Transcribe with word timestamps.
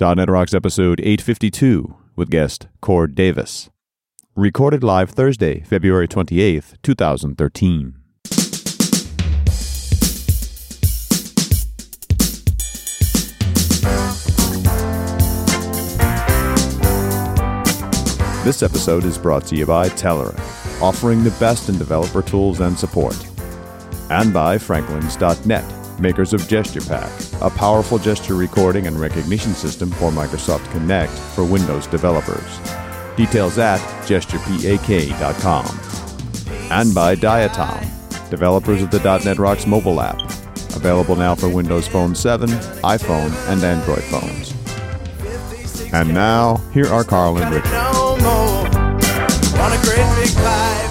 .NET 0.00 0.28
Rocks 0.28 0.54
episode 0.54 1.00
852 1.00 1.96
with 2.16 2.30
guest 2.30 2.68
Kord 2.82 3.14
Davis. 3.14 3.70
Recorded 4.34 4.82
live 4.82 5.10
Thursday, 5.10 5.60
February 5.60 6.08
28th, 6.08 6.74
2013. 6.82 7.96
This 18.44 18.64
episode 18.64 19.04
is 19.04 19.18
brought 19.18 19.46
to 19.46 19.56
you 19.56 19.66
by 19.66 19.88
Telerik, 19.90 20.36
offering 20.82 21.22
the 21.22 21.30
best 21.38 21.68
in 21.68 21.78
developer 21.78 22.22
tools 22.22 22.58
and 22.58 22.76
support. 22.76 23.16
And 24.10 24.32
by 24.32 24.58
Franklins.net, 24.58 26.00
makers 26.00 26.32
of 26.32 26.40
GesturePak, 26.42 27.31
a 27.42 27.50
powerful 27.50 27.98
gesture 27.98 28.36
recording 28.36 28.86
and 28.86 28.98
recognition 28.98 29.52
system 29.52 29.90
for 29.90 30.12
Microsoft 30.12 30.64
Kinect 30.66 31.10
for 31.34 31.44
Windows 31.44 31.88
developers. 31.88 32.60
Details 33.16 33.58
at 33.58 33.80
gesturepak.com. 34.06 35.66
And 36.70 36.94
by 36.94 37.16
Diatom, 37.16 38.30
developers 38.30 38.80
of 38.80 38.92
the 38.92 39.00
.NET 39.24 39.38
Rocks 39.38 39.66
mobile 39.66 40.00
app, 40.00 40.20
available 40.76 41.16
now 41.16 41.34
for 41.34 41.48
Windows 41.48 41.88
Phone 41.88 42.14
7, 42.14 42.48
iPhone, 42.48 43.32
and 43.52 43.62
Android 43.64 44.04
phones. 44.04 44.54
And 45.92 46.14
now, 46.14 46.56
here 46.72 46.86
are 46.86 47.04
Carl 47.04 47.38
and 47.38 47.54
Richard. 47.54 47.68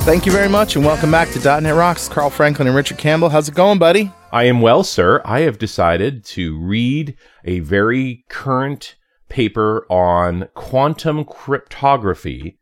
Thank 0.04 0.26
you 0.26 0.32
very 0.32 0.50
much, 0.50 0.76
and 0.76 0.84
welcome 0.84 1.12
back 1.12 1.30
to 1.30 1.40
.NET 1.62 1.76
Rocks. 1.76 2.10
Carl 2.10 2.30
Franklin 2.30 2.68
and 2.68 2.76
Richard 2.76 2.98
Campbell. 2.98 3.30
How's 3.30 3.48
it 3.48 3.56
going, 3.56 3.80
buddy? 3.80 4.12
I 4.32 4.46
am 4.46 4.62
well, 4.62 4.84
sir. 4.84 5.22
I 5.26 5.42
have 5.42 5.58
decided 5.58 6.24
to 6.26 6.58
read 6.58 7.18
a 7.44 7.60
very 7.60 8.24
current 8.30 8.96
paper 9.30 9.86
on 9.90 10.48
quantum 10.54 11.26
cryptography 11.26 12.58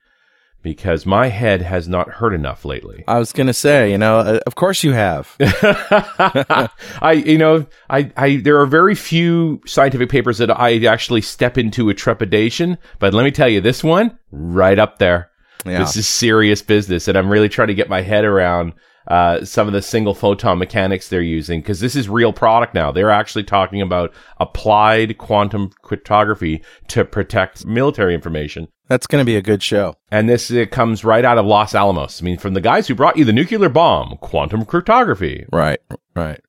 because 0.62 1.06
my 1.06 1.28
head 1.28 1.62
has 1.62 1.88
not 1.88 2.10
hurt 2.10 2.34
enough 2.34 2.66
lately. 2.66 3.04
I 3.08 3.18
was 3.18 3.32
going 3.32 3.48
to 3.48 3.54
say, 3.54 3.92
you 3.92 3.98
know, 3.98 4.20
uh, 4.20 4.40
of 4.46 4.56
course 4.56 4.84
you 4.84 4.92
have. 4.94 5.36
I, 5.40 7.24
you 7.26 7.38
know, 7.38 7.66
I, 7.90 8.12
I, 8.18 8.38
there 8.38 8.60
are 8.60 8.66
very 8.66 8.96
few 8.96 9.62
scientific 9.66 10.10
papers 10.10 10.40
that 10.40 10.52
I 10.52 10.86
actually 10.86 11.22
step 11.22 11.58
into 11.58 11.86
with 11.86 11.98
trepidation, 11.98 12.78
but 13.00 13.14
let 13.14 13.24
me 13.24 13.32
tell 13.32 13.48
you, 13.48 13.62
this 13.62 13.84
one, 13.84 14.18
right 14.32 14.78
up 14.78 15.00
there. 15.00 15.30
Yeah. 15.66 15.80
This 15.80 15.98
is 15.98 16.08
serious 16.08 16.62
business, 16.62 17.08
and 17.08 17.18
I'm 17.18 17.30
really 17.30 17.50
trying 17.50 17.68
to 17.68 17.74
get 17.74 17.90
my 17.90 18.02
head 18.02 18.26
around 18.26 18.74
uh, 19.10 19.44
some 19.44 19.68
of 19.68 19.74
the 19.74 19.82
single 19.82 20.14
photon 20.14 20.60
mechanics 20.60 21.10
they're 21.10 21.22
using 21.22 21.62
because 21.62 21.80
this 21.80 21.96
is 21.96 22.08
real 22.08 22.32
product 22.32 22.74
now. 22.74 22.92
They're 22.92 23.10
actually 23.10 23.44
talking 23.44 23.82
about 23.82 24.14
applied 24.40 25.18
quantum 25.18 25.72
cryptography 25.82 26.64
to 26.90 27.04
protect 27.06 27.66
military 27.66 28.14
information. 28.14 28.68
That's 28.88 29.08
going 29.08 29.22
to 29.22 29.26
be 29.26 29.36
a 29.36 29.42
good 29.42 29.62
show. 29.62 29.96
And 30.12 30.30
this 30.30 30.50
it 30.52 30.72
comes 30.72 31.04
right 31.04 31.26
out 31.26 31.38
of 31.38 31.46
Los 31.46 31.76
Alamos. 31.76 32.22
I 32.22 32.26
mean, 32.26 32.38
from 32.38 32.54
the 32.54 32.62
guys 32.62 32.88
who 32.88 32.96
brought 32.96 33.18
you 33.18 33.26
the 33.26 33.34
nuclear 33.34 33.70
bomb, 33.70 34.18
quantum 34.18 34.66
cryptography. 34.66 35.46
Right, 35.52 35.80
right. 36.16 36.42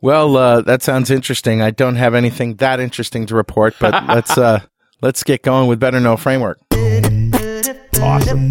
Well, 0.00 0.36
uh, 0.36 0.60
that 0.62 0.82
sounds 0.82 1.10
interesting. 1.10 1.60
I 1.60 1.70
don't 1.70 1.96
have 1.96 2.14
anything 2.14 2.56
that 2.56 2.80
interesting 2.80 3.26
to 3.26 3.34
report, 3.34 3.74
but 3.78 4.04
let's 4.08 4.36
uh, 4.38 4.60
let's 5.02 5.22
get 5.22 5.42
going 5.42 5.68
with 5.68 5.78
Better 5.78 6.00
Know 6.00 6.16
Framework. 6.16 6.58
Awesome. 8.00 8.50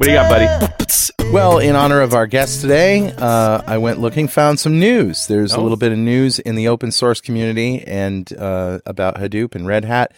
What 0.00 0.06
do 0.06 0.12
you 0.12 0.16
got, 0.18 0.30
buddy? 0.30 1.30
Well, 1.30 1.58
in 1.58 1.76
honor 1.76 2.00
of 2.00 2.14
our 2.14 2.26
guest 2.26 2.62
today, 2.62 3.12
uh, 3.18 3.60
I 3.66 3.76
went 3.76 4.00
looking, 4.00 4.28
found 4.28 4.58
some 4.58 4.78
news. 4.78 5.26
There's 5.26 5.52
a 5.52 5.58
Oh. 5.58 5.62
little 5.62 5.76
bit 5.76 5.92
of 5.92 5.98
news 5.98 6.38
in 6.38 6.54
the 6.54 6.68
open 6.68 6.90
source 6.90 7.20
community 7.20 7.84
and 7.86 8.32
uh, 8.38 8.78
about 8.86 9.16
Hadoop 9.16 9.54
and 9.54 9.66
Red 9.66 9.84
Hat. 9.84 10.12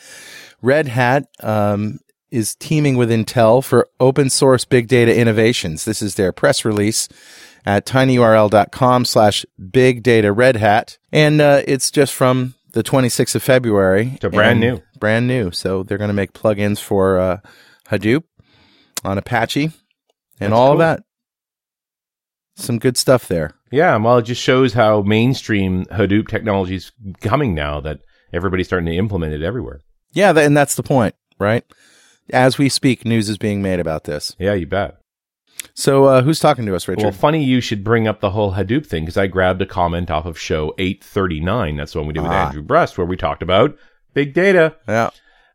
Red 0.63 0.87
Hat 0.87 1.27
um, 1.41 1.99
is 2.31 2.55
teaming 2.55 2.97
with 2.97 3.11
Intel 3.11 3.63
for 3.65 3.89
open 3.99 4.31
source 4.31 4.65
big 4.65 4.87
data 4.87 5.13
innovations. 5.19 5.85
This 5.85 6.01
is 6.01 6.15
their 6.15 6.31
press 6.33 6.65
release 6.65 7.09
at 7.67 7.85
tinyurl.com 7.85 9.05
slash 9.05 9.45
big 9.73 10.05
data 10.05 10.31
red 10.33 10.55
hat. 10.57 10.97
And 11.11 11.41
uh, 11.41 11.63
it's 11.67 11.91
just 11.91 12.15
from 12.15 12.55
the 12.73 12.85
26th 12.85 13.35
of 13.35 13.43
February. 13.43 14.17
So 14.23 14.31
brand 14.31 14.61
new. 14.61 14.81
Brand 15.01 15.27
new. 15.27 15.51
So 15.51 15.83
they're 15.83 15.99
going 15.99 16.07
to 16.07 16.15
make 16.15 16.35
plugins 16.35 16.79
for 16.81 17.19
uh, 17.19 17.39
Hadoop 17.89 18.23
on 19.05 19.19
Apache 19.19 19.65
and 19.65 19.73
That's 20.39 20.53
all 20.53 20.71
cool. 20.73 20.79
that. 20.79 21.03
Some 22.57 22.79
good 22.79 22.97
stuff 22.97 23.29
there. 23.29 23.53
Yeah, 23.71 23.97
well, 23.97 24.19
it 24.19 24.23
just 24.23 24.43
shows 24.43 24.75
how 24.75 25.01
mainstream 25.03 25.87
Hadoop 25.87 26.29
technology 26.29 26.75
is 26.77 26.93
coming 27.23 27.55
now 27.55 27.81
that 27.81 28.01
everybody's 28.33 28.67
starting 28.67 28.87
to 28.87 28.97
implement 28.97 29.33
it 29.33 29.43
everywhere. 29.43 29.81
Yeah, 30.13 30.37
and 30.39 30.55
that's 30.57 30.75
the 30.75 30.83
point, 30.83 31.15
right? 31.39 31.65
As 32.31 32.59
we 32.59 32.69
speak, 32.69 33.07
news 33.07 33.29
is 33.31 33.39
being 33.39 33.63
made 33.63 33.81
about 33.81 34.05
this. 34.05 34.37
Yeah, 34.39 34.53
you 34.53 34.67
bet. 34.67 34.97
So, 35.75 36.05
uh, 36.05 36.23
who's 36.23 36.41
talking 36.41 36.67
to 36.67 36.75
us, 36.77 36.87
Richard? 36.89 37.03
Well, 37.05 37.13
funny 37.13 37.43
you 37.43 37.61
should 37.61 37.83
bring 37.85 38.07
up 38.07 38.21
the 38.21 38.31
whole 38.31 38.53
Hadoop 38.53 38.85
thing 38.85 39.05
because 39.05 39.17
I 39.17 39.27
grabbed 39.29 39.63
a 39.63 39.67
comment 39.67 40.11
off 40.11 40.27
of 40.27 40.39
show 40.39 40.75
839. 40.79 41.77
That's 41.77 41.93
the 41.93 41.99
one 42.01 42.09
we 42.09 42.13
did 42.15 42.23
with 42.23 42.33
Ah. 42.33 42.47
Andrew 42.49 42.63
Brust, 42.63 42.99
where 42.99 43.07
we 43.07 43.17
talked 43.17 43.43
about 43.43 43.77
big 44.13 44.35
data. 44.35 44.77
yeah, 44.87 45.11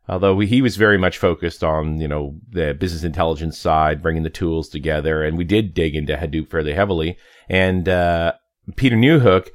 Although 0.08 0.38
he 0.40 0.62
was 0.62 0.76
very 0.76 0.96
much 0.96 1.18
focused 1.18 1.62
on, 1.62 2.00
you 2.00 2.08
know, 2.08 2.36
the 2.50 2.72
business 2.72 3.04
intelligence 3.04 3.58
side, 3.58 4.02
bringing 4.02 4.22
the 4.22 4.30
tools 4.30 4.68
together. 4.68 5.22
And 5.22 5.36
we 5.36 5.44
did 5.44 5.74
dig 5.74 5.94
into 5.94 6.16
Hadoop 6.16 6.50
fairly 6.50 6.72
heavily. 6.72 7.18
And, 7.48 7.88
uh, 7.88 8.32
Peter 8.76 8.96
Newhook 8.96 9.48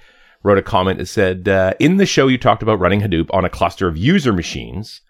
wrote 0.44 0.58
a 0.58 0.64
comment 0.64 1.00
that 1.00 1.08
said, 1.08 1.48
uh, 1.48 1.74
in 1.80 1.98
the 1.98 2.06
show, 2.06 2.28
you 2.28 2.38
talked 2.38 2.62
about 2.62 2.80
running 2.80 3.02
Hadoop 3.02 3.34
on 3.34 3.46
a 3.46 3.50
cluster 3.50 3.88
of 3.88 3.98
user 3.98 4.34
machines. 4.34 5.02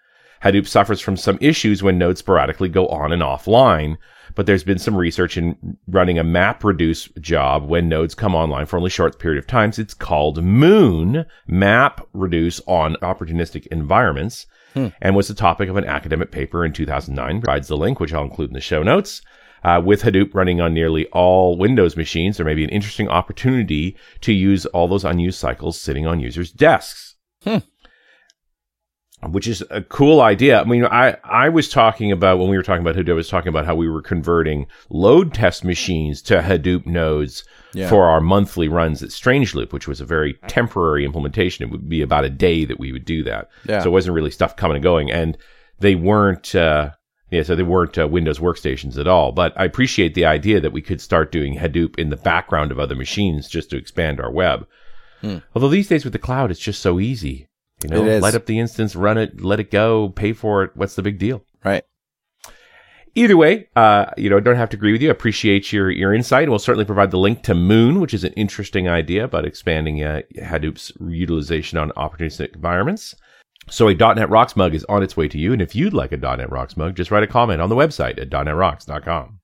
Hadoop 0.42 0.66
suffers 0.66 1.00
from 1.00 1.16
some 1.16 1.38
issues 1.40 1.82
when 1.82 1.98
nodes 1.98 2.20
sporadically 2.20 2.68
go 2.68 2.86
on 2.88 3.12
and 3.12 3.22
offline, 3.22 3.96
but 4.34 4.46
there's 4.46 4.64
been 4.64 4.78
some 4.78 4.96
research 4.96 5.36
in 5.36 5.76
running 5.88 6.18
a 6.18 6.24
map 6.24 6.64
reduce 6.64 7.08
job 7.20 7.66
when 7.66 7.88
nodes 7.88 8.14
come 8.14 8.34
online 8.34 8.66
for 8.66 8.76
only 8.76 8.90
short 8.90 9.18
period 9.18 9.38
of 9.38 9.46
times. 9.46 9.78
It's 9.78 9.94
called 9.94 10.42
Moon 10.42 11.24
Map 11.46 12.06
Reduce 12.12 12.60
on 12.66 12.96
opportunistic 12.96 13.66
environments 13.68 14.46
and 14.74 15.16
was 15.16 15.28
the 15.28 15.34
topic 15.34 15.68
of 15.68 15.76
an 15.76 15.84
academic 15.84 16.30
paper 16.30 16.64
in 16.64 16.72
2009. 16.72 17.40
Provides 17.40 17.68
the 17.68 17.76
link, 17.76 18.00
which 18.00 18.12
I'll 18.12 18.24
include 18.24 18.50
in 18.50 18.54
the 18.54 18.60
show 18.60 18.82
notes. 18.82 19.22
Uh, 19.62 19.80
with 19.82 20.02
Hadoop 20.02 20.34
running 20.34 20.60
on 20.60 20.74
nearly 20.74 21.06
all 21.06 21.56
Windows 21.56 21.96
machines, 21.96 22.36
there 22.36 22.44
may 22.44 22.54
be 22.54 22.64
an 22.64 22.70
interesting 22.70 23.08
opportunity 23.08 23.96
to 24.20 24.32
use 24.32 24.66
all 24.66 24.86
those 24.86 25.04
unused 25.04 25.38
cycles 25.38 25.80
sitting 25.80 26.06
on 26.06 26.20
users' 26.20 26.52
desks 26.52 27.14
which 29.32 29.46
is 29.48 29.62
a 29.70 29.82
cool 29.82 30.20
idea. 30.20 30.60
I 30.60 30.64
mean, 30.64 30.84
I, 30.84 31.16
I 31.24 31.48
was 31.48 31.68
talking 31.68 32.12
about 32.12 32.38
when 32.38 32.48
we 32.48 32.56
were 32.56 32.62
talking 32.62 32.86
about 32.86 32.96
Hadoop, 32.96 33.10
I 33.10 33.14
was 33.14 33.28
talking 33.28 33.48
about 33.48 33.66
how 33.66 33.74
we 33.74 33.88
were 33.88 34.02
converting 34.02 34.66
load 34.90 35.32
test 35.34 35.64
machines 35.64 36.22
to 36.22 36.40
Hadoop 36.40 36.86
nodes 36.86 37.44
Yeah. 37.74 37.88
for 37.88 38.04
our 38.06 38.20
monthly 38.20 38.68
runs 38.68 39.02
at 39.02 39.10
Strangeloop, 39.10 39.72
which 39.72 39.88
was 39.88 40.00
a 40.00 40.04
very 40.04 40.34
temporary 40.48 41.04
implementation. 41.04 41.64
It 41.64 41.70
would 41.70 41.88
be 41.88 42.02
about 42.02 42.24
a 42.24 42.30
day 42.30 42.64
that 42.64 42.78
we 42.78 42.92
would 42.92 43.04
do 43.04 43.22
that. 43.24 43.48
Yeah. 43.68 43.80
So 43.82 43.88
it 43.88 43.92
wasn't 43.92 44.14
really 44.14 44.30
stuff 44.30 44.56
coming 44.56 44.76
and 44.76 44.82
going. 44.84 45.10
And 45.10 45.36
they 45.80 45.94
weren't, 45.94 46.54
uh, 46.54 46.90
yeah, 47.30 47.42
so 47.42 47.56
they 47.56 47.62
weren't 47.64 47.98
uh, 47.98 48.06
Windows 48.06 48.38
workstations 48.38 48.96
at 48.96 49.08
all. 49.08 49.32
But 49.32 49.52
I 49.56 49.64
appreciate 49.64 50.14
the 50.14 50.24
idea 50.26 50.60
that 50.60 50.72
we 50.72 50.82
could 50.82 51.00
start 51.00 51.32
doing 51.32 51.56
Hadoop 51.56 51.98
in 51.98 52.10
the 52.10 52.16
background 52.16 52.70
of 52.70 52.78
other 52.78 52.94
machines 52.94 53.48
just 53.48 53.70
to 53.70 53.76
expand 53.76 54.20
our 54.20 54.30
web. 54.30 54.66
Although 55.54 55.70
these 55.70 55.88
days 55.88 56.04
with 56.04 56.12
the 56.12 56.18
cloud, 56.18 56.50
it's 56.50 56.60
just 56.60 56.82
so 56.82 57.00
easy. 57.00 57.48
You 57.84 57.90
know, 57.90 58.18
light 58.18 58.34
up 58.34 58.46
the 58.46 58.58
instance, 58.58 58.96
run 58.96 59.18
it, 59.18 59.40
let 59.40 59.60
it 59.60 59.70
go, 59.70 60.08
pay 60.10 60.32
for 60.32 60.64
it. 60.64 60.70
What's 60.74 60.96
the 60.96 61.02
big 61.02 61.18
deal? 61.18 61.44
right. 61.64 61.84
Either 63.16 63.36
way, 63.36 63.68
uh, 63.76 64.06
you 64.16 64.28
know, 64.28 64.38
I 64.38 64.40
don't 64.40 64.56
have 64.56 64.70
to 64.70 64.76
agree 64.76 64.90
with 64.90 65.00
you. 65.00 65.08
I 65.08 65.12
Appreciate 65.12 65.72
your 65.72 65.88
your 65.88 66.12
insight. 66.12 66.48
We'll 66.48 66.58
certainly 66.58 66.84
provide 66.84 67.12
the 67.12 67.18
link 67.18 67.44
to 67.44 67.54
Moon, 67.54 68.00
which 68.00 68.12
is 68.12 68.24
an 68.24 68.32
interesting 68.32 68.88
idea 68.88 69.24
about 69.24 69.44
expanding 69.44 70.02
uh, 70.02 70.22
Hadoop's 70.36 70.90
utilization 71.00 71.78
on 71.78 71.90
opportunistic 71.90 72.56
environments. 72.56 73.14
So 73.70 73.88
a 73.88 73.94
.NET 73.94 74.28
Rocks 74.28 74.56
mug 74.56 74.74
is 74.74 74.84
on 74.88 75.02
its 75.02 75.16
way 75.16 75.28
to 75.28 75.38
you. 75.38 75.52
And 75.52 75.62
if 75.62 75.74
you'd 75.74 75.94
like 75.94 76.12
a 76.12 76.16
.NET 76.16 76.50
Rocks 76.50 76.76
mug, 76.76 76.96
just 76.96 77.10
write 77.10 77.22
a 77.22 77.28
comment 77.28 77.60
on 77.60 77.68
the 77.68 77.76
website 77.76 78.20
at 78.20 78.30
.NETRocks.com. 78.30 79.40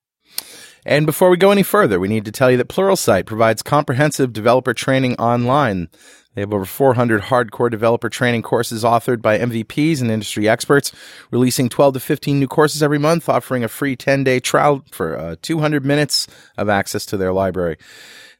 And 0.84 1.06
before 1.06 1.30
we 1.30 1.36
go 1.36 1.50
any 1.50 1.62
further, 1.62 2.00
we 2.00 2.08
need 2.08 2.24
to 2.24 2.32
tell 2.32 2.50
you 2.50 2.56
that 2.56 2.68
Pluralsight 2.68 3.26
provides 3.26 3.62
comprehensive 3.62 4.32
developer 4.32 4.74
training 4.74 5.14
online. 5.16 5.88
They 6.34 6.42
have 6.42 6.52
over 6.52 6.64
400 6.64 7.22
hardcore 7.22 7.70
developer 7.70 8.08
training 8.08 8.42
courses 8.42 8.84
authored 8.84 9.20
by 9.20 9.38
MVPs 9.38 10.00
and 10.00 10.10
industry 10.10 10.48
experts, 10.48 10.92
releasing 11.30 11.68
12 11.68 11.94
to 11.94 12.00
15 12.00 12.38
new 12.38 12.46
courses 12.46 12.82
every 12.82 12.98
month, 12.98 13.28
offering 13.28 13.64
a 13.64 13.68
free 13.68 13.96
10 13.96 14.22
day 14.22 14.38
trial 14.38 14.84
for 14.92 15.18
uh, 15.18 15.36
200 15.42 15.84
minutes 15.84 16.28
of 16.56 16.68
access 16.68 17.04
to 17.06 17.16
their 17.16 17.32
library. 17.32 17.76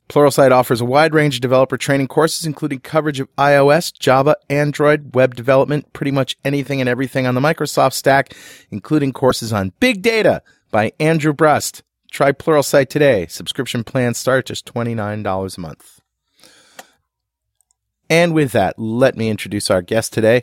Pluralsight 0.09 0.51
offers 0.51 0.81
a 0.81 0.85
wide 0.85 1.15
range 1.15 1.37
of 1.37 1.41
developer 1.41 1.77
training 1.77 2.09
courses, 2.09 2.45
including 2.45 2.81
coverage 2.81 3.21
of 3.21 3.35
iOS, 3.37 3.97
Java, 3.97 4.35
Android, 4.49 5.15
web 5.15 5.37
development, 5.37 5.93
pretty 5.93 6.11
much 6.11 6.37
anything 6.45 6.81
and 6.81 6.89
everything 6.89 7.29
on 7.29 7.37
the 7.37 7.41
Microsoft 7.41 7.93
stack, 7.93 8.35
including 8.73 9.13
courses 9.13 9.53
on 9.53 9.73
big 9.79 10.03
data 10.03 10.43
by 10.73 10.93
Andrew 10.99 11.33
Brust. 11.33 11.85
Try 12.11 12.33
Pluralsight 12.33 12.89
today. 12.89 13.27
Subscription 13.29 13.85
plans 13.85 14.19
start 14.19 14.41
at 14.41 14.47
just 14.47 14.67
$29 14.67 15.57
a 15.57 15.61
month. 15.61 16.00
And 18.11 18.35
with 18.35 18.51
that, 18.53 18.77
let 18.77 19.17
me 19.17 19.31
introduce 19.31 19.71
our 19.71 19.83
guest 19.83 20.13
today. 20.13 20.43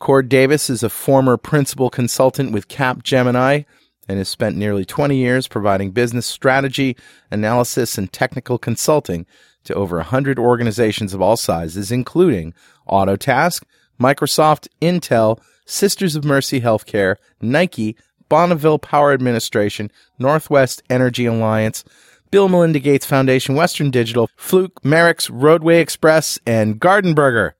Kord 0.00 0.28
Davis 0.28 0.70
is 0.70 0.84
a 0.84 0.88
former 0.88 1.36
principal 1.36 1.90
consultant 1.90 2.52
with 2.52 2.68
Capgemini 2.68 3.66
and 4.08 4.18
has 4.18 4.28
spent 4.28 4.56
nearly 4.56 4.84
20 4.84 5.16
years 5.16 5.48
providing 5.48 5.90
business 5.90 6.26
strategy, 6.26 6.96
analysis, 7.32 7.98
and 7.98 8.12
technical 8.12 8.56
consulting 8.56 9.26
to 9.64 9.74
over 9.74 9.96
100 9.96 10.38
organizations 10.38 11.12
of 11.12 11.20
all 11.20 11.36
sizes, 11.36 11.90
including 11.90 12.54
Autotask, 12.88 13.64
Microsoft, 14.00 14.68
Intel, 14.80 15.40
Sisters 15.66 16.14
of 16.14 16.24
Mercy 16.24 16.60
Healthcare, 16.60 17.16
Nike, 17.42 17.96
Bonneville 18.28 18.78
Power 18.78 19.12
Administration, 19.12 19.90
Northwest 20.20 20.84
Energy 20.88 21.26
Alliance, 21.26 21.82
Bill 22.30 22.48
Melinda 22.48 22.78
Gates 22.78 23.06
Foundation, 23.06 23.54
Western 23.54 23.90
Digital, 23.90 24.28
Fluke, 24.36 24.82
Merix, 24.82 25.30
Roadway 25.32 25.80
Express, 25.80 26.38
and 26.46 26.80
Gardenburger. 26.80 27.52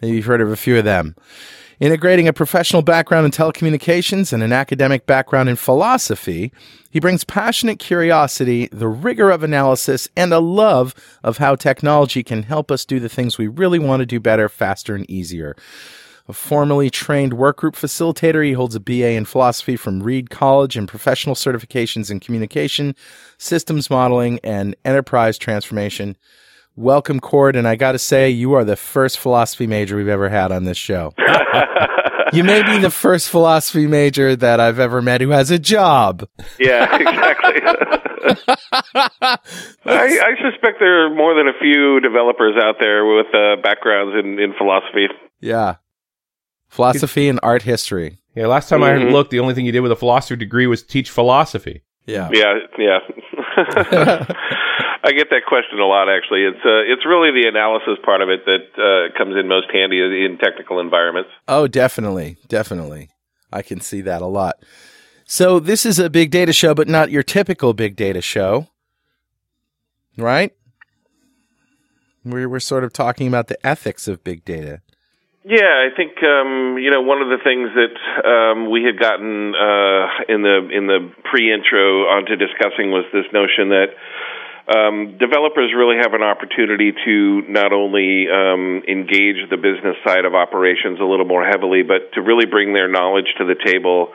Maybe 0.00 0.16
you've 0.16 0.26
heard 0.26 0.40
of 0.40 0.50
a 0.50 0.56
few 0.56 0.78
of 0.78 0.84
them. 0.84 1.14
Integrating 1.80 2.26
a 2.26 2.32
professional 2.32 2.82
background 2.82 3.24
in 3.24 3.30
telecommunications 3.30 4.32
and 4.32 4.42
an 4.42 4.52
academic 4.52 5.06
background 5.06 5.48
in 5.48 5.54
philosophy, 5.54 6.52
he 6.90 6.98
brings 6.98 7.22
passionate 7.22 7.78
curiosity, 7.78 8.68
the 8.72 8.88
rigor 8.88 9.30
of 9.30 9.44
analysis, 9.44 10.08
and 10.16 10.32
a 10.32 10.40
love 10.40 10.92
of 11.22 11.38
how 11.38 11.54
technology 11.54 12.24
can 12.24 12.42
help 12.42 12.72
us 12.72 12.84
do 12.84 12.98
the 12.98 13.08
things 13.08 13.38
we 13.38 13.46
really 13.46 13.78
want 13.78 14.00
to 14.00 14.06
do 14.06 14.18
better, 14.18 14.48
faster, 14.48 14.96
and 14.96 15.08
easier. 15.08 15.54
A 16.30 16.34
formally 16.34 16.90
trained 16.90 17.32
workgroup 17.32 17.72
facilitator, 17.72 18.44
he 18.44 18.52
holds 18.52 18.74
a 18.74 18.80
BA 18.80 19.12
in 19.12 19.24
philosophy 19.24 19.76
from 19.76 20.02
Reed 20.02 20.28
College 20.28 20.76
and 20.76 20.86
professional 20.86 21.34
certifications 21.34 22.10
in 22.10 22.20
communication, 22.20 22.94
systems 23.38 23.88
modeling, 23.88 24.38
and 24.44 24.76
enterprise 24.84 25.38
transformation. 25.38 26.18
Welcome, 26.76 27.18
Kord, 27.18 27.56
and 27.56 27.66
I 27.66 27.76
got 27.76 27.92
to 27.92 27.98
say, 27.98 28.28
you 28.28 28.52
are 28.52 28.62
the 28.62 28.76
first 28.76 29.18
philosophy 29.18 29.66
major 29.66 29.96
we've 29.96 30.06
ever 30.06 30.28
had 30.28 30.52
on 30.52 30.64
this 30.64 30.76
show. 30.76 31.14
you 32.34 32.44
may 32.44 32.62
be 32.62 32.76
the 32.76 32.90
first 32.90 33.30
philosophy 33.30 33.86
major 33.86 34.36
that 34.36 34.60
I've 34.60 34.78
ever 34.78 35.00
met 35.00 35.22
who 35.22 35.30
has 35.30 35.50
a 35.50 35.58
job. 35.58 36.28
Yeah, 36.58 36.94
exactly. 36.94 37.54
I, 38.94 39.38
I, 39.86 40.34
suspect 40.42 40.76
there 40.78 41.06
are 41.06 41.14
more 41.14 41.34
than 41.34 41.48
a 41.48 41.58
few 41.58 42.00
developers 42.00 42.54
out 42.62 42.74
there 42.78 43.06
with 43.06 43.34
uh, 43.34 43.62
backgrounds 43.62 44.14
in, 44.22 44.38
in 44.38 44.52
philosophy. 44.58 45.06
Yeah, 45.40 45.76
philosophy 46.68 47.28
and 47.28 47.40
art 47.42 47.62
history. 47.62 48.18
Yeah, 48.34 48.46
last 48.46 48.68
time 48.68 48.80
mm-hmm. 48.80 49.08
I 49.08 49.10
looked, 49.10 49.30
the 49.30 49.40
only 49.40 49.54
thing 49.54 49.66
you 49.66 49.72
did 49.72 49.80
with 49.80 49.92
a 49.92 49.96
philosophy 49.96 50.36
degree 50.36 50.66
was 50.66 50.82
teach 50.82 51.10
philosophy. 51.10 51.82
Yeah, 52.06 52.30
yeah, 52.32 52.54
yeah. 52.78 52.98
I 55.04 55.12
get 55.12 55.28
that 55.30 55.42
question 55.46 55.78
a 55.78 55.86
lot. 55.86 56.08
Actually, 56.08 56.44
it's 56.44 56.64
uh, 56.64 56.82
it's 56.86 57.04
really 57.06 57.30
the 57.30 57.48
analysis 57.48 57.98
part 58.04 58.22
of 58.22 58.28
it 58.28 58.44
that 58.46 58.66
uh, 58.76 59.16
comes 59.16 59.36
in 59.36 59.48
most 59.48 59.66
handy 59.72 60.00
in 60.00 60.38
technical 60.42 60.80
environments. 60.80 61.30
Oh, 61.46 61.66
definitely, 61.66 62.36
definitely. 62.48 63.10
I 63.52 63.62
can 63.62 63.80
see 63.80 64.00
that 64.02 64.22
a 64.22 64.26
lot. 64.26 64.62
So 65.24 65.60
this 65.60 65.84
is 65.84 65.98
a 65.98 66.08
big 66.08 66.30
data 66.30 66.52
show, 66.52 66.74
but 66.74 66.88
not 66.88 67.10
your 67.10 67.22
typical 67.22 67.74
big 67.74 67.96
data 67.96 68.22
show, 68.22 68.68
right? 70.16 70.52
We're 72.24 72.48
we're 72.48 72.60
sort 72.60 72.84
of 72.84 72.92
talking 72.92 73.28
about 73.28 73.48
the 73.48 73.66
ethics 73.66 74.08
of 74.08 74.24
big 74.24 74.44
data. 74.44 74.80
Yeah, 75.48 75.80
I 75.80 75.88
think 75.96 76.12
um, 76.20 76.76
you 76.76 76.92
know 76.92 77.00
one 77.00 77.24
of 77.24 77.32
the 77.32 77.40
things 77.40 77.72
that 77.72 77.96
um, 78.20 78.68
we 78.68 78.84
had 78.84 79.00
gotten 79.00 79.56
uh, 79.56 80.28
in 80.28 80.44
the 80.44 80.68
in 80.68 80.84
the 80.84 81.08
pre-intro 81.24 82.04
onto 82.04 82.36
discussing 82.36 82.92
was 82.92 83.08
this 83.16 83.24
notion 83.32 83.72
that 83.72 83.96
um, 84.68 85.16
developers 85.16 85.72
really 85.72 85.96
have 85.96 86.12
an 86.12 86.20
opportunity 86.20 86.92
to 86.92 87.48
not 87.48 87.72
only 87.72 88.28
um, 88.28 88.84
engage 88.84 89.40
the 89.48 89.56
business 89.56 89.96
side 90.04 90.28
of 90.28 90.36
operations 90.36 91.00
a 91.00 91.08
little 91.08 91.24
more 91.24 91.48
heavily, 91.48 91.80
but 91.80 92.12
to 92.12 92.20
really 92.20 92.44
bring 92.44 92.76
their 92.76 92.92
knowledge 92.92 93.32
to 93.40 93.48
the 93.48 93.56
table. 93.56 94.12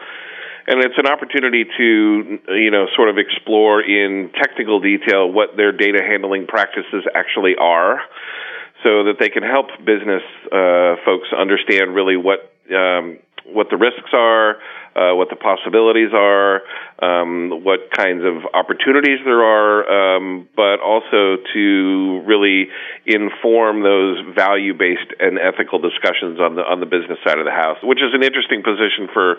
And 0.69 0.85
it's 0.85 1.01
an 1.01 1.09
opportunity 1.09 1.65
to, 1.65 2.39
you 2.61 2.69
know, 2.69 2.85
sort 2.95 3.09
of 3.09 3.17
explore 3.17 3.81
in 3.81 4.29
technical 4.37 4.79
detail 4.79 5.33
what 5.33 5.57
their 5.57 5.73
data 5.73 5.99
handling 6.05 6.45
practices 6.45 7.03
actually 7.17 7.57
are, 7.59 7.99
so 8.83 9.05
that 9.05 9.15
they 9.19 9.29
can 9.29 9.43
help 9.43 9.67
business 9.85 10.23
uh, 10.51 10.95
folks 11.05 11.29
understand 11.35 11.95
really 11.95 12.17
what 12.17 12.51
um, 12.71 13.19
what 13.45 13.67
the 13.69 13.77
risks 13.77 14.11
are, 14.13 14.55
uh, 14.95 15.15
what 15.15 15.29
the 15.29 15.35
possibilities 15.35 16.11
are, 16.13 16.61
um, 17.03 17.63
what 17.63 17.91
kinds 17.91 18.23
of 18.23 18.47
opportunities 18.53 19.19
there 19.25 19.43
are, 19.43 20.15
um, 20.15 20.47
but 20.55 20.79
also 20.79 21.37
to 21.53 22.23
really 22.25 22.69
inform 23.05 23.83
those 23.83 24.23
value-based 24.35 25.11
and 25.19 25.39
ethical 25.39 25.79
discussions 25.79 26.39
on 26.39 26.55
the 26.55 26.63
on 26.63 26.79
the 26.79 26.85
business 26.85 27.19
side 27.25 27.39
of 27.39 27.45
the 27.45 27.51
house, 27.51 27.77
which 27.83 27.99
is 27.99 28.13
an 28.13 28.23
interesting 28.23 28.63
position 28.63 29.09
for 29.13 29.37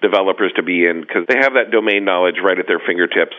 developers 0.00 0.52
to 0.56 0.62
be 0.62 0.86
in 0.86 1.00
because 1.00 1.26
they 1.28 1.36
have 1.36 1.54
that 1.54 1.70
domain 1.70 2.04
knowledge 2.04 2.36
right 2.42 2.58
at 2.58 2.66
their 2.66 2.80
fingertips. 2.80 3.36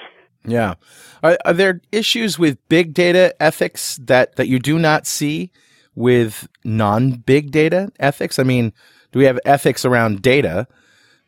Yeah, 0.47 0.75
are, 1.23 1.37
are 1.45 1.53
there 1.53 1.81
issues 1.91 2.37
with 2.37 2.57
big 2.69 2.93
data 2.93 3.35
ethics 3.41 3.97
that 4.03 4.35
that 4.35 4.47
you 4.47 4.59
do 4.59 4.79
not 4.79 5.07
see 5.07 5.51
with 5.95 6.47
non-big 6.63 7.51
data 7.51 7.91
ethics? 7.99 8.39
I 8.39 8.43
mean, 8.43 8.73
do 9.11 9.19
we 9.19 9.25
have 9.25 9.39
ethics 9.45 9.85
around 9.85 10.21
data? 10.21 10.67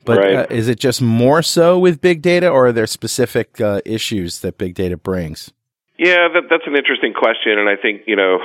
But 0.06 0.20
right. 0.20 0.36
uh, 0.36 0.48
is 0.50 0.70
it 0.70 0.80
just 0.80 1.02
more 1.02 1.42
so 1.42 1.78
with 1.78 2.00
big 2.00 2.22
data, 2.22 2.50
or 2.50 2.68
are 2.68 2.72
there 2.72 2.88
specific 2.88 3.60
uh, 3.60 3.82
issues 3.86 4.40
that 4.40 4.58
big 4.58 4.74
data 4.74 4.96
brings? 4.96 5.52
Yeah, 5.98 6.30
that, 6.30 6.44
that's 6.50 6.64
an 6.68 6.78
interesting 6.78 7.14
question, 7.14 7.58
and 7.58 7.68
I 7.68 7.76
think 7.76 8.04
you 8.06 8.16
know 8.16 8.38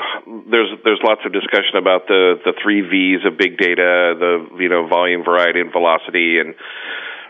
there's 0.50 0.72
there's 0.84 1.00
lots 1.04 1.20
of 1.26 1.32
discussion 1.32 1.76
about 1.76 2.08
the 2.08 2.40
the 2.44 2.54
three 2.62 2.80
V's 2.80 3.26
of 3.26 3.36
big 3.36 3.58
data, 3.58 4.16
the 4.18 4.48
you 4.58 4.70
know 4.70 4.88
volume, 4.88 5.22
variety, 5.22 5.60
and 5.60 5.70
velocity, 5.70 6.40
and 6.40 6.54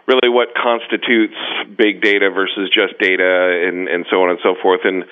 really 0.07 0.29
what 0.29 0.49
constitutes 0.55 1.37
big 1.77 2.03
data 2.03 2.31
versus 2.31 2.71
just 2.75 2.99
data 2.99 3.63
and, 3.67 3.89
and 3.89 4.07
so 4.11 4.23
on 4.23 4.31
and 4.31 4.39
so 4.43 4.55
forth. 4.61 4.81
And 4.85 5.05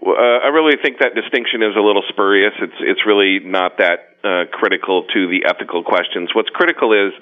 uh, 0.00 0.38
I 0.44 0.48
really 0.48 0.76
think 0.80 0.98
that 1.00 1.14
distinction 1.14 1.62
is 1.62 1.76
a 1.76 1.80
little 1.80 2.02
spurious. 2.08 2.54
It's 2.60 2.80
it's 2.80 3.06
really 3.06 3.40
not 3.44 3.78
that 3.78 4.07
uh, 4.24 4.44
critical 4.52 5.04
to 5.14 5.28
the 5.28 5.46
ethical 5.46 5.82
questions. 5.84 6.30
What's 6.34 6.50
critical 6.50 6.92
is 6.92 7.12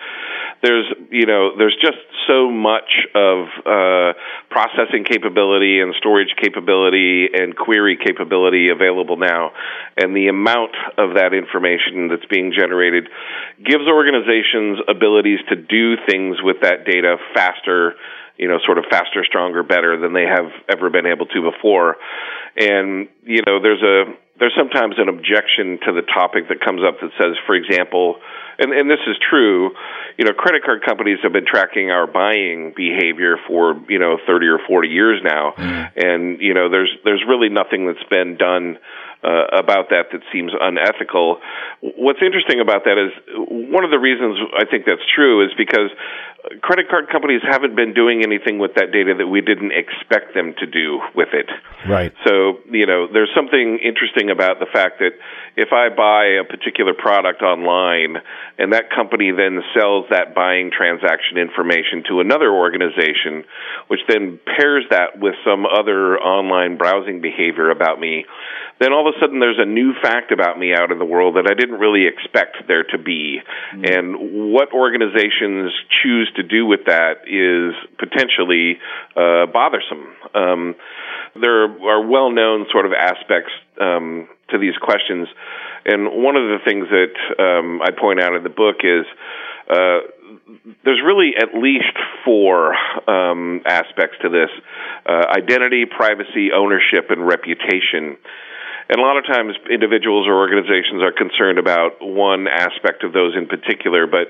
there's 0.62 0.86
you 1.10 1.26
know 1.26 1.56
there's 1.56 1.76
just 1.80 1.98
so 2.26 2.50
much 2.50 3.06
of 3.14 3.46
uh, 3.64 4.12
processing 4.50 5.04
capability 5.04 5.80
and 5.80 5.94
storage 5.98 6.34
capability 6.40 7.28
and 7.32 7.56
query 7.56 7.98
capability 8.02 8.70
available 8.70 9.16
now, 9.16 9.52
and 9.96 10.16
the 10.16 10.28
amount 10.28 10.74
of 10.96 11.14
that 11.14 11.34
information 11.34 12.08
that's 12.08 12.26
being 12.26 12.52
generated 12.56 13.08
gives 13.62 13.86
organizations 13.86 14.78
abilities 14.88 15.40
to 15.48 15.56
do 15.56 15.96
things 16.08 16.36
with 16.42 16.62
that 16.62 16.86
data 16.86 17.16
faster 17.34 17.94
you 18.38 18.48
know, 18.48 18.58
sort 18.64 18.78
of 18.78 18.84
faster, 18.90 19.24
stronger, 19.24 19.62
better 19.62 19.98
than 19.98 20.12
they 20.12 20.24
have 20.24 20.52
ever 20.68 20.90
been 20.90 21.06
able 21.06 21.26
to 21.26 21.40
before. 21.40 21.96
And, 22.56 23.08
you 23.24 23.42
know, 23.46 23.60
there's 23.62 23.82
a, 23.82 24.12
there's 24.38 24.54
sometimes 24.56 24.96
an 24.98 25.08
objection 25.08 25.78
to 25.86 25.92
the 25.92 26.02
topic 26.02 26.48
that 26.48 26.60
comes 26.60 26.82
up 26.86 27.00
that 27.00 27.10
says, 27.18 27.36
for 27.46 27.54
example, 27.54 28.16
and, 28.58 28.72
and 28.72 28.90
this 28.90 29.00
is 29.06 29.16
true, 29.30 29.72
you 30.16 30.24
know, 30.24 30.32
credit 30.32 30.64
card 30.64 30.82
companies 30.84 31.18
have 31.22 31.32
been 31.32 31.46
tracking 31.46 31.90
our 31.90 32.06
buying 32.06 32.72
behavior 32.74 33.36
for, 33.46 33.76
you 33.88 33.98
know, 33.98 34.16
30 34.26 34.46
or 34.46 34.58
40 34.66 34.88
years 34.88 35.20
now. 35.22 35.52
Mm. 35.56 35.90
And, 35.96 36.40
you 36.40 36.54
know, 36.54 36.70
there's, 36.70 36.90
there's 37.04 37.22
really 37.26 37.48
nothing 37.48 37.86
that's 37.86 38.08
been 38.08 38.36
done 38.36 38.78
uh, 39.24 39.58
about 39.58 39.90
that 39.90 40.12
that 40.12 40.20
seems 40.32 40.52
unethical. 40.58 41.40
What's 41.80 42.20
interesting 42.22 42.60
about 42.60 42.84
that 42.84 42.96
is 42.96 43.12
one 43.48 43.84
of 43.84 43.90
the 43.90 43.98
reasons 43.98 44.38
I 44.56 44.64
think 44.64 44.84
that's 44.86 45.04
true 45.14 45.44
is 45.44 45.50
because 45.56 45.90
credit 46.62 46.88
card 46.88 47.08
companies 47.10 47.42
haven't 47.42 47.74
been 47.74 47.92
doing 47.94 48.22
anything 48.22 48.58
with 48.58 48.74
that 48.76 48.92
data 48.92 49.14
that 49.18 49.26
we 49.26 49.40
didn't 49.40 49.72
expect 49.72 50.34
them 50.34 50.54
to 50.58 50.66
do 50.66 51.00
with 51.14 51.28
it. 51.32 51.50
Right. 51.88 52.12
So, 52.26 52.58
you 52.70 52.86
know, 52.86 53.06
there's 53.12 53.30
something 53.34 53.78
interesting 53.82 54.30
about 54.30 54.60
the 54.60 54.66
fact 54.72 55.00
that 55.00 55.18
if 55.56 55.72
I 55.72 55.88
buy 55.88 56.38
a 56.38 56.44
particular 56.44 56.94
product 56.94 57.42
online 57.42 58.22
and 58.58 58.72
that 58.72 58.90
company 58.94 59.32
then 59.32 59.62
sells 59.74 60.06
that 60.10 60.34
buying 60.34 60.70
transaction 60.70 61.38
information 61.38 62.04
to 62.10 62.20
another 62.20 62.52
organization, 62.52 63.44
which 63.88 64.00
then 64.08 64.38
pairs 64.44 64.84
that 64.90 65.18
with 65.18 65.34
some 65.44 65.66
other 65.66 66.18
online 66.18 66.76
browsing 66.76 67.20
behavior 67.20 67.70
about 67.70 67.98
me, 67.98 68.24
then 68.78 68.92
all 68.92 69.08
of 69.08 69.14
a 69.16 69.18
sudden 69.18 69.40
there's 69.40 69.58
a 69.58 69.64
new 69.64 69.94
fact 70.02 70.32
about 70.32 70.58
me 70.58 70.74
out 70.74 70.92
in 70.92 70.98
the 70.98 71.04
world 71.04 71.36
that 71.36 71.48
I 71.48 71.54
didn't 71.54 71.80
really 71.80 72.06
expect 72.06 72.68
there 72.68 72.84
to 72.84 72.98
be. 72.98 73.40
Mm-hmm. 73.40 73.84
And 73.88 74.52
what 74.52 74.72
organizations 74.72 75.72
choose 76.02 76.30
to 76.36 76.42
do 76.42 76.66
with 76.66 76.80
that 76.86 77.26
is 77.26 77.74
potentially 77.98 78.78
uh, 79.16 79.46
bothersome. 79.46 80.06
Um, 80.34 80.74
there 81.34 81.64
are 81.64 82.06
well 82.06 82.30
known 82.30 82.66
sort 82.70 82.86
of 82.86 82.92
aspects 82.92 83.52
um, 83.80 84.28
to 84.50 84.58
these 84.58 84.76
questions. 84.80 85.28
And 85.84 86.22
one 86.22 86.36
of 86.36 86.48
the 86.48 86.58
things 86.64 86.86
that 86.90 87.14
um, 87.42 87.80
I 87.82 87.90
point 87.90 88.20
out 88.20 88.34
in 88.34 88.42
the 88.42 88.50
book 88.50 88.76
is 88.82 89.06
uh, 89.70 90.00
there's 90.84 91.00
really 91.04 91.32
at 91.36 91.54
least 91.54 91.94
four 92.24 92.74
um, 93.08 93.62
aspects 93.66 94.16
to 94.22 94.28
this 94.28 94.50
uh, 95.06 95.26
identity, 95.36 95.84
privacy, 95.86 96.50
ownership, 96.54 97.10
and 97.10 97.26
reputation. 97.26 98.16
And 98.88 99.00
a 99.00 99.02
lot 99.02 99.18
of 99.18 99.26
times, 99.26 99.56
individuals 99.68 100.28
or 100.28 100.38
organizations 100.38 101.02
are 101.02 101.10
concerned 101.10 101.58
about 101.58 101.98
one 102.00 102.46
aspect 102.46 103.02
of 103.02 103.12
those 103.12 103.34
in 103.36 103.46
particular, 103.46 104.06
but 104.06 104.28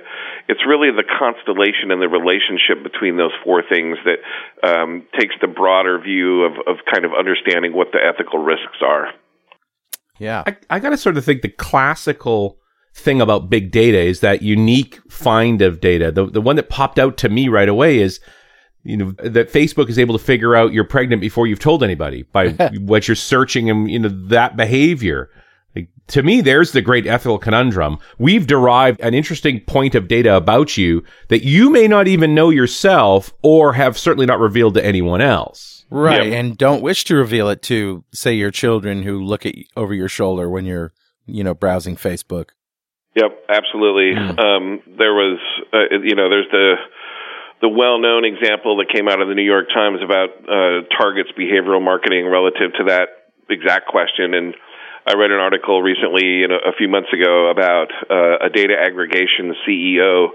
it's 0.49 0.65
really 0.67 0.89
the 0.91 1.05
constellation 1.05 1.91
and 1.93 2.01
the 2.01 2.09
relationship 2.09 2.83
between 2.83 3.19
those 3.19 3.33
four 3.45 3.63
things 3.69 3.99
that 4.09 4.19
um, 4.67 5.05
takes 5.19 5.35
the 5.41 5.47
broader 5.47 6.01
view 6.01 6.45
of, 6.45 6.53
of 6.67 6.77
kind 6.91 7.05
of 7.05 7.13
understanding 7.13 7.75
what 7.75 7.89
the 7.93 7.99
ethical 8.01 8.39
risks 8.39 8.81
are. 8.81 9.13
Yeah. 10.19 10.43
I, 10.47 10.57
I 10.71 10.81
got 10.81 10.91
to 10.91 10.97
sort 10.97 11.19
of 11.19 11.25
think 11.25 11.43
the 11.43 11.51
classical 11.51 12.59
thing 12.95 13.21
about 13.21 13.51
big 13.51 13.71
data 13.71 13.99
is 13.99 14.21
that 14.21 14.41
unique 14.41 14.99
find 15.11 15.61
of 15.61 15.81
data. 15.81 16.11
The, 16.11 16.27
the 16.27 16.41
one 16.41 16.57
that 16.57 16.71
popped 16.71 16.99
out 16.99 17.19
to 17.19 17.29
me 17.29 17.49
right 17.49 17.69
away 17.69 17.99
is 17.99 18.21
you 18.87 18.97
know 18.97 19.11
that 19.19 19.53
Facebook 19.53 19.89
is 19.89 19.99
able 19.99 20.17
to 20.17 20.25
figure 20.25 20.55
out 20.55 20.73
you're 20.73 20.85
pregnant 20.85 21.21
before 21.21 21.47
you've 21.47 21.59
told 21.59 21.83
anybody 21.83 22.23
by 22.23 22.51
what 22.79 23.09
you're 23.09 23.15
searching 23.15 23.69
and 23.69 23.91
you 23.91 23.99
know 23.99 24.09
that 24.29 24.57
behavior. 24.57 25.31
Like, 25.75 25.89
to 26.09 26.23
me, 26.23 26.41
there's 26.41 26.73
the 26.73 26.81
great 26.81 27.07
ethical 27.07 27.39
conundrum. 27.39 27.99
We've 28.19 28.47
derived 28.47 29.01
an 29.01 29.13
interesting 29.13 29.61
point 29.61 29.95
of 29.95 30.09
data 30.09 30.35
about 30.35 30.77
you 30.77 31.05
that 31.29 31.45
you 31.45 31.69
may 31.69 31.87
not 31.87 32.09
even 32.09 32.35
know 32.35 32.49
yourself 32.49 33.35
or 33.43 33.75
have 33.75 33.99
certainly 33.99 34.25
not 34.25 34.41
revealed 34.41 34.75
to 34.75 34.85
anyone 34.85 35.21
else. 35.21 35.85
Right. 35.91 36.25
Yep. 36.25 36.33
And 36.33 36.59
don't 36.59 36.83
wish 36.83 37.05
to 37.05 37.15
reveal 37.15 37.49
it 37.49 37.63
to, 37.65 38.05
say, 38.13 38.33
your 38.35 38.51
children 38.51 39.03
who 39.03 39.23
look 39.23 39.45
at 39.45 39.55
over 39.77 39.93
your 39.93 40.09
shoulder 40.09 40.49
when 40.49 40.65
you're, 40.65 40.93
you 41.27 41.45
know, 41.45 41.55
browsing 41.55 41.97
Facebook. 41.97 42.51
Yep, 43.15 43.45
absolutely. 43.49 44.13
Mm. 44.15 44.39
Um, 44.39 44.83
there 44.99 45.15
was, 45.15 45.39
uh, 45.73 45.97
you 46.03 46.15
know, 46.15 46.29
there's 46.29 46.49
the 46.51 46.75
the 47.61 47.69
well-known 47.69 48.25
example 48.25 48.77
that 48.79 48.93
came 48.93 49.09
out 49.09 49.21
of 49.21 49.29
the 49.29 49.35
New 49.35 49.47
York 49.47 49.69
Times 49.73 50.01
about 50.05 50.29
uh, 50.45 50.85
Target's 50.97 51.33
behavioral 51.33 51.83
marketing 51.83 52.29
relative 52.29 52.73
to 52.79 52.85
that 52.93 53.33
exact 53.49 53.89
question. 53.89 54.35
And 54.35 54.55
I 55.07 55.15
read 55.15 55.31
an 55.31 55.41
article 55.41 55.81
recently, 55.81 56.45
you 56.45 56.49
know, 56.49 56.59
a 56.59 56.73
few 56.77 56.89
months 56.89 57.09
ago, 57.13 57.49
about 57.49 57.89
uh, 58.11 58.47
a 58.47 58.51
data 58.51 58.75
aggregation 58.77 59.55
CEO 59.67 60.29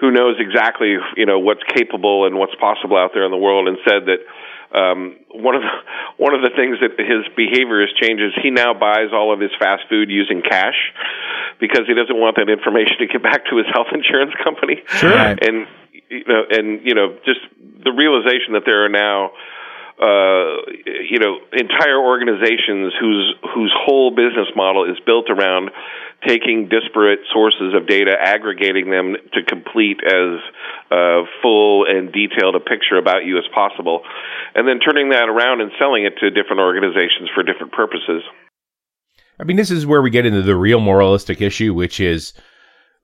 who 0.00 0.10
knows 0.10 0.36
exactly, 0.38 0.96
you 1.16 1.26
know, 1.26 1.38
what's 1.38 1.62
capable 1.74 2.26
and 2.26 2.36
what's 2.36 2.54
possible 2.56 2.96
out 2.96 3.10
there 3.14 3.24
in 3.24 3.30
the 3.30 3.38
world, 3.38 3.68
and 3.68 3.78
said 3.84 4.06
that 4.06 4.20
um, 4.74 5.16
one 5.30 5.54
of 5.54 5.62
the 5.62 5.74
one 6.18 6.34
of 6.34 6.42
the 6.42 6.50
things 6.50 6.78
that 6.82 6.98
his 6.98 7.22
behavior 7.36 7.80
has 7.86 7.94
changed 7.94 8.22
is 8.22 8.32
he 8.42 8.50
now 8.50 8.74
buys 8.74 9.14
all 9.14 9.32
of 9.32 9.38
his 9.38 9.50
fast 9.58 9.82
food 9.88 10.10
using 10.10 10.42
cash 10.42 10.74
because 11.60 11.86
he 11.86 11.94
doesn't 11.94 12.18
want 12.18 12.36
that 12.36 12.50
information 12.50 12.98
to 12.98 13.06
get 13.06 13.22
back 13.22 13.46
to 13.50 13.56
his 13.56 13.66
health 13.70 13.94
insurance 13.94 14.34
company. 14.42 14.82
Sure. 14.86 15.14
And 15.14 15.66
you 16.08 16.24
know, 16.26 16.42
and 16.50 16.80
you 16.84 16.94
know, 16.94 17.16
just 17.24 17.40
the 17.84 17.92
realization 17.92 18.54
that 18.54 18.62
there 18.64 18.84
are 18.84 18.88
now 18.88 19.30
uh, 19.94 20.66
you 21.06 21.18
know 21.18 21.38
entire 21.52 21.98
organizations 21.98 22.92
whose 22.98 23.34
whose 23.54 23.72
whole 23.74 24.10
business 24.10 24.48
model 24.56 24.90
is 24.90 24.98
built 25.06 25.30
around 25.30 25.70
taking 26.26 26.68
disparate 26.68 27.20
sources 27.32 27.74
of 27.74 27.86
data, 27.86 28.16
aggregating 28.18 28.90
them 28.90 29.14
to 29.32 29.42
complete 29.44 30.00
as 30.04 30.40
uh, 30.90 31.22
full 31.42 31.84
and 31.86 32.12
detailed 32.12 32.56
a 32.56 32.60
picture 32.60 32.96
about 32.96 33.24
you 33.24 33.38
as 33.38 33.44
possible, 33.54 34.02
and 34.54 34.66
then 34.66 34.80
turning 34.80 35.10
that 35.10 35.28
around 35.28 35.60
and 35.60 35.70
selling 35.78 36.04
it 36.04 36.14
to 36.18 36.30
different 36.30 36.60
organizations 36.60 37.28
for 37.34 37.42
different 37.42 37.72
purposes. 37.72 38.22
I 39.38 39.44
mean, 39.44 39.56
this 39.56 39.70
is 39.70 39.86
where 39.86 40.00
we 40.00 40.10
get 40.10 40.26
into 40.26 40.42
the 40.42 40.56
real 40.56 40.80
moralistic 40.80 41.40
issue, 41.40 41.74
which 41.74 42.00
is 42.00 42.32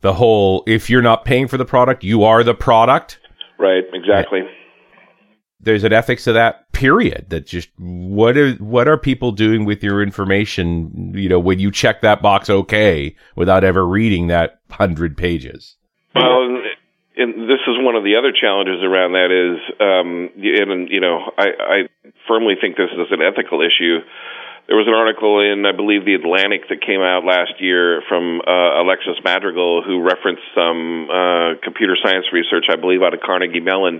the 0.00 0.14
whole 0.14 0.62
if 0.66 0.88
you're 0.88 1.02
not 1.02 1.24
paying 1.24 1.48
for 1.48 1.56
the 1.56 1.64
product, 1.64 2.04
you 2.04 2.24
are 2.24 2.42
the 2.42 2.54
product. 2.54 3.18
Right, 3.58 3.84
exactly. 3.92 4.40
There's 5.62 5.84
an 5.84 5.92
ethics 5.92 6.24
to 6.24 6.32
that 6.32 6.72
period 6.72 7.26
that 7.28 7.46
just 7.46 7.68
what 7.76 8.36
are 8.38 8.52
what 8.54 8.88
are 8.88 8.96
people 8.96 9.32
doing 9.32 9.66
with 9.66 9.82
your 9.84 10.02
information, 10.02 11.12
you 11.14 11.28
know, 11.28 11.38
when 11.38 11.58
you 11.58 11.70
check 11.70 12.00
that 12.00 12.22
box 12.22 12.48
okay 12.48 13.14
without 13.36 13.62
ever 13.62 13.86
reading 13.86 14.28
that 14.28 14.60
100 14.68 15.16
pages. 15.18 15.76
Well, 16.14 16.62
and 17.16 17.34
this 17.42 17.60
is 17.68 17.76
one 17.76 17.94
of 17.94 18.04
the 18.04 18.16
other 18.16 18.32
challenges 18.32 18.82
around 18.82 19.12
that 19.12 19.28
is 19.28 19.60
um 19.80 20.30
and 20.34 20.88
you 20.88 21.00
know, 21.00 21.30
I 21.36 21.48
I 21.60 22.10
firmly 22.26 22.54
think 22.58 22.76
this 22.76 22.90
is 22.92 23.08
an 23.10 23.20
ethical 23.20 23.60
issue 23.60 23.98
there 24.70 24.78
was 24.78 24.86
an 24.86 24.94
article 24.94 25.42
in, 25.42 25.66
I 25.66 25.74
believe, 25.74 26.06
the 26.06 26.14
Atlantic 26.14 26.70
that 26.70 26.78
came 26.78 27.02
out 27.02 27.26
last 27.26 27.58
year 27.58 28.06
from 28.06 28.38
uh, 28.38 28.78
Alexis 28.78 29.18
Madrigal, 29.18 29.82
who 29.82 29.98
referenced 29.98 30.46
some 30.54 31.10
uh, 31.10 31.58
computer 31.58 31.98
science 31.98 32.30
research, 32.30 32.70
I 32.70 32.78
believe, 32.78 33.02
out 33.02 33.10
of 33.12 33.18
Carnegie 33.18 33.58
Mellon. 33.58 33.98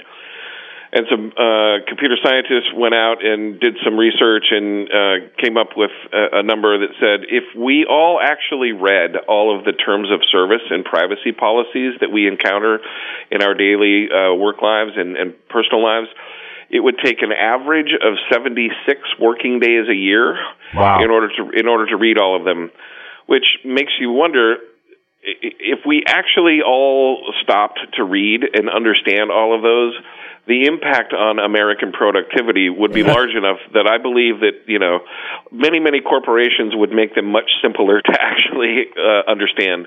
And 0.95 1.11
some 1.11 1.35
uh, 1.35 1.83
computer 1.91 2.15
scientists 2.23 2.71
went 2.71 2.95
out 2.95 3.19
and 3.19 3.59
did 3.59 3.83
some 3.83 3.99
research 3.99 4.55
and 4.55 4.87
uh, 4.87 5.15
came 5.43 5.59
up 5.59 5.75
with 5.75 5.91
a, 6.15 6.39
a 6.39 6.43
number 6.47 6.79
that 6.87 6.95
said 7.03 7.27
if 7.27 7.51
we 7.59 7.83
all 7.83 8.23
actually 8.23 8.71
read 8.71 9.19
all 9.27 9.51
of 9.51 9.67
the 9.67 9.75
terms 9.75 10.07
of 10.15 10.23
service 10.31 10.63
and 10.71 10.85
privacy 10.85 11.35
policies 11.35 11.99
that 11.99 12.15
we 12.15 12.31
encounter 12.31 12.79
in 13.31 13.43
our 13.43 13.55
daily 13.55 14.07
uh, 14.07 14.35
work 14.39 14.63
lives 14.63 14.95
and, 14.95 15.17
and 15.17 15.35
personal 15.51 15.83
lives, 15.83 16.07
it 16.71 16.81
would 16.81 16.97
take 17.05 17.21
an 17.21 17.33
average 17.33 17.93
of 18.01 18.15
76 18.33 19.01
working 19.21 19.59
days 19.59 19.89
a 19.91 19.95
year 19.95 20.39
wow. 20.75 21.03
in 21.03 21.11
order 21.11 21.29
to 21.29 21.51
in 21.59 21.67
order 21.67 21.87
to 21.87 21.97
read 21.97 22.17
all 22.17 22.37
of 22.37 22.45
them, 22.45 22.71
which 23.27 23.59
makes 23.65 23.93
you 23.99 24.13
wonder 24.13 24.57
if 25.23 25.81
we 25.85 26.05
actually 26.07 26.61
all 26.67 27.33
stopped 27.43 27.81
to 27.95 28.05
read 28.05 28.43
and 28.55 28.71
understand 28.71 29.31
all 29.31 29.55
of 29.55 29.63
those, 29.63 29.95
the 30.47 30.65
impact 30.65 31.13
on 31.13 31.39
American 31.39 31.93
productivity 31.93 32.71
would 32.71 32.93
be 32.93 33.03
large 33.03 33.35
enough 33.37 33.59
that 33.75 33.87
I 33.87 33.99
believe 33.99 34.41
that 34.41 34.67
you 34.67 34.79
know 34.79 35.01
many 35.51 35.81
many 35.81 36.01
corporations 36.01 36.73
would 36.75 36.91
make 36.91 37.15
them 37.15 37.27
much 37.33 37.51
simpler 37.63 38.01
to 38.05 38.19
actually 38.21 38.87
uh, 38.97 39.31
understand. 39.31 39.87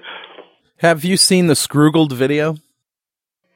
Have 0.78 1.06
you 1.06 1.16
seen 1.16 1.48
the 1.48 1.54
Scroogled 1.54 2.12
video? 2.12 2.58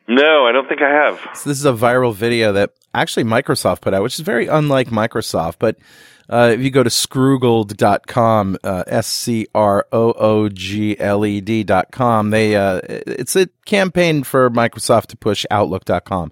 No, 0.07 0.45
I 0.45 0.51
don't 0.51 0.67
think 0.67 0.81
I 0.81 0.89
have. 0.89 1.19
So 1.35 1.49
this 1.49 1.59
is 1.59 1.65
a 1.65 1.73
viral 1.73 2.13
video 2.13 2.53
that 2.53 2.71
actually 2.93 3.25
Microsoft 3.25 3.81
put 3.81 3.93
out, 3.93 4.03
which 4.03 4.15
is 4.15 4.21
very 4.21 4.47
unlike 4.47 4.87
Microsoft. 4.87 5.55
But 5.59 5.77
uh, 6.29 6.51
if 6.53 6.61
you 6.61 6.69
go 6.69 6.83
to 6.83 6.89
scroogled.com, 6.89 8.57
uh, 8.63 8.83
S 8.87 9.07
C 9.07 9.47
R 9.53 9.85
O 9.91 10.13
O 10.13 10.49
G 10.49 10.97
L 10.99 11.25
E 11.25 11.41
D.com, 11.41 12.29
they, 12.29 12.55
uh, 12.55 12.79
it's 12.83 13.35
a 13.35 13.47
campaign 13.65 14.23
for 14.23 14.49
Microsoft 14.49 15.07
to 15.07 15.17
push 15.17 15.45
Outlook.com. 15.51 16.31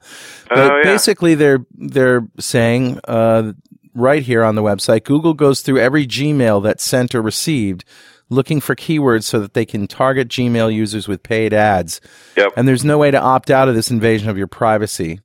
But 0.49 0.57
oh, 0.57 0.77
yeah. 0.77 0.83
basically, 0.83 1.35
they're, 1.35 1.65
they're 1.71 2.27
saying, 2.39 2.99
uh, 3.05 3.53
right 3.93 4.23
here 4.23 4.43
on 4.43 4.55
the 4.55 4.63
website, 4.63 5.03
Google 5.03 5.33
goes 5.33 5.61
through 5.61 5.79
every 5.79 6.05
Gmail 6.05 6.63
that's 6.63 6.83
sent 6.83 7.15
or 7.15 7.21
received 7.21 7.85
looking 8.29 8.59
for 8.59 8.75
keywords 8.75 9.23
so 9.23 9.39
that 9.39 9.53
they 9.53 9.65
can 9.65 9.87
target 9.87 10.27
Gmail 10.27 10.73
users 10.73 11.07
with 11.07 11.23
paid 11.23 11.53
ads. 11.53 12.01
Yep. 12.35 12.53
And 12.55 12.67
there's 12.67 12.83
no 12.83 12.97
way 12.97 13.11
to 13.11 13.21
opt 13.21 13.51
out 13.51 13.69
of 13.69 13.75
this 13.75 13.91
invasion 13.91 14.29
of 14.29 14.37
your 14.37 14.47
privacy. 14.47 15.19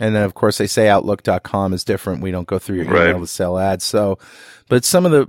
And 0.00 0.14
then, 0.14 0.24
of 0.24 0.34
course, 0.34 0.58
they 0.58 0.66
say 0.66 0.88
Outlook.com 0.88 1.72
is 1.72 1.84
different. 1.84 2.22
We 2.22 2.32
don't 2.32 2.48
go 2.48 2.58
through 2.58 2.76
your 2.76 2.86
email 2.86 3.12
right. 3.12 3.20
to 3.20 3.26
sell 3.26 3.58
ads. 3.58 3.84
So, 3.84 4.18
but 4.68 4.84
some 4.84 5.06
of 5.06 5.12
the 5.12 5.28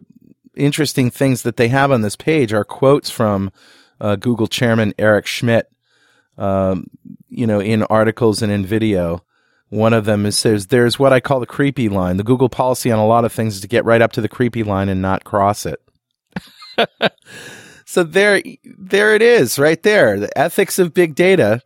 interesting 0.56 1.12
things 1.12 1.44
that 1.44 1.58
they 1.58 1.68
have 1.68 1.92
on 1.92 2.02
this 2.02 2.16
page 2.16 2.52
are 2.52 2.64
quotes 2.64 3.10
from 3.10 3.52
uh, 4.02 4.16
Google 4.16 4.48
chairman 4.48 4.94
Eric 4.98 5.28
Schmidt, 5.28 5.72
um, 6.38 6.88
you 7.30 7.46
know, 7.46 7.60
in 7.60 7.84
articles 7.84 8.42
and 8.42 8.52
in 8.52 8.66
video. 8.66 9.24
One 9.70 9.94
of 9.94 10.06
them 10.06 10.26
is 10.26 10.38
says 10.38 10.68
there's 10.68 11.00
what 11.00 11.14
I 11.14 11.20
call 11.20 11.40
the 11.40 11.46
creepy 11.46 11.90
line. 11.90 12.18
The 12.18 12.24
Google 12.24 12.50
policy 12.50 12.92
on 12.92 13.00
a 13.00 13.08
lot 13.08 13.26
of 13.26 13.34
things 13.34 13.56
is 13.56 13.62
to 13.62 13.68
get 13.68 13.86
right 13.86 14.02
up 14.02 14.12
to 14.14 14.22
the 14.22 14.30
creepy 14.30 14.64
line 14.64 14.90
and 14.90 15.02
not 15.02 15.24
cross 15.24 15.66
it. 15.66 15.82
so 17.86 18.04
there, 18.04 18.42
there 18.64 19.16
it 19.16 19.22
is, 19.22 19.60
right 19.60 19.82
there. 19.84 20.20
The 20.20 20.38
ethics 20.38 20.80
of 20.80 20.94
big 20.94 21.16
data, 21.16 21.62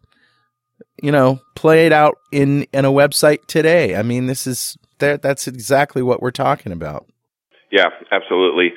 you 1.02 1.12
know, 1.12 1.40
played 1.56 1.94
out 1.94 2.18
in 2.32 2.64
in 2.74 2.86
a 2.86 2.92
website 2.92 3.46
today. 3.48 3.96
I 3.96 4.04
mean, 4.04 4.28
this 4.28 4.48
is 4.48 4.78
that 5.00 5.22
that's 5.22 5.48
exactly 5.48 6.02
what 6.02 6.22
we're 6.22 6.32
talking 6.32 6.72
about. 6.72 7.06
Yeah, 7.72 7.90
absolutely. 8.12 8.74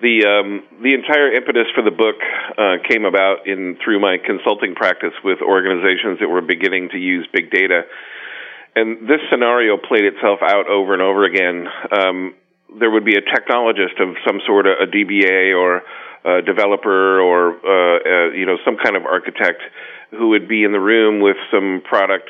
The 0.00 0.24
um, 0.26 0.62
the 0.82 0.94
entire 0.94 1.32
impetus 1.32 1.66
for 1.74 1.82
the 1.82 1.90
book 1.90 2.16
uh, 2.56 2.76
came 2.88 3.04
about 3.04 3.46
in 3.46 3.76
through 3.82 4.00
my 4.00 4.16
consulting 4.24 4.74
practice 4.74 5.14
with 5.24 5.38
organizations 5.42 6.20
that 6.20 6.28
were 6.28 6.40
beginning 6.40 6.90
to 6.92 6.98
use 6.98 7.26
big 7.32 7.50
data, 7.50 7.82
and 8.76 9.08
this 9.08 9.18
scenario 9.30 9.76
played 9.76 10.04
itself 10.04 10.38
out 10.42 10.68
over 10.68 10.92
and 10.92 11.02
over 11.02 11.24
again. 11.24 11.66
Um, 11.90 12.34
there 12.78 12.90
would 12.90 13.04
be 13.04 13.16
a 13.16 13.22
technologist 13.22 14.00
of 14.00 14.16
some 14.26 14.40
sort, 14.46 14.66
a, 14.66 14.86
DBA 14.86 15.56
or 15.56 15.82
a 16.24 16.42
developer 16.42 17.20
or 17.20 17.56
uh, 17.64 17.98
uh, 18.28 18.32
you 18.32 18.44
know 18.44 18.56
some 18.64 18.76
kind 18.82 18.96
of 18.96 19.04
architect 19.04 19.62
who 20.10 20.30
would 20.30 20.48
be 20.48 20.64
in 20.64 20.72
the 20.72 20.80
room 20.80 21.20
with 21.20 21.36
some 21.50 21.82
product 21.84 22.28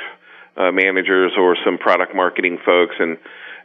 uh, 0.56 0.70
managers 0.72 1.32
or 1.38 1.56
some 1.64 1.78
product 1.78 2.14
marketing 2.14 2.58
folks, 2.64 2.94
and 2.98 3.18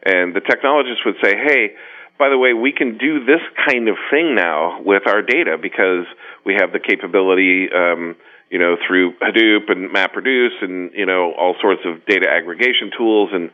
and 0.04 0.36
the 0.36 0.42
technologist 0.42 1.06
would 1.06 1.16
say, 1.24 1.36
"Hey, 1.36 1.76
by 2.18 2.30
the 2.30 2.38
way, 2.38 2.54
we 2.54 2.72
can 2.72 2.98
do 2.98 3.26
this 3.26 3.42
kind 3.68 3.88
of 3.88 3.96
thing 4.10 4.36
now 4.36 4.82
with 4.82 5.04
our 5.08 5.22
data 5.22 5.58
because 5.62 6.06
we 6.46 6.56
have 6.60 6.72
the 6.72 6.80
capability." 6.80 7.70
Um, 7.72 8.16
you 8.50 8.60
know, 8.60 8.78
through 8.86 9.14
Hadoop 9.14 9.72
and 9.72 9.90
MapReduce 9.90 10.62
and, 10.62 10.92
you 10.94 11.08
know, 11.08 11.34
all 11.34 11.56
sorts 11.60 11.82
of 11.86 12.06
data 12.06 12.28
aggregation 12.30 12.92
tools 12.96 13.32
and 13.34 13.50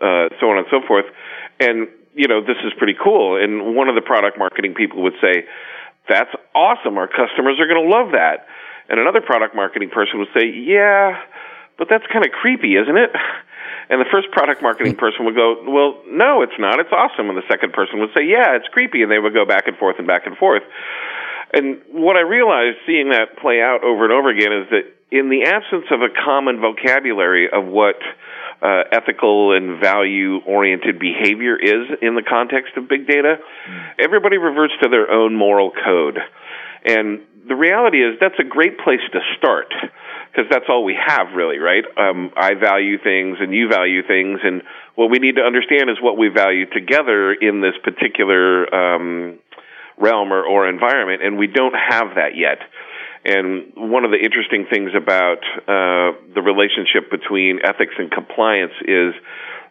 uh, 0.00 0.30
so 0.38 0.46
on 0.46 0.58
and 0.58 0.66
so 0.70 0.78
forth. 0.86 1.06
And 1.58 1.88
you 2.14 2.28
know, 2.28 2.40
this 2.40 2.56
is 2.64 2.72
pretty 2.78 2.94
cool. 2.94 3.42
And 3.42 3.74
one 3.74 3.88
of 3.88 3.94
the 3.94 4.02
product 4.02 4.38
marketing 4.38 4.74
people 4.74 5.02
would 5.02 5.18
say, 5.20 5.44
that's 6.08 6.30
awesome. 6.54 6.98
Our 6.98 7.08
customers 7.08 7.58
are 7.58 7.66
going 7.66 7.82
to 7.82 7.90
love 7.90 8.12
that. 8.12 8.46
And 8.88 9.00
another 9.00 9.20
product 9.20 9.54
marketing 9.54 9.90
person 9.90 10.18
would 10.18 10.28
say, 10.36 10.46
yeah, 10.46 11.20
but 11.78 11.88
that's 11.88 12.04
kind 12.12 12.24
of 12.24 12.32
creepy, 12.32 12.76
isn't 12.76 12.96
it? 12.96 13.10
And 13.90 14.00
the 14.00 14.08
first 14.10 14.30
product 14.32 14.62
marketing 14.62 14.96
person 14.96 15.26
would 15.26 15.34
go, 15.34 15.60
well, 15.68 16.00
no, 16.08 16.40
it's 16.40 16.56
not. 16.58 16.80
It's 16.80 16.92
awesome. 16.92 17.28
And 17.28 17.36
the 17.36 17.44
second 17.50 17.74
person 17.74 18.00
would 18.00 18.08
say, 18.16 18.24
yeah, 18.24 18.56
it's 18.56 18.66
creepy. 18.72 19.02
And 19.02 19.12
they 19.12 19.18
would 19.18 19.34
go 19.34 19.44
back 19.44 19.68
and 19.68 19.76
forth 19.76 19.96
and 19.98 20.06
back 20.06 20.24
and 20.24 20.36
forth. 20.38 20.62
And 21.52 21.82
what 21.92 22.16
I 22.16 22.20
realized 22.20 22.78
seeing 22.86 23.10
that 23.10 23.36
play 23.36 23.60
out 23.60 23.84
over 23.84 24.04
and 24.04 24.12
over 24.12 24.30
again 24.30 24.52
is 24.52 24.70
that 24.70 24.84
in 25.12 25.28
the 25.28 25.44
absence 25.44 25.84
of 25.90 26.00
a 26.00 26.08
common 26.08 26.60
vocabulary 26.60 27.48
of 27.52 27.66
what 27.66 28.00
uh, 28.64 28.84
ethical 28.90 29.54
and 29.54 29.78
value 29.78 30.38
oriented 30.46 30.98
behavior 30.98 31.54
is 31.56 31.98
in 32.00 32.14
the 32.14 32.22
context 32.22 32.72
of 32.76 32.88
big 32.88 33.06
data, 33.06 33.36
everybody 33.98 34.38
reverts 34.38 34.72
to 34.82 34.88
their 34.88 35.10
own 35.10 35.36
moral 35.36 35.70
code. 35.70 36.18
And 36.84 37.20
the 37.46 37.54
reality 37.54 37.98
is 37.98 38.16
that's 38.20 38.38
a 38.38 38.44
great 38.44 38.78
place 38.78 39.04
to 39.12 39.20
start 39.36 39.68
because 40.32 40.50
that's 40.50 40.64
all 40.68 40.82
we 40.82 40.96
have 40.96 41.34
really, 41.34 41.58
right? 41.58 41.84
Um, 41.96 42.32
I 42.36 42.54
value 42.54 42.98
things 42.98 43.36
and 43.38 43.54
you 43.54 43.68
value 43.68 44.02
things, 44.02 44.40
and 44.42 44.62
what 44.94 45.10
we 45.10 45.18
need 45.18 45.36
to 45.36 45.42
understand 45.42 45.90
is 45.90 45.98
what 46.00 46.16
we 46.16 46.28
value 46.28 46.66
together 46.66 47.32
in 47.32 47.60
this 47.60 47.74
particular 47.84 48.74
um, 48.74 49.38
realm 49.98 50.32
or, 50.32 50.42
or 50.42 50.68
environment, 50.68 51.22
and 51.22 51.38
we 51.38 51.46
don't 51.46 51.74
have 51.74 52.16
that 52.16 52.34
yet. 52.34 52.58
And 53.24 53.72
one 53.74 54.04
of 54.04 54.10
the 54.10 54.20
interesting 54.20 54.66
things 54.68 54.90
about 54.94 55.40
uh, 55.64 56.12
the 56.34 56.42
relationship 56.44 57.10
between 57.10 57.60
ethics 57.64 57.94
and 57.98 58.10
compliance 58.10 58.74
is 58.84 59.14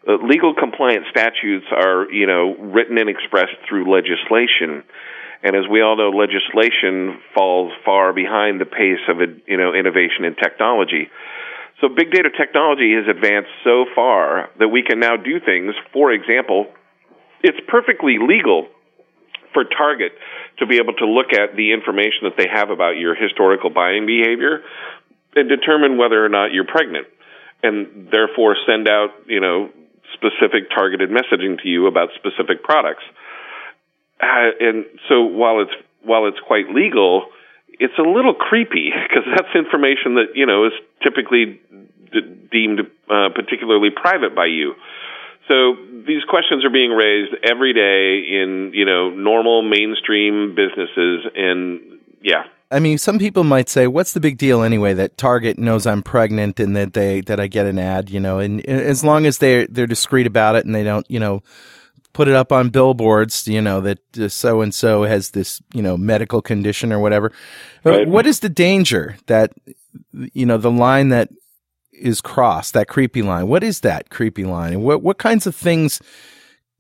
uh, 0.07 0.17
legal 0.25 0.55
compliance 0.55 1.05
statutes 1.11 1.65
are, 1.71 2.11
you 2.11 2.25
know, 2.25 2.55
written 2.57 2.97
and 2.97 3.09
expressed 3.09 3.55
through 3.69 3.93
legislation. 3.93 4.83
And 5.43 5.55
as 5.55 5.69
we 5.69 5.81
all 5.81 5.95
know, 5.95 6.09
legislation 6.09 7.21
falls 7.35 7.71
far 7.85 8.11
behind 8.11 8.59
the 8.59 8.65
pace 8.65 9.03
of, 9.07 9.17
you 9.45 9.57
know, 9.57 9.73
innovation 9.73 10.25
and 10.25 10.35
technology. 10.35 11.09
So 11.79 11.89
big 11.89 12.11
data 12.11 12.29
technology 12.35 12.95
has 12.95 13.05
advanced 13.07 13.51
so 13.63 13.85
far 13.93 14.49
that 14.57 14.69
we 14.69 14.83
can 14.83 14.99
now 14.99 15.17
do 15.17 15.39
things. 15.39 15.75
For 15.91 16.11
example, 16.11 16.67
it's 17.43 17.59
perfectly 17.67 18.17
legal 18.17 18.67
for 19.53 19.63
Target 19.65 20.13
to 20.59 20.65
be 20.65 20.77
able 20.77 20.93
to 20.93 21.05
look 21.05 21.33
at 21.33 21.55
the 21.55 21.73
information 21.73 22.23
that 22.23 22.37
they 22.37 22.47
have 22.51 22.69
about 22.69 22.97
your 22.97 23.15
historical 23.15 23.69
buying 23.69 24.05
behavior 24.05 24.61
and 25.35 25.49
determine 25.49 25.97
whether 25.97 26.23
or 26.23 26.29
not 26.29 26.53
you're 26.53 26.67
pregnant 26.67 27.07
and 27.63 28.09
therefore 28.11 28.55
send 28.67 28.87
out, 28.87 29.09
you 29.25 29.39
know, 29.39 29.69
specific 30.13 30.69
targeted 30.69 31.09
messaging 31.09 31.61
to 31.61 31.67
you 31.67 31.87
about 31.87 32.09
specific 32.15 32.61
products. 32.63 33.03
Uh, 34.21 34.51
and 34.59 34.85
so 35.09 35.23
while 35.23 35.61
it's 35.61 35.73
while 36.03 36.27
it's 36.27 36.39
quite 36.45 36.69
legal, 36.69 37.25
it's 37.79 37.97
a 37.97 38.01
little 38.01 38.33
creepy 38.33 38.91
because 39.09 39.23
that's 39.35 39.55
information 39.55 40.15
that 40.15 40.35
you 40.35 40.45
know 40.45 40.67
is 40.67 40.73
typically 41.01 41.59
deemed 42.51 42.81
uh, 43.09 43.29
particularly 43.33 43.89
private 43.89 44.35
by 44.35 44.45
you. 44.45 44.75
So 45.49 45.75
these 46.05 46.23
questions 46.23 46.65
are 46.65 46.69
being 46.69 46.91
raised 46.91 47.33
every 47.43 47.73
day 47.73 48.41
in 48.41 48.71
you 48.73 48.85
know 48.85 49.09
normal 49.09 49.61
mainstream 49.61 50.55
businesses, 50.55 51.25
and 51.35 51.99
yeah. 52.21 52.43
I 52.71 52.79
mean, 52.79 52.97
some 52.97 53.19
people 53.19 53.43
might 53.43 53.69
say, 53.69 53.87
"What's 53.87 54.13
the 54.13 54.19
big 54.19 54.37
deal 54.37 54.63
anyway?" 54.63 54.93
That 54.93 55.17
Target 55.17 55.59
knows 55.59 55.85
I'm 55.85 56.01
pregnant 56.01 56.59
and 56.59 56.75
that 56.75 56.93
they 56.93 57.21
that 57.21 57.39
I 57.39 57.47
get 57.47 57.67
an 57.67 57.77
ad, 57.77 58.09
you 58.09 58.19
know, 58.19 58.39
and 58.39 58.65
as 58.65 59.03
long 59.03 59.25
as 59.25 59.37
they 59.37 59.67
they're 59.67 59.87
discreet 59.87 60.25
about 60.25 60.55
it 60.55 60.65
and 60.65 60.73
they 60.73 60.83
don't, 60.83 61.09
you 61.09 61.19
know, 61.19 61.43
put 62.13 62.27
it 62.27 62.35
up 62.35 62.51
on 62.51 62.69
billboards, 62.69 63.47
you 63.47 63.61
know, 63.61 63.81
that 63.81 63.99
so 64.31 64.61
and 64.61 64.73
so 64.73 65.03
has 65.03 65.31
this, 65.31 65.61
you 65.73 65.81
know, 65.81 65.97
medical 65.97 66.41
condition 66.41 66.93
or 66.93 66.99
whatever. 66.99 67.31
Right. 67.83 68.07
What 68.07 68.25
is 68.25 68.39
the 68.39 68.49
danger 68.49 69.17
that, 69.25 69.51
you 70.33 70.45
know, 70.45 70.57
the 70.57 70.71
line 70.71 71.09
that 71.09 71.29
is 72.03 72.21
crossed, 72.21 72.73
that 72.73 72.87
creepy 72.87 73.21
line? 73.21 73.47
What 73.47 73.63
is 73.63 73.79
that 73.79 74.09
creepy 74.09 74.43
line? 74.43 74.73
And 74.73 74.83
what, 74.83 75.01
what 75.01 75.17
kinds 75.17 75.47
of 75.47 75.55
things, 75.55 76.01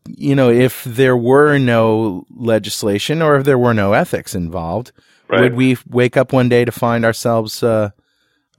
you 0.07 0.35
know, 0.35 0.49
if 0.49 0.83
there 0.83 1.17
were 1.17 1.57
no 1.57 2.25
legislation 2.35 3.21
or 3.21 3.37
if 3.37 3.45
there 3.45 3.57
were 3.57 3.73
no 3.73 3.93
ethics 3.93 4.35
involved, 4.35 4.91
right. 5.29 5.41
would 5.41 5.55
we 5.55 5.77
wake 5.89 6.17
up 6.17 6.33
one 6.33 6.49
day 6.49 6.65
to 6.65 6.71
find 6.71 7.05
ourselves, 7.05 7.63
uh, 7.63 7.89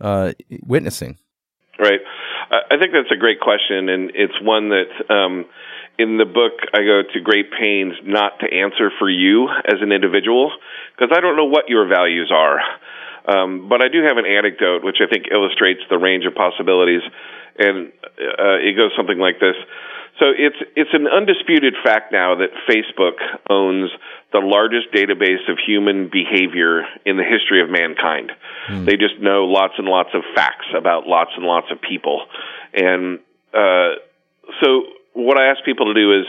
uh, 0.01 0.33
witnessing? 0.63 1.19
Right. 1.79 2.01
I 2.51 2.79
think 2.79 2.93
that's 2.93 3.11
a 3.13 3.19
great 3.19 3.41
question, 3.41 3.89
and 3.89 4.13
it's 4.15 4.41
one 4.41 4.69
that, 4.71 4.91
um, 5.11 5.47
in 5.99 6.19
the 6.19 6.25
book, 6.25 6.53
I 6.73 6.79
go 6.83 7.03
to 7.13 7.21
great 7.21 7.51
pains 7.51 7.95
not 8.05 8.41
to 8.41 8.47
answer 8.47 8.91
for 8.99 9.09
you 9.09 9.49
as 9.49 9.79
an 9.81 9.93
individual 9.93 10.53
because 10.95 11.15
I 11.17 11.21
don't 11.21 11.37
know 11.37 11.47
what 11.47 11.69
your 11.69 11.87
values 11.87 12.31
are. 12.35 12.59
Um, 13.27 13.69
but 13.69 13.81
I 13.83 13.89
do 13.89 14.03
have 14.05 14.19
an 14.19 14.27
anecdote 14.27 14.85
which 14.85 14.99
I 15.01 15.09
think 15.09 15.27
illustrates 15.33 15.81
the 15.89 15.99
range 15.99 16.27
of 16.27 16.35
possibilities, 16.35 17.03
and 17.59 17.93
uh, 18.21 18.61
it 18.61 18.77
goes 18.77 18.93
something 18.97 19.19
like 19.19 19.41
this. 19.41 19.57
So 20.21 20.27
it's 20.31 20.57
it's 20.77 20.91
an 20.93 21.09
undisputed 21.09 21.75
fact 21.83 22.13
now 22.13 22.37
that 22.37 22.51
Facebook 22.71 23.19
owns 23.51 23.91
the 24.33 24.39
largest 24.39 24.93
database 24.93 25.51
of 25.51 25.59
human 25.59 26.09
behavior 26.13 26.87
in 27.05 27.17
the 27.17 27.25
history 27.25 27.63
of 27.63 27.71
mankind. 27.71 28.31
Mm. 28.69 28.87
They 28.87 28.97
just 28.97 29.19
know 29.21 29.47
lots 29.47 29.75
and 29.79 29.89
lots 29.89 30.11
of 30.15 30.23
facts 30.35 30.67
about 30.77 31.07
lots 31.07 31.31
and 31.37 31.45
lots 31.45 31.67
of 31.73 31.81
people, 31.81 32.27
and 32.73 33.19
uh, 33.53 33.99
so 34.63 34.85
what 35.15 35.39
I 35.39 35.47
ask 35.47 35.65
people 35.65 35.87
to 35.87 35.95
do 35.95 36.21
is 36.21 36.27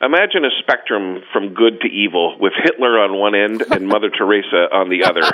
imagine 0.00 0.44
a 0.44 0.50
spectrum 0.60 1.22
from 1.32 1.54
good 1.54 1.80
to 1.80 1.88
evil 1.88 2.36
with 2.40 2.52
Hitler 2.62 2.98
on 2.98 3.18
one 3.18 3.34
end 3.34 3.62
and 3.70 3.88
Mother 3.88 4.10
Teresa 4.10 4.68
on 4.72 4.88
the 4.88 5.04
other. 5.04 5.22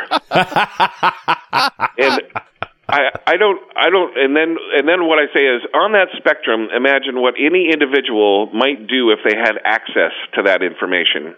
and 1.99 2.23
I, 2.89 3.01
I 3.27 3.37
don't, 3.37 3.61
I 3.77 3.91
don't, 3.91 4.19
and 4.19 4.37
then, 4.37 4.57
and 4.77 4.89
then 4.89 5.07
what 5.07 5.19
I 5.19 5.33
say 5.33 5.41
is, 5.41 5.63
on 5.75 5.93
that 5.93 6.09
spectrum, 6.19 6.69
imagine 6.75 7.21
what 7.21 7.35
any 7.39 7.71
individual 7.73 8.51
might 8.53 8.87
do 8.87 9.11
if 9.11 9.21
they 9.25 9.37
had 9.37 9.57
access 9.65 10.13
to 10.35 10.43
that 10.45 10.63
information. 10.63 11.35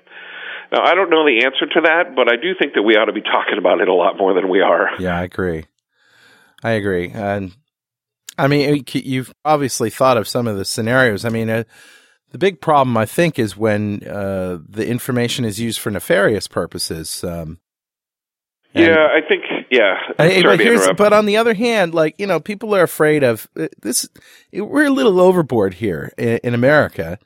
Now, 0.73 0.83
I 0.83 0.95
don't 0.95 1.11
know 1.11 1.25
the 1.25 1.45
answer 1.45 1.67
to 1.67 1.81
that, 1.83 2.17
but 2.17 2.33
I 2.33 2.37
do 2.37 2.55
think 2.59 2.75
that 2.75 2.83
we 2.83 2.97
ought 2.97 3.05
to 3.05 3.13
be 3.13 3.23
talking 3.23 3.59
about 3.59 3.81
it 3.81 3.89
a 3.89 3.95
lot 3.95 4.19
more 4.19 4.35
than 4.35 4.49
we 4.49 4.61
are. 4.61 4.91
Yeah, 4.99 5.17
I 5.17 5.23
agree. 5.23 5.67
I 6.65 6.73
agree. 6.73 7.11
And 7.11 7.55
I 8.37 8.49
mean, 8.49 8.85
you've 8.93 9.33
obviously 9.45 9.91
thought 9.91 10.17
of 10.17 10.27
some 10.27 10.49
of 10.49 10.57
the 10.57 10.65
scenarios. 10.65 11.25
I 11.25 11.29
mean, 11.29 11.49
uh, 11.49 11.63
the 12.37 12.39
big 12.39 12.61
problem, 12.61 12.99
I 12.99 13.07
think, 13.07 13.39
is 13.39 13.57
when 13.57 14.07
uh, 14.07 14.59
the 14.69 14.87
information 14.87 15.47
is 15.47 15.59
used 15.59 15.81
for 15.81 15.91
nefarious 15.91 16.47
purposes. 16.47 17.25
Um, 17.25 17.61
yeah, 18.75 19.09
I 19.11 19.27
think. 19.27 19.45
Yeah, 19.71 19.95
I, 20.19 20.43
but, 20.43 20.99
but, 20.99 21.13
on 21.15 21.25
the 21.25 21.39
other 21.39 21.55
hand, 21.55 21.95
like 21.95 22.15
you 22.19 22.27
know, 22.27 22.39
people 22.39 22.75
are 22.75 22.83
afraid 22.83 23.23
of 23.23 23.49
uh, 23.59 23.69
this. 23.81 24.07
We're 24.53 24.85
a 24.85 24.91
little 24.91 25.19
overboard 25.19 25.75
here 25.75 26.13
in, 26.19 26.39
in 26.45 26.53
America, 26.53 27.19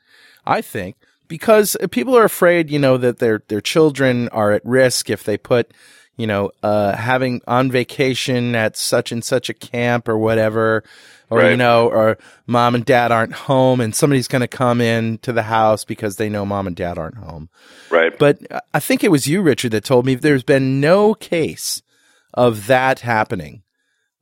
I 0.47 0.61
think, 0.61 0.95
because 1.27 1.77
people 1.91 2.17
are 2.17 2.25
afraid, 2.25 2.71
you 2.71 2.79
know, 2.79 2.97
that 2.97 3.19
their 3.19 3.43
their 3.49 3.61
children 3.61 4.29
are 4.29 4.53
at 4.53 4.65
risk 4.65 5.11
if 5.11 5.25
they 5.25 5.37
put 5.37 5.73
you 6.17 6.27
know, 6.27 6.51
uh, 6.63 6.95
having 6.95 7.41
on 7.49 7.71
vacation 7.71 8.55
at 8.55 8.77
such 8.77 9.11
and 9.11 9.25
such 9.25 9.49
a 9.49 9.55
camp 9.55 10.07
or 10.07 10.19
whatever, 10.19 10.85
or, 11.31 11.39
right. 11.39 11.51
you 11.53 11.57
know, 11.57 11.89
or 11.89 12.19
mom 12.47 12.75
and 12.75 12.85
dad 12.85 13.13
aren't 13.13 13.33
home 13.33 13.81
and 13.81 13.95
somebody's 13.95 14.29
going 14.29 14.41
to 14.41 14.49
come 14.49 14.81
in 14.81 15.19
to 15.19 15.33
the 15.33 15.45
house 15.45 15.85
because 15.85 16.17
they 16.17 16.29
know 16.29 16.45
mom 16.45 16.67
and 16.67 16.77
dad 16.77 16.99
aren't 16.99 17.19
home. 17.19 17.49
Right. 17.91 18.19
But 18.19 18.41
I 18.75 18.81
think 18.81 19.05
it 19.05 19.11
was 19.11 19.27
you, 19.27 19.41
Richard, 19.41 19.73
that 19.73 19.85
told 19.85 20.07
me 20.07 20.15
there's 20.15 20.43
been 20.43 20.81
no 20.81 21.15
case 21.15 21.83
of 22.35 22.67
that 22.67 23.01
happening. 23.01 23.63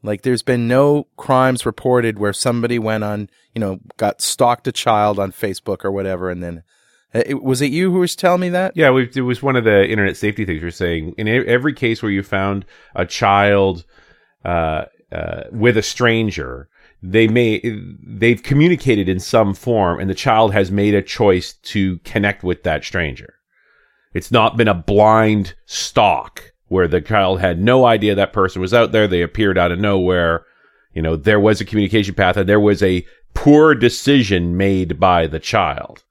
Like 0.02 0.22
there's 0.22 0.42
been 0.42 0.68
no 0.68 1.08
crimes 1.16 1.66
reported 1.66 2.18
where 2.18 2.32
somebody 2.32 2.78
went 2.78 3.04
on, 3.04 3.30
you 3.54 3.60
know, 3.60 3.80
got 3.96 4.20
stalked 4.20 4.68
a 4.68 4.72
child 4.72 5.18
on 5.18 5.32
Facebook 5.32 5.84
or 5.84 5.90
whatever 5.90 6.30
and 6.30 6.42
then 6.42 6.62
uh, 7.14 7.22
it, 7.26 7.42
was 7.42 7.62
it 7.62 7.72
you 7.72 7.90
who 7.90 8.00
was 8.00 8.14
telling 8.14 8.40
me 8.40 8.48
that? 8.50 8.76
Yeah, 8.76 8.96
it 8.96 9.20
was 9.22 9.42
one 9.42 9.56
of 9.56 9.64
the 9.64 9.88
internet 9.88 10.16
safety 10.16 10.44
things 10.44 10.60
you're 10.60 10.70
saying. 10.70 11.14
In 11.16 11.26
every 11.28 11.72
case 11.72 12.02
where 12.02 12.12
you 12.12 12.22
found 12.22 12.66
a 12.94 13.06
child 13.06 13.84
uh, 14.44 14.84
uh, 15.10 15.44
with 15.50 15.76
a 15.76 15.82
stranger, 15.82 16.68
they 17.02 17.28
may 17.28 17.60
they've 18.02 18.42
communicated 18.42 19.08
in 19.08 19.20
some 19.20 19.54
form, 19.54 20.00
and 20.00 20.10
the 20.10 20.14
child 20.14 20.52
has 20.52 20.70
made 20.70 20.94
a 20.94 21.02
choice 21.02 21.54
to 21.54 21.98
connect 21.98 22.42
with 22.42 22.64
that 22.64 22.84
stranger. 22.84 23.34
It's 24.14 24.32
not 24.32 24.56
been 24.56 24.68
a 24.68 24.74
blind 24.74 25.54
stalk 25.66 26.52
where 26.66 26.88
the 26.88 27.00
child 27.00 27.40
had 27.40 27.60
no 27.60 27.84
idea 27.84 28.14
that 28.14 28.32
person 28.32 28.60
was 28.60 28.74
out 28.74 28.92
there. 28.92 29.06
They 29.06 29.22
appeared 29.22 29.58
out 29.58 29.72
of 29.72 29.78
nowhere. 29.78 30.44
You 30.92 31.02
know, 31.02 31.16
there 31.16 31.40
was 31.40 31.60
a 31.60 31.64
communication 31.64 32.14
path, 32.14 32.36
and 32.36 32.48
there 32.48 32.60
was 32.60 32.82
a 32.82 33.06
poor 33.34 33.74
decision 33.74 34.56
made 34.56 34.98
by 34.98 35.26
the 35.26 35.38
child. 35.38 36.02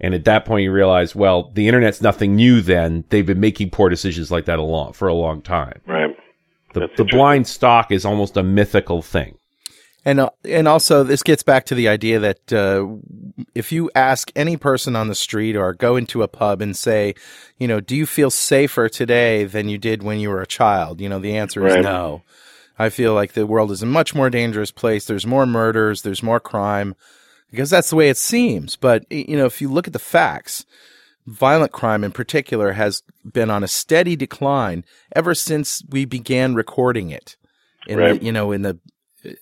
And 0.00 0.14
at 0.14 0.24
that 0.26 0.44
point, 0.44 0.62
you 0.64 0.72
realize, 0.72 1.14
well, 1.14 1.50
the 1.54 1.66
internet's 1.66 2.02
nothing 2.02 2.36
new. 2.36 2.60
Then 2.60 3.04
they've 3.08 3.26
been 3.26 3.40
making 3.40 3.70
poor 3.70 3.88
decisions 3.88 4.30
like 4.30 4.44
that 4.44 4.58
a 4.58 4.62
long 4.62 4.92
for 4.92 5.08
a 5.08 5.14
long 5.14 5.42
time. 5.42 5.80
Right. 5.86 6.14
The, 6.74 6.88
the 6.96 7.04
blind 7.04 7.46
stalk 7.46 7.90
is 7.90 8.04
almost 8.04 8.36
a 8.36 8.42
mythical 8.42 9.02
thing. 9.02 9.38
And 10.04 10.20
uh, 10.20 10.30
and 10.44 10.68
also 10.68 11.02
this 11.02 11.22
gets 11.22 11.42
back 11.42 11.66
to 11.66 11.74
the 11.74 11.88
idea 11.88 12.18
that 12.20 12.52
uh, 12.52 12.86
if 13.54 13.72
you 13.72 13.90
ask 13.94 14.30
any 14.36 14.56
person 14.56 14.96
on 14.96 15.08
the 15.08 15.14
street 15.14 15.56
or 15.56 15.74
go 15.74 15.96
into 15.96 16.22
a 16.22 16.28
pub 16.28 16.62
and 16.62 16.76
say, 16.76 17.14
you 17.58 17.66
know, 17.68 17.80
do 17.80 17.96
you 17.96 18.06
feel 18.06 18.30
safer 18.30 18.88
today 18.88 19.44
than 19.44 19.68
you 19.68 19.76
did 19.76 20.02
when 20.02 20.18
you 20.20 20.30
were 20.30 20.40
a 20.40 20.46
child? 20.46 21.00
You 21.00 21.08
know, 21.08 21.18
the 21.18 21.36
answer 21.36 21.66
is 21.66 21.76
no. 21.76 22.22
I 22.78 22.90
feel 22.90 23.12
like 23.12 23.32
the 23.32 23.46
world 23.46 23.72
is 23.72 23.82
a 23.82 23.86
much 23.86 24.14
more 24.14 24.30
dangerous 24.30 24.70
place. 24.70 25.04
There's 25.04 25.26
more 25.26 25.46
murders, 25.46 26.02
there's 26.02 26.22
more 26.22 26.38
crime 26.38 26.94
because 27.50 27.70
that's 27.70 27.90
the 27.90 27.96
way 27.96 28.08
it 28.08 28.16
seems. 28.16 28.76
But 28.76 29.04
you 29.10 29.36
know, 29.36 29.46
if 29.46 29.60
you 29.60 29.68
look 29.68 29.88
at 29.88 29.92
the 29.92 29.98
facts, 29.98 30.64
violent 31.26 31.72
crime 31.72 32.04
in 32.04 32.12
particular 32.12 32.72
has 32.72 33.02
been 33.30 33.50
on 33.50 33.64
a 33.64 33.68
steady 33.68 34.16
decline 34.16 34.84
ever 35.14 35.34
since 35.34 35.82
we 35.88 36.04
began 36.04 36.54
recording 36.54 37.10
it. 37.10 37.36
In 37.86 37.98
Right. 37.98 38.18
the, 38.18 38.24
you 38.24 38.32
know, 38.32 38.52
in 38.52 38.62
the 38.62 38.78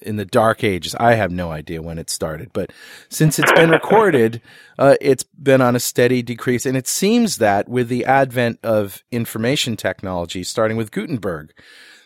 in 0.01 0.17
the 0.17 0.25
dark 0.25 0.65
ages. 0.65 0.95
I 0.97 1.15
have 1.15 1.31
no 1.31 1.51
idea 1.51 1.83
when 1.83 1.99
it 1.99 2.11
started, 2.11 2.51
but 2.53 2.73
since 3.09 3.39
it's 3.39 3.53
been 3.53 3.71
recorded, 3.71 4.41
uh, 4.79 4.97
it's 5.01 5.25
been 5.25 5.61
on 5.61 5.77
a 5.77 5.81
steady 5.81 6.23
decrease. 6.23 6.67
And 6.67 6.77
it 6.77 6.87
seems 6.87 7.39
that 7.39 7.69
with 7.69 7.89
the 7.89 8.05
advent 8.05 8.59
of 8.63 9.03
information 9.11 9.77
technology, 9.77 10.43
starting 10.43 10.77
with 10.77 10.91
Gutenberg, 10.91 11.53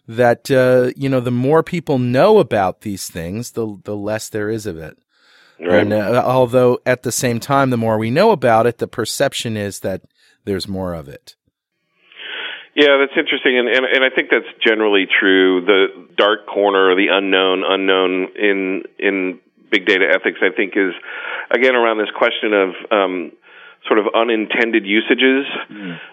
that 0.07 0.51
uh, 0.51 0.93
you 0.97 1.09
know, 1.09 1.21
the 1.21 1.31
more 1.31 1.63
people 1.63 1.99
know 1.99 2.39
about 2.39 2.81
these 2.81 3.09
things, 3.09 3.53
the 3.53 3.79
the 3.85 3.97
less 3.97 4.29
there 4.29 4.51
is 4.51 4.67
of 4.67 4.77
it. 4.77 4.99
Right. 5.61 5.83
And 5.83 5.93
uh, 5.93 6.23
although 6.25 6.81
at 6.87 7.03
the 7.03 7.13
same 7.13 7.39
time, 7.39 7.71
the 7.71 7.77
more 7.77 7.99
we 7.99 8.11
know 8.11 8.31
about 8.31 8.67
it, 8.67 8.79
the 8.79 8.89
perception 8.89 9.57
is 9.57 9.81
that 9.81 10.03
there's 10.45 10.67
more 10.67 10.95
of 10.95 11.09
it. 11.09 11.37
Yeah, 12.75 12.99
that's 13.03 13.19
interesting, 13.19 13.59
and, 13.59 13.69
and 13.69 13.85
and 13.85 14.05
I 14.05 14.11
think 14.15 14.31
that's 14.31 14.47
generally 14.65 15.07
true. 15.07 15.65
The 15.67 16.07
dark 16.17 16.47
corner, 16.47 16.95
the 16.95 17.09
unknown, 17.11 17.65
unknown 17.67 18.29
in 18.39 18.83
in 18.99 19.41
big 19.71 19.87
data 19.87 20.07
ethics, 20.09 20.39
I 20.43 20.55
think, 20.55 20.75
is 20.77 20.95
again 21.51 21.75
around 21.75 21.99
this 21.99 22.11
question 22.15 22.55
of 22.55 22.69
um, 22.93 23.33
sort 23.87 23.99
of 23.99 24.07
unintended 24.15 24.87
usages. 24.87 25.47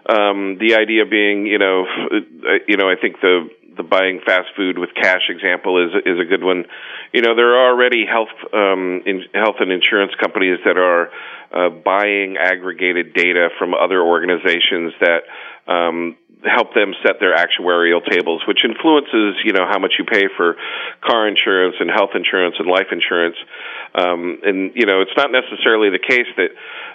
Um, 0.10 0.58
the 0.58 0.76
idea 0.82 1.06
being, 1.06 1.46
you 1.46 1.60
know, 1.60 1.86
uh, 1.86 2.66
you 2.68 2.78
know, 2.78 2.90
I 2.90 2.96
think 3.00 3.22
the 3.22 3.50
the 3.78 3.84
buying 3.84 4.20
fast 4.26 4.50
food 4.58 4.80
with 4.80 4.90
cash 4.96 5.30
example 5.30 5.78
is 5.84 5.94
is 6.06 6.20
a 6.20 6.26
good 6.26 6.44
one. 6.44 6.66
You 7.14 7.22
know, 7.22 7.36
there 7.36 7.54
are 7.54 7.70
already 7.72 8.06
health 8.06 8.34
um, 8.52 9.04
in, 9.06 9.24
health 9.34 9.58
and 9.60 9.72
insurance 9.72 10.14
companies 10.20 10.60
that 10.66 10.78
are 10.78 11.12
uh, 11.52 11.70
buying 11.70 12.38
aggregated 12.38 13.14
data 13.14 13.50
from 13.58 13.74
other 13.74 14.02
organizations 14.02 14.94
that 15.00 15.24
um, 15.68 16.18
help 16.46 16.74
them 16.74 16.94
set 17.06 17.20
their 17.20 17.36
actuarial 17.36 18.00
tables, 18.06 18.42
which 18.48 18.60
influences 18.64 19.36
you 19.44 19.54
know 19.54 19.66
how 19.70 19.80
much 19.80 19.94
you 19.98 20.06
pay 20.06 20.28
for 20.36 20.56
car 21.02 21.28
insurance 21.28 21.76
and 21.80 21.90
health 21.90 22.12
insurance 22.14 22.56
and 22.60 22.68
life 22.68 22.88
insurance. 22.92 23.36
Um, 23.96 24.40
and 24.44 24.72
you 24.76 24.86
know, 24.86 25.02
it's 25.02 25.16
not 25.18 25.32
necessarily 25.32 25.90
the 25.90 26.00
case 26.00 26.28
that 26.38 26.52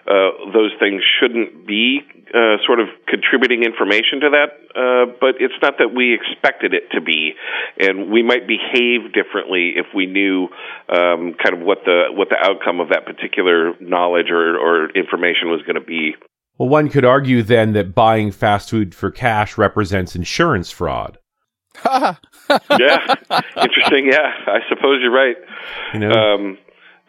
uh, 0.07 0.53
those 0.53 0.73
things 0.79 1.03
shouldn't 1.21 1.67
be 1.67 2.01
uh, 2.35 2.57
sort 2.67 2.81
of 2.81 2.89
contributing 3.07 3.63
information 3.63 4.21
to 4.21 4.31
that, 4.31 4.51
uh, 4.75 5.05
but 5.21 5.37
it's 5.39 5.55
not 5.61 5.79
that 5.79 5.95
we 5.95 6.15
expected 6.15 6.75
it 6.75 6.91
to 6.91 7.01
be, 7.01 7.35
and 7.79 8.11
we 8.11 8.23
might 8.23 8.47
behave 8.49 9.13
differently 9.13 9.75
if 9.77 9.87
we 9.95 10.07
knew 10.07 10.49
um, 10.89 11.35
kind 11.37 11.55
of 11.55 11.61
what 11.61 11.85
the 11.85 12.09
what 12.11 12.31
the 12.31 12.39
outcome 12.41 12.81
of 12.81 12.89
that 12.89 13.05
particular 13.05 13.75
knowledge 13.81 14.31
or, 14.31 14.42
or 14.57 14.91
information 14.91 15.51
was 15.51 15.63
going 15.63 15.77
to 15.77 15.81
be. 15.81 16.15
Well, 16.59 16.69
one 16.69 16.89
could 16.89 17.05
argue 17.05 17.43
then 17.43 17.73
that 17.73 17.95
buying 17.95 18.31
fast 18.31 18.71
food 18.71 18.95
for 18.95 19.11
cash 19.11 19.57
represents 19.57 20.15
insurance 20.15 20.71
fraud. 20.71 21.19
yeah, 21.85 22.17
interesting. 23.57 24.07
Yeah, 24.13 24.31
I 24.47 24.61
suppose 24.69 25.01
you're 25.01 25.11
right. 25.11 25.37
You 25.95 26.01
know, 26.01 26.11
Um, 26.11 26.59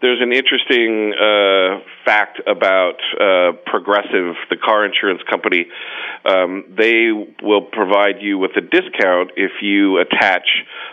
there's 0.01 0.21
an 0.21 0.33
interesting 0.33 1.13
uh, 1.15 1.79
fact 2.03 2.41
about 2.45 2.99
uh, 3.15 3.55
Progressive, 3.65 4.35
the 4.49 4.57
car 4.57 4.85
insurance 4.85 5.21
company. 5.29 5.65
Um, 6.25 6.65
they 6.77 7.07
will 7.41 7.61
provide 7.61 8.21
you 8.21 8.37
with 8.37 8.51
a 8.57 8.61
discount 8.61 9.31
if 9.37 9.51
you 9.61 9.99
attach 9.99 10.43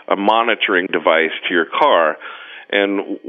a 0.07 0.15
monitoring 0.15 0.87
device 0.87 1.35
to 1.47 1.53
your 1.53 1.65
car. 1.65 2.15
And 2.71 3.19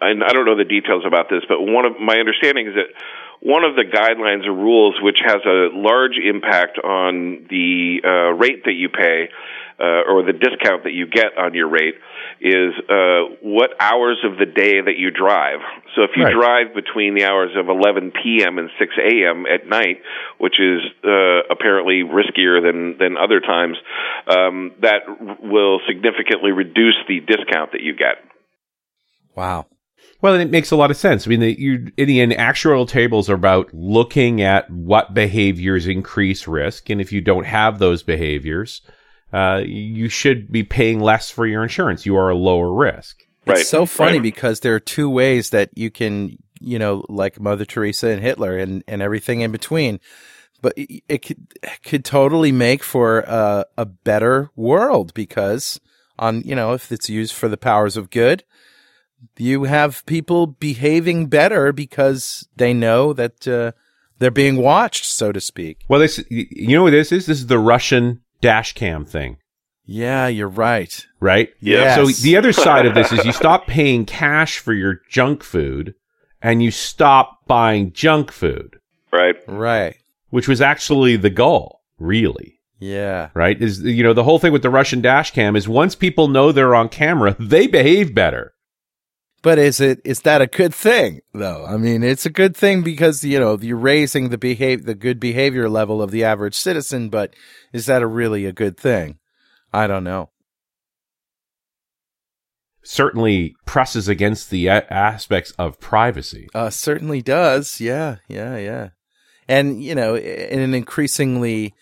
and 0.00 0.24
I 0.24 0.32
don't 0.32 0.44
know 0.44 0.56
the 0.56 0.68
details 0.68 1.04
about 1.06 1.28
this, 1.30 1.42
but 1.48 1.60
one 1.60 1.84
of 1.84 1.98
my 2.00 2.16
understanding 2.16 2.68
is 2.68 2.74
that 2.74 2.92
one 3.40 3.64
of 3.64 3.76
the 3.76 3.84
guidelines 3.84 4.46
or 4.46 4.52
rules 4.52 4.96
which 5.00 5.20
has 5.24 5.38
a 5.46 5.68
large 5.72 6.18
impact 6.22 6.78
on 6.78 7.46
the 7.48 8.00
uh, 8.04 8.34
rate 8.34 8.64
that 8.64 8.74
you 8.74 8.88
pay 8.88 9.30
uh, 9.80 10.02
or 10.10 10.22
the 10.22 10.32
discount 10.32 10.84
that 10.84 10.92
you 10.92 11.06
get 11.06 11.38
on 11.38 11.54
your 11.54 11.68
rate 11.68 11.94
is 12.40 12.74
uh, 12.88 13.34
what 13.42 13.70
hours 13.80 14.18
of 14.24 14.38
the 14.38 14.46
day 14.46 14.80
that 14.80 14.96
you 14.96 15.10
drive. 15.10 15.60
So 15.94 16.02
if 16.02 16.10
you 16.16 16.24
Right. 16.24 16.34
drive 16.34 16.74
between 16.74 17.14
the 17.14 17.24
hours 17.24 17.50
of 17.56 17.68
11 17.68 18.12
p.m. 18.22 18.58
and 18.58 18.70
6 18.78 18.94
a.m. 18.98 19.46
at 19.46 19.66
night, 19.68 20.02
which 20.38 20.58
is 20.60 20.80
uh, 21.04 21.46
apparently 21.50 22.02
riskier 22.02 22.62
than 22.62 22.98
than 22.98 23.16
other 23.16 23.40
times, 23.40 23.76
um, 24.26 24.72
that 24.82 25.02
will 25.42 25.80
significantly 25.86 26.52
reduce 26.52 26.96
the 27.06 27.20
discount 27.20 27.72
that 27.72 27.82
you 27.82 27.94
get. 27.94 28.18
Wow. 29.34 29.66
Well, 30.20 30.34
and 30.34 30.42
it 30.42 30.50
makes 30.50 30.72
a 30.72 30.76
lot 30.76 30.90
of 30.90 30.96
sense. 30.96 31.26
I 31.26 31.30
mean, 31.30 31.40
the, 31.40 31.60
you, 31.60 31.92
in 31.96 32.08
the 32.08 32.20
end, 32.20 32.32
actuarial 32.32 32.88
tables 32.88 33.30
are 33.30 33.34
about 33.34 33.72
looking 33.72 34.42
at 34.42 34.68
what 34.70 35.14
behaviors 35.14 35.86
increase 35.86 36.48
risk, 36.48 36.90
and 36.90 37.00
if 37.00 37.12
you 37.12 37.20
don't 37.20 37.46
have 37.46 37.78
those 37.78 38.02
behaviors, 38.02 38.82
uh, 39.32 39.62
you 39.64 40.08
should 40.08 40.50
be 40.50 40.62
paying 40.62 41.00
less 41.00 41.30
for 41.30 41.46
your 41.46 41.62
insurance. 41.62 42.06
You 42.06 42.16
are 42.16 42.30
a 42.30 42.34
lower 42.36 42.72
risk. 42.72 43.24
Right. 43.46 43.58
It's 43.60 43.68
so 43.68 43.86
funny 43.86 44.18
Right. 44.18 44.22
because 44.22 44.60
there 44.60 44.74
are 44.74 44.80
two 44.80 45.08
ways 45.08 45.50
that 45.50 45.70
you 45.74 45.90
can, 45.90 46.36
you 46.60 46.78
know, 46.78 47.04
like 47.08 47.40
Mother 47.40 47.64
Teresa 47.64 48.08
and 48.08 48.22
Hitler 48.22 48.58
and, 48.58 48.84
and 48.86 49.00
everything 49.02 49.40
in 49.40 49.52
between. 49.52 50.00
But 50.60 50.74
it 50.76 51.02
it 51.08 51.18
could, 51.18 51.46
it 51.62 51.82
could 51.82 52.04
totally 52.04 52.52
make 52.52 52.82
for 52.82 53.20
a, 53.20 53.64
a 53.76 53.84
better 53.86 54.50
world 54.56 55.14
because 55.14 55.80
on, 56.18 56.42
you 56.42 56.54
know, 56.54 56.72
if 56.72 56.90
it's 56.90 57.08
used 57.08 57.32
for 57.32 57.48
the 57.48 57.56
powers 57.56 57.96
of 57.96 58.10
good, 58.10 58.44
you 59.36 59.64
have 59.64 60.04
people 60.06 60.46
behaving 60.46 61.26
better 61.26 61.72
because 61.72 62.48
they 62.56 62.74
know 62.74 63.12
that 63.12 63.46
uh, 63.48 63.72
they're 64.18 64.30
being 64.30 64.56
watched, 64.56 65.04
so 65.04 65.30
to 65.32 65.40
speak. 65.40 65.84
Well, 65.88 66.00
this, 66.00 66.22
you 66.28 66.76
know 66.76 66.82
what 66.82 66.90
this 66.90 67.12
is? 67.12 67.26
This 67.26 67.38
is 67.38 67.46
the 67.46 67.58
Russian 67.58 68.20
dash 68.40 68.72
cam 68.74 69.04
thing. 69.04 69.38
Yeah, 69.84 70.26
you're 70.26 70.48
right. 70.48 71.06
right? 71.18 71.48
Yeah. 71.60 71.94
So 71.96 72.06
the 72.22 72.36
other 72.36 72.52
side 72.52 72.84
of 72.86 72.94
this 72.94 73.10
is 73.12 73.24
you 73.24 73.32
stop 73.32 73.66
paying 73.66 74.04
cash 74.04 74.58
for 74.58 74.72
your 74.74 75.00
junk 75.08 75.42
food 75.42 75.94
and 76.42 76.62
you 76.62 76.70
stop 76.70 77.46
buying 77.46 77.92
junk 77.92 78.30
food, 78.30 78.76
Right. 79.12 79.36
Right. 79.48 79.96
which 80.30 80.46
was 80.46 80.60
actually 80.60 81.16
the 81.16 81.30
goal, 81.30 81.80
really. 81.98 82.60
Yeah. 82.78 83.30
Right? 83.34 83.60
Is 83.60 83.80
you 83.82 84.02
know, 84.02 84.12
the 84.12 84.24
whole 84.24 84.38
thing 84.38 84.52
with 84.52 84.62
the 84.62 84.70
Russian 84.70 85.00
dash 85.00 85.30
cam 85.32 85.56
is 85.56 85.66
once 85.66 85.94
people 85.94 86.28
know 86.28 86.52
they're 86.52 86.74
on 86.74 86.88
camera, 86.90 87.34
they 87.40 87.66
behave 87.66 88.14
better. 88.14 88.52
But 89.42 89.58
is 89.58 89.80
it 89.80 90.00
is 90.04 90.22
that 90.22 90.42
a 90.42 90.46
good 90.46 90.74
thing 90.74 91.20
though? 91.32 91.64
I 91.64 91.76
mean, 91.76 92.02
it's 92.02 92.26
a 92.26 92.30
good 92.30 92.56
thing 92.56 92.82
because 92.82 93.22
you 93.22 93.38
know 93.38 93.56
you're 93.60 93.76
raising 93.76 94.30
the 94.30 94.38
behave 94.38 94.84
the 94.84 94.94
good 94.94 95.20
behavior 95.20 95.68
level 95.68 96.02
of 96.02 96.10
the 96.10 96.24
average 96.24 96.56
citizen. 96.56 97.08
But 97.08 97.34
is 97.72 97.86
that 97.86 98.02
a 98.02 98.06
really 98.06 98.46
a 98.46 98.52
good 98.52 98.76
thing? 98.76 99.18
I 99.72 99.86
don't 99.86 100.04
know. 100.04 100.30
Certainly 102.82 103.54
presses 103.64 104.08
against 104.08 104.50
the 104.50 104.66
a- 104.68 104.92
aspects 104.92 105.52
of 105.52 105.78
privacy. 105.78 106.48
Uh, 106.54 106.70
certainly 106.70 107.22
does. 107.22 107.80
Yeah, 107.80 108.16
yeah, 108.28 108.56
yeah. 108.56 108.88
And 109.46 109.82
you 109.82 109.94
know, 109.94 110.16
in 110.16 110.58
an 110.58 110.74
increasingly 110.74 111.74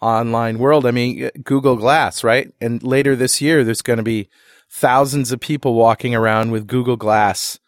online 0.00 0.58
world, 0.58 0.84
I 0.84 0.90
mean, 0.90 1.30
Google 1.42 1.76
Glass, 1.76 2.22
right? 2.22 2.52
And 2.60 2.82
later 2.82 3.16
this 3.16 3.40
year, 3.40 3.64
there's 3.64 3.82
going 3.82 3.96
to 3.96 4.02
be 4.02 4.28
thousands 4.70 5.32
of 5.32 5.40
people 5.40 5.74
walking 5.74 6.14
around 6.14 6.50
with 6.50 6.66
Google 6.66 6.96
Glass 6.96 7.58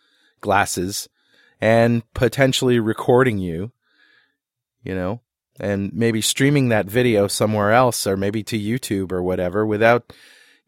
glasses 0.40 1.08
and 1.60 2.02
potentially 2.14 2.78
recording 2.78 3.38
you, 3.38 3.72
you 4.82 4.94
know, 4.94 5.20
and 5.58 5.92
maybe 5.92 6.20
streaming 6.20 6.68
that 6.68 6.86
video 6.86 7.26
somewhere 7.26 7.72
else 7.72 8.06
or 8.06 8.16
maybe 8.16 8.42
to 8.44 8.58
YouTube 8.58 9.12
or 9.12 9.22
whatever 9.22 9.66
without 9.66 10.12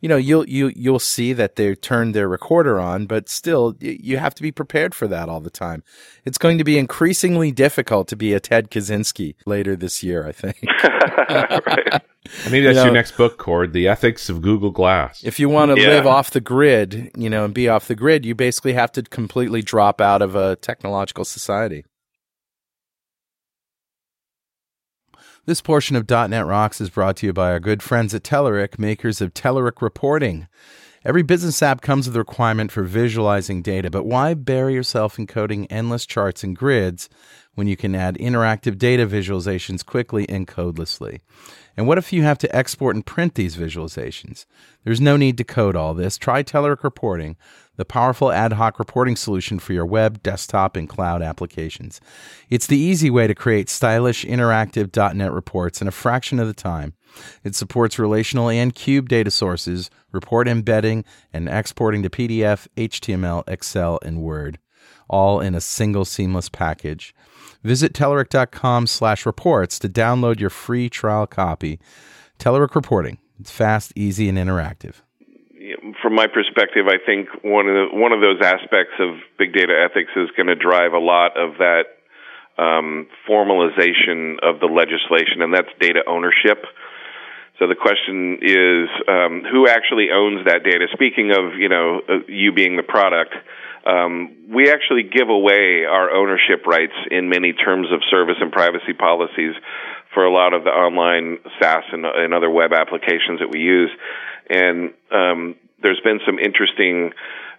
you 0.02 0.08
know 0.10 0.16
you'll 0.18 0.46
you 0.48 0.70
you'll 0.76 0.98
see 0.98 1.32
that 1.32 1.56
they 1.56 1.74
turned 1.74 2.14
their 2.14 2.28
recorder 2.28 2.78
on 2.78 3.06
but 3.06 3.28
still 3.30 3.74
you 3.80 4.18
have 4.18 4.34
to 4.34 4.42
be 4.42 4.52
prepared 4.52 4.94
for 4.94 5.08
that 5.08 5.28
all 5.30 5.40
the 5.40 5.48
time 5.64 5.82
it's 6.26 6.36
going 6.38 6.58
to 6.58 6.64
be 6.64 6.76
increasingly 6.76 7.50
difficult 7.50 8.08
to 8.08 8.16
be 8.16 8.34
a 8.34 8.40
ted 8.40 8.70
kaczynski 8.70 9.34
later 9.46 9.74
this 9.76 10.02
year 10.02 10.26
i 10.26 10.32
think 10.32 10.58
right. 11.66 12.02
Maybe 12.44 12.60
that's 12.60 12.76
You 12.76 12.80
know- 12.80 12.84
your 12.84 12.92
next 12.92 13.16
book, 13.16 13.36
Kord, 13.38 13.72
The 13.72 13.88
Ethics 13.88 14.28
of 14.28 14.42
Google 14.42 14.70
Glass. 14.70 15.22
if 15.24 15.40
you 15.40 15.48
want 15.48 15.74
to 15.74 15.80
Yeah. 15.80 15.88
live 15.88 16.06
off 16.06 16.30
the 16.30 16.40
grid 16.40 17.10
you 17.16 17.28
know 17.30 17.44
and 17.44 17.54
be 17.54 17.68
off 17.68 17.88
the 17.88 17.94
grid 17.96 18.24
you 18.24 18.34
basically 18.34 18.74
have 18.74 18.92
to 18.92 19.02
completely 19.02 19.62
drop 19.62 20.00
out 20.00 20.22
of 20.22 20.34
a 20.36 20.56
technological 20.56 21.24
society 21.24 21.84
This 25.44 25.60
portion 25.60 25.96
of 25.96 26.08
.NET 26.08 26.46
Rocks 26.46 26.80
is 26.80 26.88
brought 26.88 27.16
to 27.16 27.26
you 27.26 27.32
by 27.32 27.50
our 27.50 27.58
good 27.58 27.82
friends 27.82 28.14
at 28.14 28.22
Telerik, 28.22 28.78
makers 28.78 29.20
of 29.20 29.34
Telerik 29.34 29.82
Reporting. 29.82 30.46
Every 31.04 31.24
business 31.24 31.60
app 31.64 31.80
comes 31.80 32.06
with 32.06 32.14
a 32.14 32.20
requirement 32.20 32.70
for 32.70 32.84
visualizing 32.84 33.60
data, 33.60 33.90
but 33.90 34.06
why 34.06 34.34
bury 34.34 34.74
yourself 34.74 35.18
in 35.18 35.26
coding 35.26 35.66
endless 35.66 36.06
charts 36.06 36.44
and 36.44 36.56
grids 36.56 37.08
when 37.56 37.66
you 37.66 37.76
can 37.76 37.96
add 37.96 38.16
interactive 38.18 38.78
data 38.78 39.04
visualizations 39.04 39.84
quickly 39.84 40.28
and 40.28 40.46
codelessly? 40.46 41.22
And 41.76 41.88
what 41.88 41.98
if 41.98 42.12
you 42.12 42.22
have 42.22 42.38
to 42.38 42.54
export 42.54 42.94
and 42.94 43.04
print 43.04 43.34
these 43.34 43.56
visualizations? 43.56 44.46
There's 44.84 45.00
no 45.00 45.16
need 45.16 45.38
to 45.38 45.44
code 45.44 45.74
all 45.74 45.92
this. 45.92 46.18
Try 46.18 46.44
Telerik 46.44 46.84
Reporting, 46.84 47.36
the 47.76 47.84
powerful 47.84 48.30
ad 48.30 48.54
hoc 48.54 48.78
reporting 48.78 49.16
solution 49.16 49.58
for 49.58 49.72
your 49.72 49.86
web, 49.86 50.22
desktop, 50.22 50.76
and 50.76 50.88
cloud 50.88 51.22
applications. 51.22 52.00
It's 52.50 52.66
the 52.66 52.78
easy 52.78 53.10
way 53.10 53.26
to 53.26 53.34
create 53.34 53.68
stylish, 53.68 54.24
interactive 54.24 55.14
.NET 55.14 55.32
reports 55.32 55.80
in 55.80 55.88
a 55.88 55.92
fraction 55.92 56.38
of 56.38 56.46
the 56.46 56.54
time. 56.54 56.94
It 57.44 57.54
supports 57.54 57.98
relational 57.98 58.48
and 58.48 58.74
cube 58.74 59.08
data 59.08 59.30
sources, 59.30 59.90
report 60.12 60.48
embedding, 60.48 61.04
and 61.32 61.48
exporting 61.48 62.02
to 62.02 62.10
PDF, 62.10 62.68
HTML, 62.76 63.44
Excel, 63.46 63.98
and 64.02 64.22
Word, 64.22 64.58
all 65.08 65.40
in 65.40 65.54
a 65.54 65.60
single 65.60 66.04
seamless 66.04 66.48
package. 66.48 67.14
Visit 67.62 67.92
Telerik.com 67.92 68.86
slash 68.86 69.24
reports 69.24 69.78
to 69.78 69.88
download 69.88 70.40
your 70.40 70.50
free 70.50 70.88
trial 70.88 71.26
copy. 71.26 71.78
Telerik 72.38 72.74
Reporting. 72.74 73.18
It's 73.38 73.50
fast, 73.50 73.92
easy, 73.94 74.28
and 74.28 74.38
interactive. 74.38 74.96
From 76.02 76.16
my 76.16 76.26
perspective, 76.26 76.86
I 76.88 76.98
think 76.98 77.28
one 77.44 77.68
of 77.68 77.74
the, 77.74 77.86
one 77.96 78.10
of 78.10 78.20
those 78.20 78.42
aspects 78.42 78.98
of 78.98 79.22
big 79.38 79.54
data 79.54 79.72
ethics 79.88 80.10
is 80.16 80.28
going 80.36 80.48
to 80.48 80.56
drive 80.56 80.92
a 80.92 80.98
lot 80.98 81.38
of 81.38 81.58
that 81.58 81.94
um, 82.58 83.06
formalization 83.28 84.42
of 84.42 84.58
the 84.58 84.66
legislation, 84.66 85.40
and 85.40 85.54
that's 85.54 85.70
data 85.80 86.02
ownership. 86.06 86.66
So 87.58 87.68
the 87.68 87.76
question 87.76 88.42
is, 88.42 88.90
um, 89.06 89.42
who 89.46 89.68
actually 89.68 90.10
owns 90.12 90.44
that 90.46 90.64
data? 90.64 90.86
Speaking 90.92 91.30
of, 91.30 91.54
you 91.54 91.68
know, 91.68 92.00
uh, 92.08 92.26
you 92.26 92.50
being 92.50 92.76
the 92.76 92.82
product, 92.82 93.34
um, 93.86 94.34
we 94.50 94.70
actually 94.70 95.04
give 95.04 95.28
away 95.28 95.84
our 95.84 96.10
ownership 96.10 96.66
rights 96.66 96.98
in 97.10 97.28
many 97.28 97.52
terms 97.52 97.86
of 97.92 98.02
service 98.10 98.36
and 98.40 98.50
privacy 98.50 98.94
policies 98.98 99.54
for 100.12 100.24
a 100.24 100.32
lot 100.32 100.52
of 100.52 100.64
the 100.64 100.70
online 100.70 101.38
SaaS 101.60 101.84
and, 101.92 102.04
and 102.04 102.34
other 102.34 102.50
web 102.50 102.72
applications 102.72 103.38
that 103.38 103.50
we 103.50 103.60
use. 103.60 103.90
And 104.50 104.92
um, 105.10 105.54
there's 105.82 106.00
been 106.04 106.20
some 106.26 106.38
interesting 106.38 107.12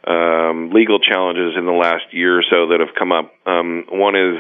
um, 0.08 0.72
legal 0.72 1.00
challenges 1.00 1.56
in 1.58 1.66
the 1.66 1.72
last 1.72 2.12
year 2.12 2.40
or 2.40 2.44
so 2.50 2.68
that 2.70 2.80
have 2.80 2.96
come 2.98 3.12
up. 3.12 3.32
Um, 3.46 3.86
one 3.90 4.16
is 4.16 4.40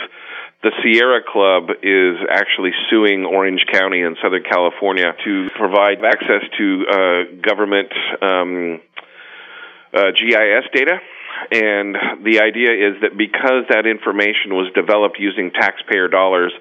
the 0.61 0.71
Sierra 0.81 1.21
Club 1.23 1.69
is 1.83 2.17
actually 2.29 2.71
suing 2.89 3.25
Orange 3.25 3.65
County 3.71 4.01
in 4.01 4.15
Southern 4.21 4.43
California 4.43 5.13
to 5.23 5.49
provide 5.55 6.03
access 6.03 6.43
to 6.57 6.85
uh, 6.87 6.95
government 7.41 7.91
um, 8.21 8.81
uh, 9.93 10.11
GIS 10.11 10.65
data 10.73 10.99
and 11.51 11.95
the 12.23 12.39
idea 12.39 12.71
is 12.71 13.01
that 13.01 13.17
because 13.17 13.65
that 13.69 13.85
information 13.85 14.53
was 14.53 14.71
developed 14.73 15.19
using 15.19 15.51
taxpayer 15.51 16.07
dollars, 16.07 16.53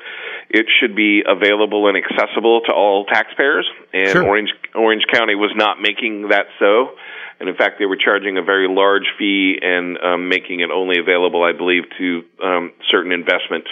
it 0.49 0.67
should 0.81 0.95
be 0.95 1.23
available 1.27 1.89
and 1.89 1.97
accessible 1.97 2.61
to 2.67 2.73
all 2.73 3.05
taxpayers. 3.07 3.69
And 3.93 4.11
sure. 4.11 4.27
Orange 4.27 4.51
Orange 4.75 5.05
County 5.13 5.35
was 5.35 5.53
not 5.57 5.81
making 5.81 6.29
that 6.29 6.47
so. 6.59 6.97
And 7.41 7.49
in 7.49 7.57
fact, 7.57 7.79
they 7.79 7.87
were 7.87 7.97
charging 7.97 8.39
a 8.39 8.43
very 8.43 8.69
large 8.69 9.07
fee 9.19 9.59
and 9.61 9.99
um, 9.99 10.29
making 10.29 10.61
it 10.61 10.71
only 10.71 10.99
available, 10.99 11.43
I 11.43 11.53
believe, 11.53 11.85
to 11.99 12.23
um, 12.43 12.73
certain 12.89 13.11
investment 13.11 13.65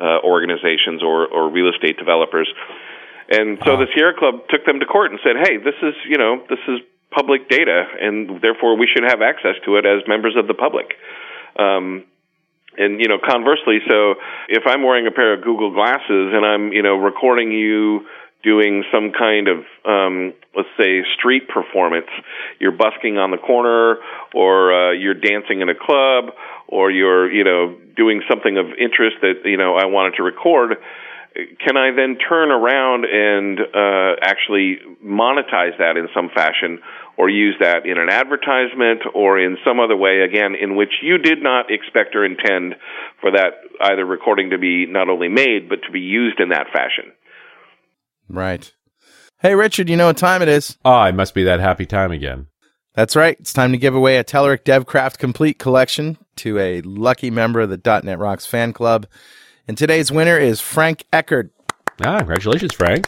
uh, 0.00 0.22
organizations 0.22 1.02
or, 1.02 1.26
or 1.26 1.50
real 1.50 1.68
estate 1.68 1.98
developers. 1.98 2.48
And 3.28 3.58
so 3.64 3.74
uh, 3.74 3.76
the 3.76 3.86
Sierra 3.94 4.14
Club 4.16 4.46
took 4.48 4.64
them 4.64 4.80
to 4.80 4.86
court 4.86 5.10
and 5.10 5.20
said, 5.22 5.36
"Hey, 5.42 5.56
this 5.58 5.74
is 5.82 5.94
you 6.08 6.16
know 6.16 6.44
this 6.48 6.60
is 6.68 6.80
public 7.10 7.48
data, 7.48 7.84
and 8.00 8.40
therefore 8.40 8.76
we 8.76 8.86
should 8.86 9.04
have 9.04 9.20
access 9.20 9.56
to 9.64 9.76
it 9.76 9.84
as 9.84 10.06
members 10.06 10.36
of 10.36 10.46
the 10.46 10.54
public. 10.54 10.94
Um, 11.58 12.04
and 12.78 13.00
you 13.00 13.08
know, 13.08 13.18
conversely, 13.18 13.78
so 13.88 14.14
if 14.48 14.62
I'm 14.66 14.82
wearing 14.82 15.06
a 15.06 15.10
pair 15.10 15.34
of 15.34 15.42
Google 15.42 15.72
glasses 15.72 16.32
and 16.32 16.46
I'm 16.46 16.72
you 16.72 16.82
know 16.82 16.96
recording 16.96 17.52
you 17.52 18.06
doing 18.42 18.84
some 18.92 19.12
kind 19.12 19.48
of 19.48 19.58
um, 19.84 20.32
let's 20.56 20.68
say 20.78 21.02
street 21.18 21.48
performance, 21.48 22.08
you're 22.60 22.72
busking 22.72 23.18
on 23.18 23.30
the 23.30 23.38
corner, 23.38 23.98
or 24.34 24.72
uh, 24.72 24.92
you're 24.92 25.14
dancing 25.14 25.60
in 25.60 25.68
a 25.68 25.74
club, 25.74 26.34
or 26.68 26.90
you're 26.90 27.30
you 27.30 27.44
know 27.44 27.76
doing 27.96 28.22
something 28.30 28.56
of 28.56 28.66
interest 28.78 29.16
that 29.22 29.42
you 29.44 29.56
know 29.56 29.74
I 29.74 29.86
wanted 29.86 30.16
to 30.16 30.22
record 30.22 30.76
can 31.64 31.76
I 31.76 31.90
then 31.94 32.18
turn 32.18 32.50
around 32.50 33.04
and 33.04 33.60
uh, 33.60 34.16
actually 34.22 34.78
monetize 35.04 35.78
that 35.78 35.96
in 35.96 36.08
some 36.14 36.30
fashion 36.34 36.80
or 37.16 37.30
use 37.30 37.54
that 37.60 37.86
in 37.86 37.98
an 37.98 38.08
advertisement 38.10 39.02
or 39.14 39.38
in 39.38 39.56
some 39.64 39.78
other 39.78 39.96
way, 39.96 40.20
again, 40.20 40.54
in 40.60 40.76
which 40.76 40.92
you 41.02 41.18
did 41.18 41.42
not 41.42 41.70
expect 41.70 42.16
or 42.16 42.24
intend 42.24 42.74
for 43.20 43.30
that 43.30 43.54
either 43.80 44.04
recording 44.04 44.50
to 44.50 44.58
be 44.58 44.86
not 44.86 45.08
only 45.08 45.28
made, 45.28 45.68
but 45.68 45.82
to 45.86 45.92
be 45.92 46.00
used 46.00 46.40
in 46.40 46.48
that 46.48 46.66
fashion? 46.72 47.12
Right. 48.28 48.72
Hey, 49.40 49.54
Richard, 49.54 49.88
you 49.88 49.96
know 49.96 50.06
what 50.06 50.16
time 50.16 50.42
it 50.42 50.48
is? 50.48 50.76
Ah, 50.84 51.04
oh, 51.04 51.08
it 51.08 51.14
must 51.14 51.34
be 51.34 51.44
that 51.44 51.60
happy 51.60 51.86
time 51.86 52.10
again. 52.10 52.48
That's 52.94 53.14
right. 53.14 53.36
It's 53.38 53.52
time 53.52 53.70
to 53.70 53.78
give 53.78 53.94
away 53.94 54.16
a 54.16 54.24
Telerik 54.24 54.64
DevCraft 54.64 55.18
Complete 55.18 55.60
Collection 55.60 56.18
to 56.36 56.58
a 56.58 56.80
lucky 56.80 57.30
member 57.30 57.60
of 57.60 57.70
the 57.70 58.00
.NET 58.02 58.18
Rocks 58.18 58.46
fan 58.46 58.72
club. 58.72 59.06
And 59.68 59.76
today's 59.76 60.10
winner 60.10 60.38
is 60.38 60.62
Frank 60.62 61.04
Eckert. 61.12 61.50
Ah, 62.02 62.18
congratulations, 62.18 62.72
Frank. 62.72 63.06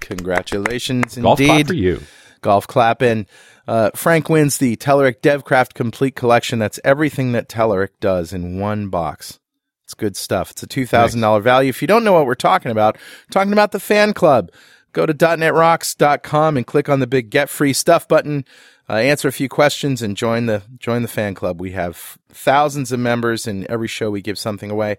Congratulations 0.00 1.18
Golf 1.18 1.38
indeed. 1.38 1.52
clap 1.52 1.66
for 1.66 1.74
you. 1.74 2.00
Golf 2.40 2.66
clap. 2.66 3.02
And 3.02 3.26
uh, 3.68 3.90
Frank 3.94 4.30
wins 4.30 4.56
the 4.56 4.76
Telerik 4.76 5.20
DevCraft 5.20 5.74
Complete 5.74 6.16
Collection. 6.16 6.58
That's 6.58 6.80
everything 6.82 7.32
that 7.32 7.50
Telerik 7.50 7.90
does 8.00 8.32
in 8.32 8.58
one 8.58 8.88
box. 8.88 9.38
It's 9.84 9.92
good 9.92 10.16
stuff. 10.16 10.52
It's 10.52 10.62
a 10.62 10.66
$2,000 10.66 11.16
nice. 11.16 11.42
value. 11.42 11.68
If 11.68 11.82
you 11.82 11.88
don't 11.88 12.04
know 12.04 12.14
what 12.14 12.24
we're 12.24 12.34
talking 12.36 12.70
about, 12.70 12.96
we're 12.96 13.32
talking 13.32 13.52
about 13.52 13.72
the 13.72 13.80
fan 13.80 14.14
club. 14.14 14.50
Go 14.94 15.04
to 15.04 15.12
.netrocks.com 15.12 16.56
and 16.56 16.66
click 16.66 16.88
on 16.88 17.00
the 17.00 17.06
big 17.06 17.28
Get 17.28 17.50
Free 17.50 17.74
Stuff 17.74 18.08
button 18.08 18.46
uh, 18.92 18.96
answer 18.96 19.26
a 19.26 19.32
few 19.32 19.48
questions 19.48 20.02
and 20.02 20.18
join 20.18 20.44
the 20.44 20.62
join 20.78 21.00
the 21.00 21.08
fan 21.08 21.34
club. 21.34 21.60
We 21.60 21.70
have 21.70 22.18
thousands 22.28 22.92
of 22.92 23.00
members, 23.00 23.46
and 23.46 23.64
every 23.66 23.88
show 23.88 24.10
we 24.10 24.20
give 24.20 24.38
something 24.38 24.70
away. 24.70 24.98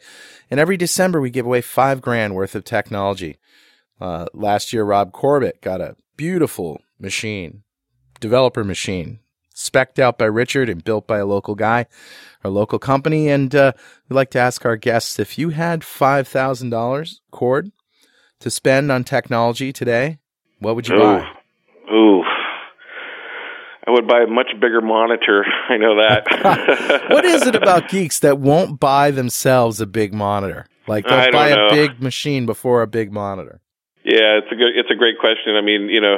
And 0.49 0.59
every 0.59 0.77
December 0.77 1.21
we 1.21 1.29
give 1.29 1.45
away 1.45 1.61
five 1.61 2.01
grand 2.01 2.33
worth 2.33 2.55
of 2.55 2.63
technology. 2.63 3.37
Uh, 4.01 4.25
last 4.33 4.73
year, 4.73 4.83
Rob 4.83 5.11
Corbett 5.11 5.61
got 5.61 5.79
a 5.79 5.95
beautiful 6.17 6.81
machine, 6.99 7.61
developer 8.19 8.63
machine, 8.63 9.19
specked 9.53 9.99
out 9.99 10.17
by 10.17 10.25
Richard 10.25 10.69
and 10.69 10.83
built 10.83 11.05
by 11.05 11.19
a 11.19 11.25
local 11.25 11.53
guy, 11.53 11.85
a 12.43 12.49
local 12.49 12.79
company. 12.79 13.29
And 13.29 13.53
uh, 13.53 13.73
we 14.09 14.15
like 14.15 14.31
to 14.31 14.39
ask 14.39 14.65
our 14.65 14.75
guests 14.75 15.19
if 15.19 15.37
you 15.37 15.49
had 15.49 15.83
five 15.83 16.27
thousand 16.27 16.71
dollars, 16.71 17.21
Kord, 17.31 17.71
to 18.39 18.49
spend 18.49 18.91
on 18.91 19.03
technology 19.03 19.71
today, 19.71 20.17
what 20.57 20.75
would 20.75 20.87
you 20.87 20.95
Ooh. 20.95 20.99
buy? 20.99 21.29
Ooh, 21.93 22.23
I 23.85 23.91
would 23.91 24.07
buy 24.07 24.21
a 24.21 24.27
much 24.27 24.47
bigger 24.61 24.81
monitor. 24.81 25.45
I 25.69 25.77
know 25.77 25.95
that. 25.97 27.05
what 27.09 27.25
is 27.25 27.45
it 27.45 27.55
about 27.55 27.89
geeks 27.89 28.19
that 28.19 28.39
won't 28.39 28.79
buy 28.79 29.11
themselves 29.11 29.81
a 29.81 29.85
big 29.85 30.13
monitor? 30.13 30.65
Like 30.87 31.05
they'll 31.05 31.31
buy 31.31 31.49
a 31.49 31.69
big 31.69 32.01
machine 32.01 32.45
before 32.45 32.81
a 32.81 32.87
big 32.87 33.11
monitor. 33.11 33.61
Yeah, 34.03 34.39
it's 34.39 34.51
a 34.51 34.55
good, 34.55 34.75
it's 34.75 34.89
a 34.91 34.95
great 34.95 35.17
question. 35.19 35.55
I 35.55 35.61
mean, 35.61 35.87
you 35.89 36.01
know, 36.01 36.17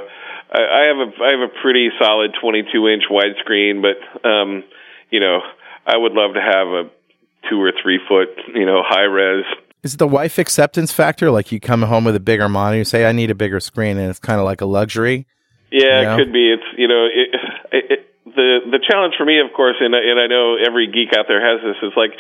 I, 0.51 0.59
I 0.59 0.87
have 0.87 0.97
a 0.97 1.23
I 1.23 1.31
have 1.31 1.49
a 1.49 1.61
pretty 1.61 1.89
solid 2.01 2.31
22 2.41 2.87
inch 2.87 3.03
widescreen, 3.11 3.81
but 3.81 4.27
um, 4.27 4.63
you 5.11 5.19
know, 5.19 5.39
I 5.85 5.97
would 5.97 6.13
love 6.13 6.33
to 6.33 6.41
have 6.41 6.67
a 6.67 6.83
two 7.49 7.61
or 7.61 7.71
three 7.81 7.99
foot, 8.07 8.29
you 8.55 8.65
know, 8.65 8.81
high 8.83 9.03
res. 9.03 9.45
Is 9.83 9.93
it 9.93 9.97
the 9.97 10.07
wife 10.07 10.39
acceptance 10.39 10.91
factor? 10.91 11.29
Like 11.29 11.51
you 11.51 11.59
come 11.59 11.83
home 11.83 12.05
with 12.05 12.15
a 12.15 12.19
bigger 12.19 12.49
monitor, 12.49 12.79
you 12.79 12.85
say, 12.85 13.05
"I 13.05 13.11
need 13.11 13.29
a 13.29 13.35
bigger 13.35 13.59
screen," 13.59 13.97
and 13.97 14.09
it's 14.09 14.19
kind 14.19 14.39
of 14.39 14.45
like 14.45 14.61
a 14.61 14.65
luxury. 14.65 15.27
Yeah, 15.71 15.81
you 15.81 16.05
know? 16.05 16.13
it 16.13 16.17
could 16.17 16.33
be. 16.33 16.53
It's 16.53 16.69
you 16.77 16.87
know, 16.87 17.07
it, 17.09 17.29
it, 17.71 17.99
the 18.25 18.65
the 18.71 18.81
challenge 18.81 19.15
for 19.17 19.25
me, 19.25 19.39
of 19.39 19.53
course, 19.55 19.77
and 19.79 19.93
and 19.93 20.19
I 20.19 20.27
know 20.27 20.57
every 20.57 20.87
geek 20.87 21.13
out 21.17 21.25
there 21.27 21.41
has 21.41 21.61
this, 21.61 21.77
is 21.81 21.93
like 21.95 22.11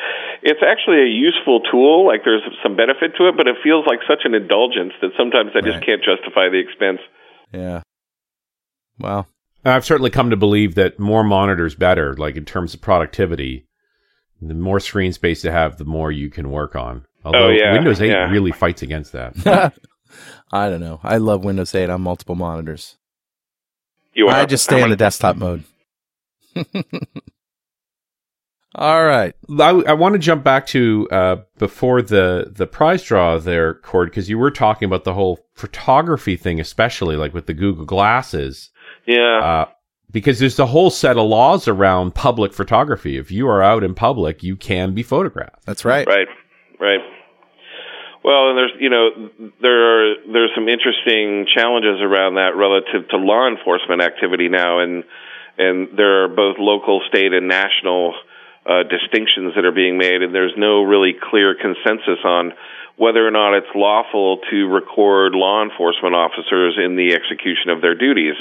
it's 0.41 0.61
actually 0.61 1.01
a 1.01 1.11
useful 1.11 1.61
tool. 1.71 2.05
Like 2.07 2.21
there's 2.23 2.41
some 2.61 2.75
benefit 2.75 3.17
to 3.17 3.27
it, 3.29 3.37
but 3.37 3.47
it 3.47 3.57
feels 3.63 3.85
like 3.85 3.99
such 4.07 4.25
an 4.25 4.33
indulgence 4.33 4.93
that 5.01 5.11
sometimes 5.17 5.51
I 5.53 5.59
right. 5.59 5.73
just 5.73 5.85
can't 5.85 6.01
justify 6.01 6.49
the 6.49 6.61
expense. 6.61 7.01
Yeah. 7.51 7.81
Well, 8.99 9.27
I've 9.65 9.85
certainly 9.85 10.11
come 10.11 10.29
to 10.29 10.37
believe 10.37 10.75
that 10.75 10.99
more 10.99 11.23
monitors 11.23 11.75
better. 11.75 12.13
Like 12.15 12.35
in 12.35 12.45
terms 12.45 12.73
of 12.73 12.81
productivity, 12.81 13.67
the 14.41 14.53
more 14.53 14.79
screen 14.79 15.11
space 15.11 15.43
you 15.43 15.51
have, 15.51 15.77
the 15.77 15.85
more 15.85 16.11
you 16.11 16.29
can 16.29 16.51
work 16.51 16.75
on. 16.75 17.05
Although 17.23 17.47
oh, 17.47 17.49
yeah, 17.49 17.73
Windows 17.73 17.99
8 17.99 18.07
yeah. 18.07 18.29
really 18.29 18.51
fights 18.51 18.83
against 18.83 19.11
that. 19.13 19.33
I 20.51 20.69
don't 20.69 20.81
know. 20.81 20.99
I 21.03 21.17
love 21.17 21.43
Windows 21.43 21.73
8 21.73 21.89
on 21.89 22.01
multiple 22.01 22.35
monitors. 22.35 22.97
You 24.15 24.27
are. 24.27 24.35
I 24.35 24.45
just 24.45 24.63
stay 24.63 24.81
in 24.81 24.89
the 24.89 24.95
desktop 24.95 25.35
mode. 25.35 25.63
All 28.77 29.05
right. 29.05 29.33
I, 29.59 29.69
I, 29.69 29.93
want 29.93 30.13
to 30.13 30.19
jump 30.19 30.43
back 30.43 30.67
to 30.67 31.07
uh, 31.09 31.37
before 31.57 32.01
the 32.01 32.51
the 32.53 32.67
prize 32.67 33.03
draw 33.03 33.37
there, 33.37 33.75
Kord, 33.75 34.07
because 34.07 34.29
you 34.29 34.37
were 34.37 34.51
talking 34.51 34.85
about 34.85 35.05
the 35.05 35.13
whole 35.13 35.39
photography 35.53 36.35
thing, 36.35 36.59
especially 36.59 37.15
like 37.15 37.33
with 37.33 37.45
the 37.45 37.53
Google 37.53 37.85
glasses. 37.85 38.71
Yeah. 39.05 39.39
Uh, 39.39 39.65
because 40.11 40.39
there's 40.39 40.59
a 40.59 40.65
whole 40.65 40.89
set 40.89 41.17
of 41.17 41.27
laws 41.27 41.67
around 41.67 42.15
public 42.15 42.53
photography. 42.53 43.17
If 43.17 43.31
you 43.31 43.47
are 43.47 43.61
out 43.61 43.83
in 43.83 43.95
public, 43.95 44.43
you 44.43 44.55
can 44.55 44.93
be 44.93 45.03
photographed. 45.03 45.65
That's 45.65 45.85
right. 45.85 46.07
Right. 46.07 46.27
Right. 46.79 46.99
Well, 48.25 48.49
and 48.49 48.57
there's 48.57 48.73
you 48.79 48.89
know 48.89 49.29
there 49.61 49.81
are 49.85 50.15
there's 50.33 50.49
some 50.57 50.67
interesting 50.67 51.45
challenges 51.45 52.01
around 52.01 52.41
that 52.41 52.57
relative 52.57 53.07
to 53.13 53.17
law 53.17 53.45
enforcement 53.45 54.01
activity 54.01 54.49
now, 54.49 54.79
and 54.79 55.03
and 55.59 55.95
there 55.95 56.25
are 56.25 56.27
both 56.27 56.57
local, 56.57 57.05
state, 57.07 57.33
and 57.33 57.47
national 57.47 58.15
uh, 58.65 58.81
distinctions 58.89 59.53
that 59.53 59.63
are 59.63 59.71
being 59.71 59.99
made, 59.99 60.25
and 60.25 60.33
there's 60.33 60.57
no 60.57 60.81
really 60.81 61.13
clear 61.13 61.53
consensus 61.53 62.17
on 62.25 62.53
whether 62.97 63.21
or 63.21 63.29
not 63.29 63.53
it's 63.53 63.69
lawful 63.75 64.39
to 64.49 64.73
record 64.73 65.35
law 65.35 65.61
enforcement 65.61 66.15
officers 66.15 66.79
in 66.81 66.95
the 66.95 67.13
execution 67.13 67.69
of 67.69 67.79
their 67.81 67.93
duties. 67.93 68.33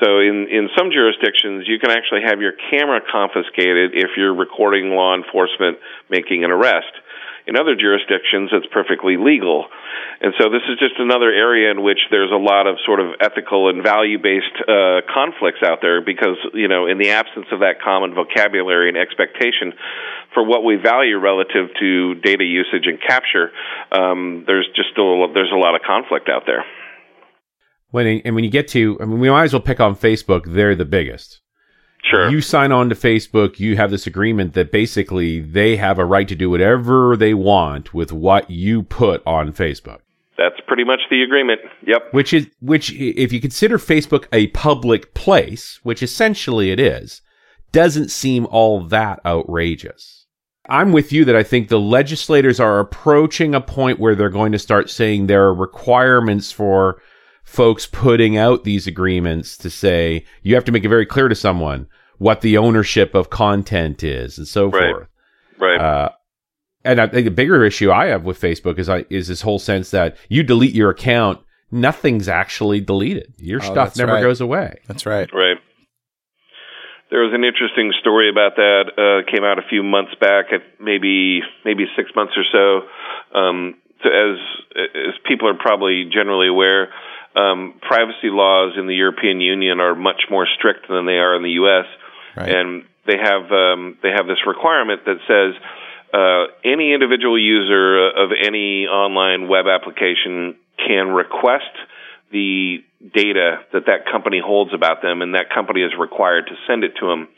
So 0.00 0.18
in, 0.18 0.48
in 0.50 0.70
some 0.76 0.90
jurisdictions, 0.90 1.68
you 1.68 1.78
can 1.78 1.90
actually 1.90 2.22
have 2.26 2.40
your 2.40 2.54
camera 2.70 3.00
confiscated 3.04 3.92
if 3.94 4.16
you're 4.16 4.34
recording 4.34 4.90
law 4.90 5.14
enforcement 5.14 5.78
making 6.08 6.42
an 6.42 6.50
arrest. 6.50 6.90
In 7.46 7.56
other 7.56 7.76
jurisdictions, 7.76 8.50
it's 8.52 8.66
perfectly 8.72 9.16
legal. 9.18 9.66
And 10.20 10.32
so 10.40 10.48
this 10.48 10.62
is 10.64 10.78
just 10.78 10.94
another 10.98 11.28
area 11.28 11.70
in 11.70 11.82
which 11.82 11.98
there's 12.10 12.32
a 12.32 12.40
lot 12.40 12.66
of 12.66 12.76
sort 12.86 13.00
of 13.00 13.20
ethical 13.20 13.68
and 13.68 13.82
value 13.82 14.16
based 14.16 14.56
uh, 14.64 15.04
conflicts 15.12 15.60
out 15.62 15.80
there 15.82 16.00
because, 16.00 16.40
you 16.54 16.68
know, 16.68 16.86
in 16.86 16.96
the 16.96 17.10
absence 17.10 17.46
of 17.52 17.60
that 17.60 17.82
common 17.84 18.14
vocabulary 18.14 18.88
and 18.88 18.96
expectation 18.96 19.74
for 20.32 20.42
what 20.42 20.64
we 20.64 20.76
value 20.76 21.18
relative 21.18 21.68
to 21.78 22.14
data 22.14 22.44
usage 22.44 22.86
and 22.88 22.98
capture, 23.00 23.52
um, 23.92 24.44
there's 24.46 24.66
just 24.74 24.88
still 24.92 25.28
there's 25.34 25.52
a 25.52 25.60
lot 25.60 25.74
of 25.74 25.82
conflict 25.86 26.30
out 26.30 26.44
there. 26.46 26.64
When 27.90 28.22
and 28.24 28.34
when 28.34 28.44
you 28.44 28.50
get 28.50 28.68
to, 28.68 28.98
I 29.00 29.04
mean, 29.04 29.20
we 29.20 29.28
might 29.28 29.44
as 29.44 29.52
well 29.52 29.62
pick 29.62 29.80
on 29.80 29.94
Facebook. 29.94 30.44
They're 30.46 30.74
the 30.74 30.86
biggest. 30.86 31.43
Sure. 32.14 32.30
You 32.30 32.40
sign 32.40 32.72
on 32.72 32.88
to 32.88 32.94
Facebook, 32.94 33.58
you 33.58 33.76
have 33.76 33.90
this 33.90 34.06
agreement 34.06 34.54
that 34.54 34.72
basically 34.72 35.40
they 35.40 35.76
have 35.76 35.98
a 35.98 36.04
right 36.04 36.28
to 36.28 36.34
do 36.34 36.50
whatever 36.50 37.16
they 37.16 37.34
want 37.34 37.92
with 37.92 38.12
what 38.12 38.50
you 38.50 38.82
put 38.82 39.22
on 39.26 39.52
Facebook. 39.52 40.00
That's 40.36 40.60
pretty 40.66 40.84
much 40.84 41.00
the 41.10 41.22
agreement. 41.22 41.60
Yep. 41.86 42.12
Which 42.12 42.32
is 42.32 42.46
which 42.60 42.92
if 42.92 43.32
you 43.32 43.40
consider 43.40 43.78
Facebook 43.78 44.26
a 44.32 44.48
public 44.48 45.14
place, 45.14 45.78
which 45.82 46.02
essentially 46.02 46.70
it 46.70 46.80
is, 46.80 47.22
doesn't 47.72 48.10
seem 48.10 48.46
all 48.46 48.80
that 48.84 49.20
outrageous. 49.24 50.26
I'm 50.68 50.92
with 50.92 51.12
you 51.12 51.24
that 51.26 51.36
I 51.36 51.42
think 51.42 51.68
the 51.68 51.78
legislators 51.78 52.58
are 52.58 52.80
approaching 52.80 53.54
a 53.54 53.60
point 53.60 54.00
where 54.00 54.14
they're 54.14 54.30
going 54.30 54.52
to 54.52 54.58
start 54.58 54.88
saying 54.88 55.26
there 55.26 55.44
are 55.44 55.54
requirements 55.54 56.50
for 56.50 57.02
folks 57.44 57.86
putting 57.86 58.38
out 58.38 58.64
these 58.64 58.86
agreements 58.86 59.58
to 59.58 59.68
say 59.68 60.24
you 60.42 60.54
have 60.54 60.64
to 60.64 60.72
make 60.72 60.84
it 60.84 60.88
very 60.88 61.04
clear 61.04 61.28
to 61.28 61.34
someone 61.34 61.86
what 62.18 62.40
the 62.40 62.56
ownership 62.58 63.14
of 63.14 63.30
content 63.30 64.02
is 64.02 64.38
and 64.38 64.46
so 64.48 64.66
Right. 64.68 64.90
forth. 64.92 65.08
Right. 65.58 65.80
Uh, 65.80 66.08
and 66.84 67.00
I 67.00 67.06
think 67.06 67.24
the 67.24 67.30
bigger 67.30 67.64
issue 67.64 67.90
I 67.90 68.06
have 68.06 68.24
with 68.24 68.40
Facebook 68.40 68.78
is 68.78 68.88
I 68.88 69.04
is 69.10 69.28
this 69.28 69.40
whole 69.42 69.58
sense 69.58 69.90
that 69.92 70.16
you 70.28 70.42
delete 70.42 70.74
your 70.74 70.90
account, 70.90 71.40
nothing's 71.70 72.28
actually 72.28 72.80
deleted. 72.80 73.32
Your 73.38 73.60
Oh, 73.62 73.64
stuff 73.72 73.96
never 73.96 74.12
right. 74.12 74.22
goes 74.22 74.40
away. 74.40 74.78
That's 74.86 75.06
right. 75.06 75.32
Right. 75.32 75.56
There 77.10 77.22
was 77.22 77.32
an 77.32 77.44
interesting 77.44 77.92
story 78.00 78.28
about 78.28 78.56
that. 78.56 78.84
Uh, 78.98 79.30
came 79.30 79.44
out 79.44 79.58
a 79.58 79.62
few 79.68 79.82
months 79.82 80.14
back, 80.20 80.46
at 80.52 80.62
maybe 80.80 81.42
maybe 81.64 81.84
six 81.96 82.10
months 82.16 82.34
or 82.36 82.44
so. 82.50 83.38
Um, 83.38 83.76
so 84.02 84.08
as 84.10 84.38
as 84.76 85.14
people 85.26 85.48
are 85.48 85.54
probably 85.54 86.04
generally 86.12 86.48
aware, 86.48 86.88
um, 87.36 87.74
privacy 87.80 88.30
laws 88.30 88.74
in 88.76 88.86
the 88.86 88.94
European 88.94 89.40
Union 89.40 89.80
are 89.80 89.94
much 89.94 90.22
more 90.30 90.46
strict 90.58 90.88
than 90.88 91.06
they 91.06 91.18
are 91.18 91.36
in 91.36 91.42
the 91.42 91.56
U.S. 91.62 91.86
Right. 92.36 92.50
And 92.50 92.84
they 93.06 93.16
have 93.22 93.50
um, 93.52 93.98
they 94.02 94.10
have 94.10 94.26
this 94.26 94.46
requirement 94.46 95.04
that 95.04 95.18
says 95.28 95.54
uh, 96.12 96.52
any 96.64 96.92
individual 96.92 97.38
user 97.38 98.08
of 98.08 98.30
any 98.32 98.86
online 98.86 99.48
web 99.48 99.66
application 99.66 100.56
can 100.78 101.08
request 101.08 101.74
the 102.32 102.78
data 103.14 103.60
that 103.72 103.86
that 103.86 104.06
company 104.10 104.40
holds 104.44 104.72
about 104.74 105.02
them, 105.02 105.22
and 105.22 105.34
that 105.34 105.50
company 105.54 105.82
is 105.82 105.92
required 105.98 106.46
to 106.46 106.54
send 106.66 106.84
it 106.84 106.92
to 107.00 107.06
them. 107.06 107.28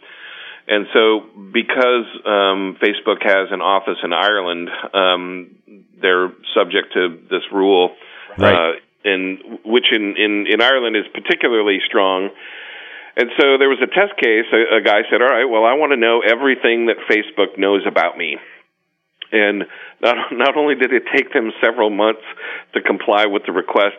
And 0.68 0.86
so, 0.92 1.20
because 1.52 2.06
um, 2.24 2.76
Facebook 2.82 3.22
has 3.22 3.48
an 3.52 3.60
office 3.60 3.98
in 4.02 4.12
Ireland, 4.12 4.68
um, 4.94 5.50
they're 6.00 6.32
subject 6.54 6.92
to 6.94 7.18
this 7.30 7.42
rule, 7.52 7.94
Right. 8.38 8.54
uh, 8.54 8.72
and 9.04 9.60
which 9.64 9.86
in, 9.92 10.16
in 10.16 10.46
in 10.48 10.60
Ireland 10.60 10.96
is 10.96 11.04
particularly 11.14 11.78
strong. 11.86 12.30
And 13.16 13.30
so 13.40 13.56
there 13.58 13.68
was 13.68 13.80
a 13.82 13.86
test 13.86 14.16
case. 14.20 14.44
A, 14.52 14.76
a 14.76 14.80
guy 14.82 15.02
said, 15.10 15.22
"All 15.22 15.28
right, 15.28 15.48
well, 15.48 15.64
I 15.64 15.74
want 15.74 15.92
to 15.92 15.96
know 15.96 16.20
everything 16.20 16.86
that 16.86 16.96
Facebook 17.08 17.58
knows 17.58 17.82
about 17.86 18.18
me." 18.18 18.36
And 19.32 19.64
not 20.00 20.16
not 20.32 20.56
only 20.56 20.74
did 20.74 20.92
it 20.92 21.04
take 21.14 21.32
them 21.32 21.50
several 21.64 21.90
months 21.90 22.22
to 22.74 22.82
comply 22.82 23.26
with 23.26 23.42
the 23.46 23.52
request, 23.52 23.96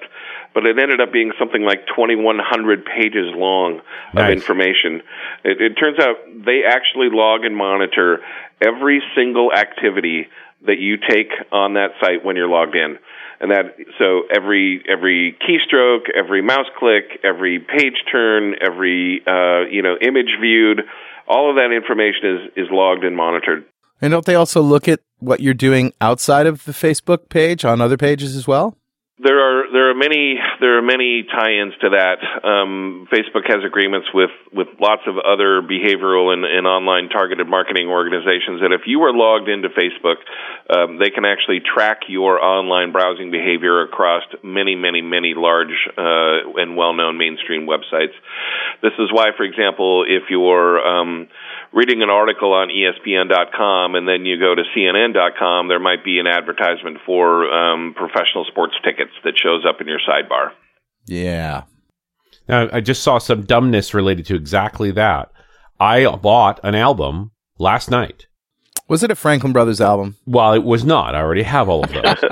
but 0.54 0.66
it 0.66 0.78
ended 0.80 1.02
up 1.02 1.12
being 1.12 1.32
something 1.40 1.64
like 1.64 1.86
2,100 1.88 2.86
pages 2.86 3.34
long 3.36 3.82
Nice. 4.14 4.24
of 4.24 4.30
information. 4.30 5.02
It, 5.44 5.62
it 5.62 5.74
turns 5.76 6.00
out 6.00 6.16
they 6.46 6.62
actually 6.68 7.10
log 7.12 7.44
and 7.44 7.56
monitor 7.56 8.22
every 8.62 9.02
single 9.16 9.52
activity 9.54 10.28
that 10.66 10.80
you 10.80 10.98
take 10.98 11.30
on 11.52 11.76
that 11.76 11.92
site 12.02 12.24
when 12.24 12.36
you're 12.36 12.50
logged 12.50 12.76
in. 12.76 12.98
And 13.40 13.52
that 13.52 13.78
so 14.00 14.24
every 14.36 14.84
every 14.90 15.38
keystroke, 15.48 16.10
every 16.16 16.42
mouse 16.42 16.66
click, 16.80 17.20
every 17.24 17.60
page 17.60 18.04
turn, 18.12 18.56
every 18.66 19.22
uh, 19.28 19.70
you 19.70 19.84
know 19.84 19.96
image 20.02 20.34
viewed, 20.42 20.82
all 21.28 21.50
of 21.52 21.58
that 21.58 21.72
information 21.72 22.50
is 22.56 22.66
is 22.66 22.68
logged 22.72 23.04
and 23.04 23.16
monitored. 23.16 23.66
And 24.02 24.12
don't 24.12 24.26
they 24.26 24.36
also 24.36 24.62
look 24.62 24.88
at 24.88 25.02
what 25.20 25.40
you're 25.40 25.54
doing 25.54 25.94
outside 26.02 26.48
of 26.48 26.66
the 26.66 26.72
Facebook 26.72 27.30
page 27.30 27.66
on 27.66 27.82
other 27.82 27.98
pages 27.98 28.36
as 28.36 28.48
well? 28.48 28.76
There 29.20 29.40
are 29.40 29.57
there 29.72 29.90
are 29.90 29.96
many 29.96 30.40
there 30.60 30.78
are 30.78 30.82
many 30.82 31.24
tie-ins 31.24 31.74
to 31.82 31.90
that. 31.90 32.20
Um, 32.44 33.08
Facebook 33.12 33.48
has 33.48 33.64
agreements 33.66 34.08
with 34.14 34.32
with 34.54 34.68
lots 34.80 35.04
of 35.08 35.18
other 35.18 35.62
behavioral 35.62 36.34
and, 36.34 36.46
and 36.46 36.66
online 36.68 37.10
targeted 37.10 37.48
marketing 37.48 37.88
organizations 37.88 38.62
that 38.62 38.72
if 38.72 38.82
you 38.86 39.02
are 39.04 39.14
logged 39.14 39.50
into 39.50 39.70
Facebook, 39.70 40.24
um, 40.70 41.00
they 41.00 41.10
can 41.10 41.26
actually 41.26 41.62
track 41.62 42.02
your 42.08 42.44
online 42.44 42.92
browsing 42.92 43.32
behavior 43.32 43.82
across 43.84 44.24
many 44.44 44.76
many 44.76 45.02
many 45.02 45.34
large 45.36 45.76
uh, 45.98 46.62
and 46.62 46.76
well-known 46.76 47.18
mainstream 47.18 47.68
websites. 47.68 48.16
This 48.82 48.94
is 49.00 49.12
why, 49.12 49.32
for 49.36 49.44
example, 49.44 50.06
if 50.08 50.30
you're 50.30 50.80
um, 50.86 51.28
reading 51.74 52.02
an 52.02 52.10
article 52.10 52.54
on 52.54 52.70
ESPN.com 52.70 53.96
and 53.96 54.08
then 54.08 54.26
you 54.26 54.40
go 54.40 54.56
to 54.56 54.64
CNN.com, 54.76 55.68
there 55.68 55.80
might 55.80 56.04
be 56.04 56.20
an 56.20 56.28
advertisement 56.28 56.98
for 57.06 57.46
um, 57.52 57.94
professional 57.96 58.46
sports 58.46 58.76
tickets 58.84 59.12
that 59.24 59.34
shows 59.38 59.57
up 59.66 59.82
in 59.82 59.88
your 59.88 60.00
sidebar. 60.00 60.52
Yeah. 61.06 61.64
Now, 62.48 62.70
I 62.72 62.82
just 62.82 63.04
saw 63.04 63.18
some 63.18 63.44
dumbness 63.44 63.94
related 63.94 64.26
to 64.28 64.36
exactly 64.36 64.92
that. 64.92 65.32
I 65.80 66.08
bought 66.16 66.60
an 66.64 66.76
album 66.76 67.32
last 67.60 67.90
night. 67.92 68.28
Was 68.88 69.04
it 69.04 69.12
a 69.12 69.16
Franklin 69.16 69.52
Brothers 69.54 69.82
album? 69.82 70.16
Well, 70.26 70.54
it 70.54 70.64
was 70.64 70.86
not. 70.86 71.14
I 71.14 71.20
already 71.20 71.44
have 71.44 71.68
all 71.68 71.84
of 71.84 71.92
those. 71.92 72.04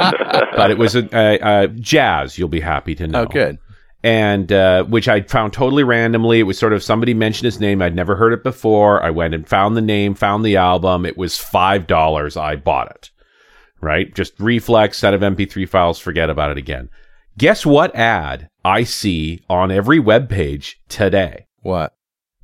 but 0.55 0.71
it 0.71 0.77
was 0.77 0.95
a, 0.95 1.07
a, 1.13 1.63
a 1.63 1.67
jazz, 1.67 2.37
you'll 2.37 2.47
be 2.47 2.61
happy 2.61 2.95
to 2.95 3.07
know. 3.07 3.23
Oh, 3.23 3.25
good. 3.25 3.57
and 4.03 4.51
uh, 4.53 4.85
which 4.85 5.09
I 5.09 5.21
found 5.21 5.51
totally 5.51 5.83
randomly. 5.83 6.39
It 6.39 6.43
was 6.43 6.57
sort 6.57 6.71
of 6.71 6.81
somebody 6.81 7.13
mentioned 7.13 7.45
his 7.45 7.59
name. 7.59 7.81
I'd 7.81 7.95
never 7.95 8.15
heard 8.15 8.31
it 8.31 8.41
before. 8.43 9.03
I 9.03 9.09
went 9.09 9.33
and 9.33 9.45
found 9.47 9.75
the 9.75 9.81
name, 9.81 10.15
found 10.15 10.45
the 10.45 10.55
album. 10.55 11.05
It 11.05 11.17
was 11.17 11.37
five 11.37 11.87
dollars. 11.87 12.37
I 12.37 12.55
bought 12.55 12.89
it. 12.91 13.09
Right, 13.81 14.15
just 14.15 14.39
reflex 14.39 14.97
set 14.97 15.13
of 15.13 15.21
MP3 15.21 15.67
files. 15.67 15.99
Forget 15.99 16.29
about 16.29 16.49
it 16.51 16.57
again. 16.57 16.89
Guess 17.37 17.65
what 17.65 17.95
ad 17.95 18.49
I 18.63 18.83
see 18.83 19.43
on 19.49 19.71
every 19.71 19.99
web 19.99 20.29
page 20.29 20.79
today? 20.87 21.47
What? 21.61 21.95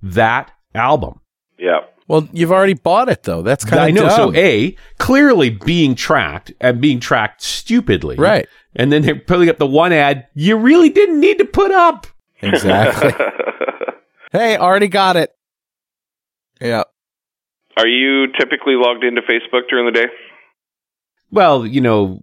That 0.03 0.51
album. 0.75 1.21
Yeah. 1.57 1.81
Well, 2.07 2.27
you've 2.33 2.51
already 2.51 2.73
bought 2.73 3.07
it 3.07 3.23
though. 3.23 3.41
That's 3.41 3.63
kind 3.63 3.79
of 3.81 3.87
I 3.87 3.91
know. 3.91 4.09
Dumb. 4.09 4.33
So 4.33 4.39
a 4.39 4.75
clearly 4.97 5.49
being 5.49 5.95
tracked 5.95 6.51
and 6.59 6.81
being 6.81 6.99
tracked 6.99 7.41
stupidly. 7.41 8.17
right. 8.17 8.47
And 8.75 8.91
then 8.91 9.01
they're 9.01 9.15
putting 9.19 9.49
up 9.49 9.57
the 9.57 9.67
one 9.67 9.91
ad 9.91 10.27
you 10.33 10.55
really 10.57 10.89
didn't 10.89 11.19
need 11.19 11.37
to 11.39 11.45
put 11.45 11.71
up. 11.71 12.07
Exactly. 12.41 13.11
hey, 14.31 14.57
already 14.57 14.87
got 14.87 15.17
it. 15.17 15.31
Yeah. 16.59 16.83
Are 17.77 17.87
you 17.87 18.27
typically 18.39 18.75
logged 18.75 19.03
into 19.03 19.21
Facebook 19.21 19.69
during 19.69 19.85
the 19.85 19.91
day? 19.91 20.07
Well, 21.31 21.65
you 21.65 21.81
know, 21.81 22.21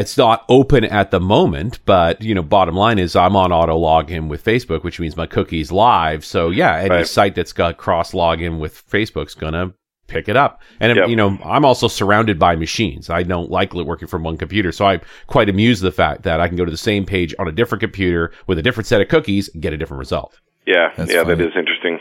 it's 0.00 0.16
not 0.16 0.44
open 0.48 0.84
at 0.84 1.10
the 1.10 1.20
moment, 1.20 1.80
but 1.84 2.22
you 2.22 2.34
know, 2.34 2.42
bottom 2.42 2.74
line 2.74 2.98
is 2.98 3.14
I'm 3.16 3.36
on 3.36 3.52
auto 3.52 3.78
login 3.78 4.28
with 4.28 4.44
Facebook, 4.44 4.82
which 4.84 4.98
means 5.00 5.16
my 5.16 5.26
cookie's 5.26 5.70
live. 5.72 6.24
So 6.24 6.50
yeah, 6.50 6.76
any 6.78 6.90
Right. 6.90 7.06
site 7.06 7.34
that's 7.34 7.52
got 7.52 7.76
cross 7.76 8.12
login 8.12 8.58
with 8.58 8.88
Facebook's 8.90 9.34
gonna 9.34 9.72
pick 10.08 10.28
it 10.28 10.36
up. 10.36 10.60
And 10.80 10.94
Yep. 10.96 11.08
you 11.08 11.16
know, 11.16 11.38
I'm 11.44 11.64
also 11.64 11.88
surrounded 11.88 12.38
by 12.38 12.54
machines. 12.56 13.08
I 13.08 13.22
don't 13.22 13.50
like 13.50 13.72
working 13.72 14.08
from 14.08 14.22
one 14.24 14.36
computer, 14.36 14.70
so 14.72 14.84
I'm 14.86 15.00
quite 15.26 15.48
amused 15.48 15.82
the 15.82 15.92
fact 15.92 16.22
that 16.24 16.40
I 16.40 16.48
can 16.48 16.56
go 16.56 16.64
to 16.64 16.70
the 16.70 16.76
same 16.76 17.06
page 17.06 17.34
on 17.38 17.48
a 17.48 17.52
different 17.52 17.80
computer 17.80 18.30
with 18.46 18.58
a 18.58 18.62
different 18.62 18.86
set 18.86 19.00
of 19.00 19.08
cookies 19.08 19.48
and 19.54 19.62
get 19.62 19.72
a 19.72 19.76
different 19.78 20.00
result. 20.00 20.38
Yeah, 20.66 20.90
That's 20.96 21.12
yeah, 21.12 21.22
funny. 21.24 21.36
that 21.36 21.44
is 21.46 21.52
interesting. 21.56 21.98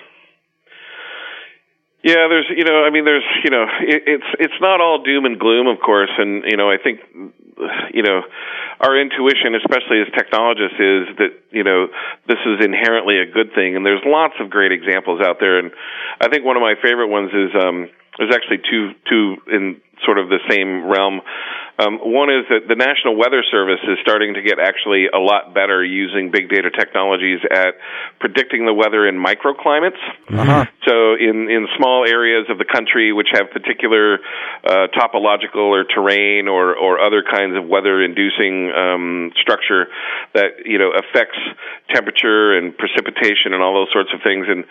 Yeah, 2.04 2.26
there's, 2.30 2.50
you 2.50 2.66
know, 2.66 2.84
I 2.84 2.90
mean, 2.90 3.06
there's, 3.06 3.26
you 3.44 3.52
know, 3.52 3.66
it, 3.82 4.04
it's 4.08 4.30
it's 4.40 4.60
not 4.60 4.82
all 4.82 5.04
doom 5.04 5.26
and 5.26 5.40
gloom, 5.40 5.68
of 5.68 5.80
course, 5.80 6.10
and 6.18 6.44
you 6.50 6.58
know, 6.58 6.70
I 6.70 6.78
think, 6.82 7.00
you 7.94 8.02
know, 8.02 8.22
our 8.82 8.98
intuition, 8.98 9.54
especially 9.54 10.02
as 10.02 10.10
technologists, 10.18 10.82
is 10.82 11.14
that 11.22 11.34
you 11.52 11.64
know 11.64 11.88
this 12.28 12.42
is 12.46 12.66
inherently 12.66 13.22
a 13.22 13.30
good 13.30 13.54
thing, 13.54 13.76
and 13.76 13.86
there's 13.86 14.02
lots 14.04 14.34
of 14.42 14.50
great 14.50 14.72
examples 14.72 15.22
out 15.22 15.38
there, 15.40 15.60
and 15.60 15.70
I 16.20 16.30
think 16.30 16.44
one 16.44 16.58
of 16.58 16.62
my 16.66 16.74
favorite 16.82 17.10
ones 17.10 17.30
is 17.34 17.54
um, 17.54 17.90
there's 18.18 18.34
actually 18.34 18.66
two 18.66 18.98
two 19.06 19.38
in 19.54 19.82
sort 20.06 20.18
of 20.18 20.30
the 20.30 20.40
same 20.50 20.86
realm. 20.86 21.22
Um, 21.80 21.98
one 21.98 22.30
is 22.30 22.46
that 22.50 22.68
the 22.68 22.76
National 22.76 23.18
Weather 23.18 23.42
Service 23.50 23.82
is 23.88 23.98
starting 24.02 24.36
to 24.36 24.42
get 24.42 24.60
actually 24.60 25.08
a 25.08 25.18
lot 25.18 25.54
better 25.54 25.84
using 25.84 26.30
big 26.30 26.50
data 26.50 26.70
technologies 26.70 27.40
at 27.50 27.74
predicting 28.20 28.66
the 28.66 28.74
weather 28.74 29.08
in 29.08 29.18
microclimates. 29.18 29.98
Uh-huh. 30.30 30.66
So, 30.86 31.16
in 31.16 31.50
in 31.50 31.68
small 31.78 32.06
areas 32.06 32.46
of 32.50 32.58
the 32.58 32.66
country 32.66 33.14
which 33.14 33.30
have 33.34 33.50
particular 33.50 34.20
uh, 34.64 34.94
topological 34.94 35.74
or 35.74 35.86
terrain 35.86 36.48
or 36.48 36.76
or 36.76 37.00
other 37.00 37.24
kinds 37.24 37.58
of 37.58 37.68
weather-inducing 37.68 38.72
um, 38.72 39.32
structure 39.42 39.88
that 40.34 40.66
you 40.66 40.78
know 40.78 40.92
affects 40.92 41.40
temperature 41.90 42.58
and 42.58 42.78
precipitation 42.78 43.54
and 43.54 43.62
all 43.64 43.74
those 43.74 43.92
sorts 43.92 44.10
of 44.14 44.22
things, 44.24 44.46
and 44.48 44.64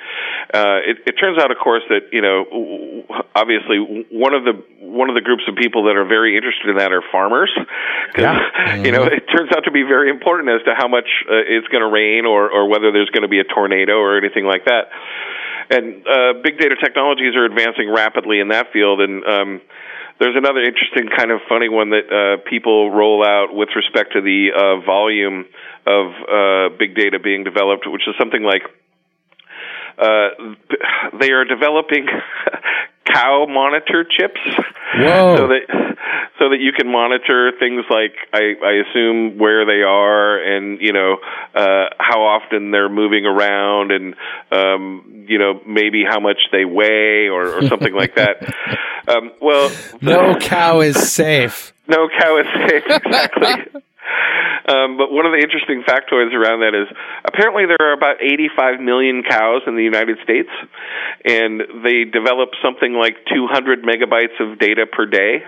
uh, 0.55 0.79
it, 0.87 0.99
it 1.07 1.15
turns 1.19 1.39
out, 1.43 1.51
of 1.51 1.59
course, 1.59 1.83
that 1.89 2.13
you 2.13 2.23
know 2.23 2.45
obviously 3.35 3.79
one 4.11 4.35
of 4.35 4.45
the 4.45 4.55
one 4.81 5.09
of 5.09 5.15
the 5.15 5.20
groups 5.21 5.45
of 5.49 5.57
people 5.57 5.85
that 5.85 5.97
are 5.97 6.05
very 6.05 6.37
interested 6.37 6.71
in 6.71 6.77
that 6.77 6.93
are 6.93 7.03
farmers. 7.13 7.51
Yeah. 8.17 8.77
you 8.77 8.93
know, 8.93 9.05
it 9.05 9.25
turns 9.31 9.51
out 9.57 9.65
to 9.65 9.71
be 9.71 9.83
very 9.83 10.11
important 10.11 10.51
as 10.51 10.63
to 10.65 10.75
how 10.77 10.89
much 10.89 11.09
uh, 11.29 11.41
it's 11.47 11.69
going 11.69 11.83
to 11.83 11.91
rain 11.91 12.27
or 12.27 12.51
or 12.51 12.69
whether 12.69 12.93
there's 12.93 13.11
going 13.11 13.23
to 13.23 13.29
be 13.29 13.41
a 13.41 13.45
tornado 13.45 13.99
or 13.99 14.19
anything 14.19 14.45
like 14.45 14.65
that 14.65 14.91
and 15.71 16.05
uh, 16.07 16.35
big 16.43 16.59
data 16.59 16.75
technologies 16.83 17.37
are 17.37 17.45
advancing 17.45 17.91
rapidly 17.95 18.41
in 18.41 18.49
that 18.49 18.73
field. 18.73 19.01
And 19.01 19.25
um, 19.25 19.61
there's 20.19 20.37
another 20.37 20.61
interesting 20.61 21.09
kind 21.17 21.31
of 21.31 21.41
funny 21.49 21.69
one 21.69 21.91
that 21.91 22.11
uh, 22.11 22.43
people 22.51 22.91
roll 22.91 23.25
out 23.25 23.55
with 23.55 23.69
respect 23.77 24.13
to 24.15 24.21
the 24.21 24.51
uh, 24.51 24.85
volume 24.85 25.47
of 25.87 26.07
uh, 26.11 26.77
big 26.77 26.97
data 26.97 27.19
being 27.21 27.45
developed, 27.45 27.87
which 27.87 28.03
is 28.07 28.15
something 28.19 28.43
like 28.43 28.63
uh, 29.97 30.29
they 31.21 31.31
are 31.31 31.45
developing 31.45 32.07
cow 33.13 33.47
monitor 33.49 34.05
chips, 34.05 34.41
Whoa. 34.97 35.37
so 35.37 35.47
that 35.49 35.97
so 36.39 36.49
that 36.51 36.59
you 36.61 36.73
can 36.73 36.91
monitor 36.91 37.53
things 37.59 37.85
like 37.91 38.15
I, 38.33 38.55
I 38.65 38.73
assume 38.89 39.39
where 39.39 39.65
they 39.67 39.83
are 39.83 40.39
and 40.43 40.81
you 40.81 40.93
know 40.93 41.17
uh, 41.55 41.87
how 41.99 42.23
often 42.23 42.71
they're 42.71 42.89
moving 42.89 43.27
around 43.27 43.91
and 43.93 44.15
um, 44.51 45.25
you 45.29 45.39
know 45.39 45.61
maybe 45.67 46.05
how 46.09 46.21
much 46.21 46.39
they 46.53 46.65
weigh 46.65 47.29
or, 47.29 47.59
or 47.59 47.67
something 47.69 47.95
like 47.95 48.15
that. 48.17 48.37
Um, 49.09 49.33
well, 49.41 49.73
No 50.03 50.37
cow 50.39 50.81
is 50.83 50.95
safe. 51.11 51.73
no 51.89 52.07
cow 52.21 52.37
is 52.39 52.47
safe 52.69 52.85
exactly. 52.87 53.81
Um, 54.69 54.97
but 54.97 55.11
one 55.11 55.27
of 55.27 55.33
the 55.33 55.41
interesting 55.41 55.83
factoids 55.83 56.35
around 56.35 56.61
that 56.61 56.75
is 56.77 56.87
apparently 57.25 57.65
there 57.67 57.81
are 57.81 57.93
about 57.93 58.23
85 58.23 58.81
million 58.81 59.23
cows 59.23 59.63
in 59.67 59.75
the 59.75 59.83
United 59.83 60.19
States, 60.23 60.51
and 61.25 61.61
they 61.83 62.05
develop 62.05 62.51
something 62.63 62.93
like 62.95 63.17
200 63.33 63.83
megabytes 63.83 64.37
of 64.39 64.59
data 64.59 64.87
per 64.87 65.07
day. 65.07 65.43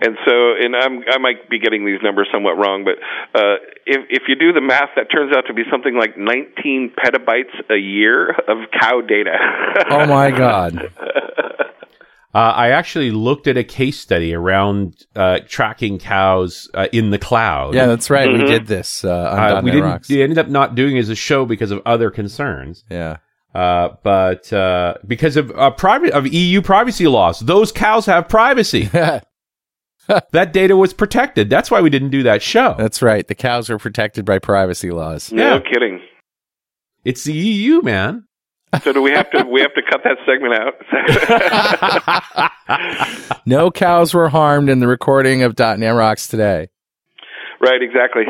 And 0.00 0.16
so, 0.26 0.54
and 0.58 0.74
I'm, 0.74 1.02
I 1.10 1.18
might 1.18 1.50
be 1.50 1.58
getting 1.58 1.84
these 1.84 2.00
numbers 2.02 2.28
somewhat 2.32 2.56
wrong, 2.56 2.84
but 2.84 2.96
uh, 3.38 3.56
if 3.84 4.06
if 4.08 4.22
you 4.28 4.34
do 4.34 4.52
the 4.52 4.60
math, 4.60 4.90
that 4.96 5.10
turns 5.10 5.34
out 5.36 5.44
to 5.48 5.54
be 5.54 5.62
something 5.70 5.94
like 5.94 6.16
19 6.16 6.94
petabytes 6.96 7.52
a 7.70 7.76
year 7.76 8.30
of 8.30 8.70
cow 8.80 9.02
data. 9.02 9.36
Oh 9.90 10.06
my 10.06 10.30
god. 10.30 10.92
Uh, 12.38 12.52
I 12.54 12.68
actually 12.70 13.10
looked 13.10 13.46
at 13.48 13.56
a 13.56 13.64
case 13.64 13.98
study 13.98 14.32
around 14.32 15.04
uh, 15.16 15.40
tracking 15.48 15.98
cows 15.98 16.70
uh, 16.74 16.86
in 16.92 17.10
the 17.10 17.18
cloud. 17.18 17.74
Yeah, 17.74 17.86
that's 17.86 18.10
right. 18.10 18.28
We 18.28 18.38
Mhm. 18.40 18.46
did 18.46 18.66
this 18.68 19.04
uh, 19.04 19.30
on 19.32 19.38
Uh, 19.38 19.62
we 19.62 19.70
didn't. 19.72 19.84
Rocks. 19.90 20.08
We 20.08 20.22
ended 20.22 20.38
up 20.38 20.48
not 20.48 20.74
doing 20.76 20.96
it 20.96 21.00
as 21.00 21.08
a 21.08 21.14
show 21.16 21.44
because 21.46 21.70
of 21.70 21.82
other 21.84 22.10
concerns. 22.10 22.84
Yeah. 22.90 23.16
Uh, 23.54 23.88
but 24.04 24.52
uh, 24.52 24.94
because 25.06 25.36
of 25.36 25.50
uh, 25.56 25.70
private 25.70 26.12
of 26.12 26.26
EU 26.28 26.62
privacy 26.62 27.08
laws, 27.08 27.40
those 27.40 27.72
cows 27.72 28.06
have 28.06 28.28
privacy. 28.28 28.88
that 30.32 30.52
data 30.52 30.76
was 30.76 30.92
protected. 30.94 31.50
That's 31.50 31.70
why 31.70 31.80
we 31.80 31.90
didn't 31.90 32.10
do 32.10 32.22
that 32.22 32.40
show. 32.42 32.74
That's 32.78 33.02
right. 33.02 33.26
The 33.26 33.34
cows 33.34 33.68
are 33.68 33.78
protected 33.78 34.24
by 34.24 34.38
privacy 34.38 34.90
laws. 34.90 35.32
no 35.32 35.54
Yeah. 35.54 35.60
kidding. 35.60 36.00
It's 37.04 37.24
the 37.24 37.32
EU, 37.32 37.82
man. 37.82 38.24
So 38.82 38.92
do 38.92 39.02
we 39.02 39.12
have 39.12 39.30
to 39.30 39.44
we 39.44 39.60
have 39.62 39.74
to 39.74 39.82
cut 39.82 40.02
that 40.04 40.18
segment 40.26 40.54
out? 40.54 40.74
No 43.46 43.70
cows 43.70 44.12
were 44.12 44.28
harmed 44.28 44.68
in 44.68 44.78
the 44.80 44.86
recording 44.86 45.42
of 45.42 45.58
.NET 45.58 45.94
Rocks 45.94 46.28
today. 46.28 46.68
Right, 47.62 47.80
exactly. 47.80 48.24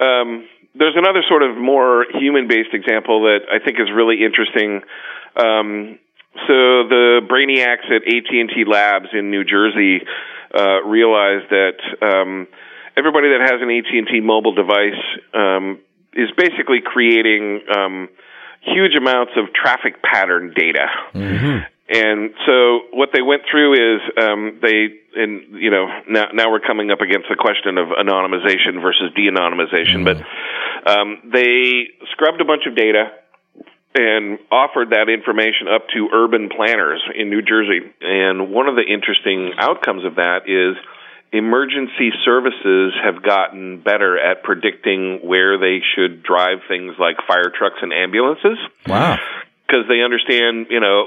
Um, 0.00 0.48
there's 0.74 0.96
another 0.96 1.22
sort 1.28 1.42
of 1.42 1.58
more 1.58 2.06
human-based 2.18 2.72
example 2.72 3.24
that 3.24 3.40
I 3.52 3.62
think 3.62 3.78
is 3.78 3.88
really 3.94 4.24
interesting. 4.24 4.80
Um, 5.36 5.98
so 6.48 6.88
the 6.88 7.20
brainiacs 7.28 7.84
at 7.94 8.02
AT&T 8.08 8.64
Labs 8.66 9.08
in 9.12 9.30
New 9.30 9.44
Jersey 9.44 10.00
uh, 10.54 10.82
realized 10.84 11.50
that 11.50 11.76
um, 12.00 12.46
everybody 12.96 13.28
that 13.28 13.42
has 13.42 13.60
an 13.60 13.70
AT&T 13.70 14.20
mobile 14.20 14.54
device 14.54 15.00
um, 15.34 15.80
is 16.14 16.30
basically 16.36 16.80
creating 16.82 17.60
um, 17.76 18.08
huge 18.66 18.94
amounts 18.96 19.32
of 19.36 19.52
traffic 19.54 20.02
pattern 20.02 20.52
data. 20.54 20.86
And 21.88 22.34
so 22.46 22.80
what 22.92 23.10
they 23.14 23.22
went 23.22 23.42
through 23.48 23.74
is 23.74 24.00
um, 24.18 24.58
they, 24.60 24.90
and 25.14 25.54
you 25.54 25.70
know, 25.70 25.86
now 26.08 26.26
now 26.34 26.50
we're 26.50 26.60
coming 26.66 26.90
up 26.90 27.00
against 27.00 27.28
the 27.30 27.36
question 27.38 27.78
of 27.78 27.88
anonymization 27.94 28.82
versus 28.82 29.14
de-anonymization, 29.14 30.02
but 30.04 30.18
um, 30.90 31.30
they 31.32 31.86
scrubbed 32.10 32.40
a 32.40 32.44
bunch 32.44 32.66
of 32.66 32.74
data 32.74 33.12
and 33.94 34.38
offered 34.50 34.90
that 34.90 35.08
information 35.08 35.68
up 35.72 35.86
to 35.94 36.08
urban 36.12 36.50
planners 36.54 37.00
in 37.14 37.30
New 37.30 37.40
Jersey. 37.40 37.80
And 38.02 38.50
one 38.52 38.68
of 38.68 38.74
the 38.74 38.84
interesting 38.84 39.52
outcomes 39.58 40.04
of 40.04 40.16
that 40.16 40.44
is 40.50 40.76
emergency 41.32 42.10
services 42.24 42.92
have 43.02 43.22
gotten 43.22 43.80
better 43.82 44.18
at 44.18 44.42
predicting 44.42 45.20
where 45.22 45.58
they 45.58 45.80
should 45.94 46.22
drive 46.22 46.58
things 46.68 46.94
like 46.98 47.16
fire 47.26 47.50
trucks 47.56 47.76
and 47.82 47.92
ambulances 47.92 48.58
Wow. 48.86 49.18
because 49.66 49.84
they 49.88 50.02
understand, 50.02 50.66
you 50.70 50.80
know, 50.80 51.06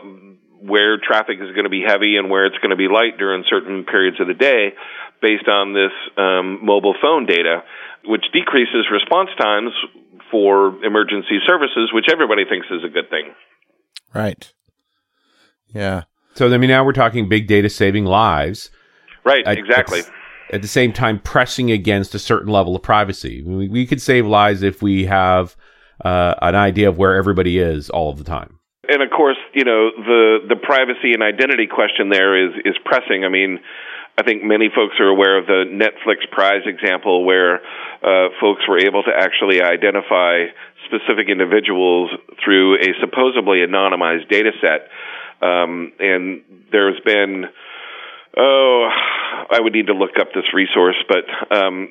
where 0.61 0.97
traffic 0.97 1.37
is 1.41 1.51
going 1.51 1.63
to 1.63 1.69
be 1.69 1.83
heavy 1.85 2.17
and 2.17 2.29
where 2.29 2.45
it's 2.45 2.57
going 2.57 2.71
to 2.71 2.75
be 2.75 2.87
light 2.89 3.17
during 3.17 3.43
certain 3.49 3.85
periods 3.85 4.19
of 4.19 4.27
the 4.27 4.33
day 4.33 4.73
based 5.21 5.47
on 5.47 5.73
this 5.73 5.91
um, 6.17 6.63
mobile 6.65 6.95
phone 7.01 7.25
data, 7.25 7.63
which 8.05 8.25
decreases 8.33 8.87
response 8.91 9.29
times 9.39 9.71
for 10.31 10.83
emergency 10.85 11.39
services, 11.47 11.91
which 11.93 12.05
everybody 12.11 12.43
thinks 12.45 12.67
is 12.69 12.83
a 12.83 12.89
good 12.89 13.09
thing. 13.09 13.33
Right. 14.13 14.51
Yeah. 15.73 16.03
So 16.35 16.53
I 16.53 16.57
mean, 16.57 16.69
now 16.69 16.83
we're 16.85 16.93
talking 16.93 17.27
big 17.29 17.47
data 17.47 17.69
saving 17.69 18.05
lives. 18.05 18.69
Right, 19.23 19.43
exactly. 19.45 19.99
At, 19.99 20.55
at 20.55 20.61
the 20.61 20.67
same 20.67 20.93
time, 20.93 21.19
pressing 21.19 21.71
against 21.71 22.15
a 22.15 22.19
certain 22.19 22.51
level 22.51 22.75
of 22.75 22.81
privacy. 22.81 23.43
We, 23.43 23.67
we 23.67 23.85
could 23.85 24.01
save 24.01 24.25
lives 24.25 24.63
if 24.63 24.81
we 24.81 25.05
have 25.05 25.55
uh, 26.03 26.35
an 26.41 26.55
idea 26.55 26.89
of 26.89 26.97
where 26.97 27.15
everybody 27.15 27.59
is 27.59 27.89
all 27.89 28.09
of 28.09 28.17
the 28.17 28.23
time. 28.23 28.59
and 28.89 29.03
of 29.03 29.09
course, 29.11 29.37
you 29.53 29.63
know 29.63 29.91
the 29.95 30.39
the 30.49 30.55
privacy 30.55 31.13
and 31.13 31.21
identity 31.21 31.67
question 31.67 32.09
there 32.09 32.35
is 32.35 32.53
is 32.65 32.75
pressing. 32.83 33.23
I 33.23 33.29
mean, 33.29 33.59
I 34.17 34.23
think 34.23 34.43
many 34.43 34.69
folks 34.73 34.95
are 34.99 35.07
aware 35.07 35.37
of 35.37 35.45
the 35.45 35.63
Netflix 35.69 36.29
Prize 36.31 36.63
example, 36.65 37.23
where 37.23 37.61
uh, 38.03 38.29
folks 38.41 38.67
were 38.67 38.79
able 38.79 39.03
to 39.03 39.11
actually 39.15 39.61
identify 39.61 40.45
specific 40.85 41.29
individuals 41.29 42.09
through 42.43 42.75
a 42.75 42.89
supposedly 42.99 43.59
anonymized 43.59 44.27
data 44.29 44.51
set. 44.59 44.89
Um, 45.41 45.93
and 45.99 46.41
there's 46.71 46.99
been, 47.05 47.45
oh, 48.39 48.89
I 49.51 49.59
would 49.59 49.73
need 49.73 49.87
to 49.87 49.93
look 49.93 50.17
up 50.19 50.29
this 50.33 50.45
resource, 50.53 50.95
but 51.07 51.25
um, 51.55 51.89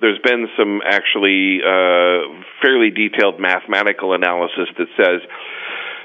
there's 0.00 0.18
been 0.24 0.48
some 0.58 0.80
actually 0.84 1.60
uh, 1.62 2.42
fairly 2.62 2.90
detailed 2.90 3.38
mathematical 3.38 4.14
analysis 4.14 4.68
that 4.78 4.88
says 4.96 5.20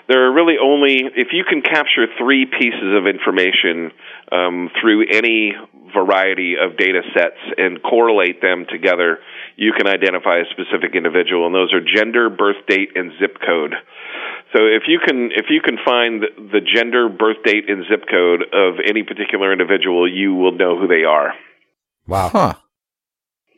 there 0.08 0.28
are 0.28 0.34
really 0.34 0.56
only 0.62 1.02
if 1.16 1.30
you 1.32 1.44
can 1.44 1.62
capture 1.62 2.06
three 2.18 2.46
pieces 2.46 2.94
of 2.96 3.08
information 3.08 3.92
um, 4.32 4.70
through 4.80 5.06
any 5.12 5.54
variety 5.94 6.56
of 6.62 6.78
data 6.78 7.02
sets 7.16 7.40
and 7.58 7.82
correlate 7.82 8.42
them 8.42 8.66
together, 8.70 9.20
you 9.58 9.74
can 9.76 9.88
identify 9.88 10.38
a 10.40 10.46
specific 10.52 10.96
individual, 10.96 11.46
and 11.46 11.56
those 11.56 11.74
are 11.74 11.82
gender, 11.82 12.30
birth 12.30 12.66
date, 12.68 12.90
and 12.96 13.12
zip 13.20 13.38
code. 13.46 13.74
So 14.54 14.66
if 14.68 14.84
you 14.88 15.00
can 15.06 15.32
if 15.36 15.48
you 15.50 15.62
can 15.62 15.78
find 15.84 16.22
the 16.22 16.62
gender, 16.62 17.10
birth 17.10 17.44
date, 17.44 17.70
and 17.70 17.84
zip 17.90 18.06
code 18.10 18.44
of 18.54 18.76
any 18.86 19.04
particular 19.04 19.52
individual, 19.52 20.10
you 20.12 20.34
will 20.34 20.52
know 20.52 20.80
who 20.80 20.88
they 20.88 21.04
are. 21.04 21.34
Wow. 22.08 22.30
Huh. 22.30 22.54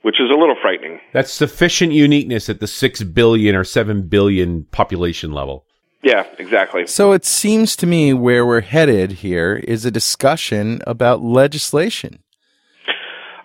which 0.04 0.22
is 0.22 0.30
a 0.30 0.40
little 0.40 0.56
frightening. 0.62 1.00
That's 1.12 1.34
sufficient 1.34 1.92
uniqueness 1.92 2.48
at 2.50 2.62
the 2.62 2.68
6 2.68 3.04
billion 3.04 3.56
or 3.56 3.66
7 3.66 4.08
billion 4.08 4.64
population 4.72 5.32
level. 5.34 5.66
Yeah, 6.02 6.26
exactly. 6.40 6.88
So 6.88 7.12
it 7.12 7.26
seems 7.26 7.76
to 7.76 7.86
me 7.86 8.14
where 8.14 8.46
we're 8.46 8.62
headed 8.62 9.12
here 9.14 9.58
is 9.68 9.84
a 9.84 9.92
discussion 9.92 10.82
about 10.88 11.22
legislation. 11.22 12.20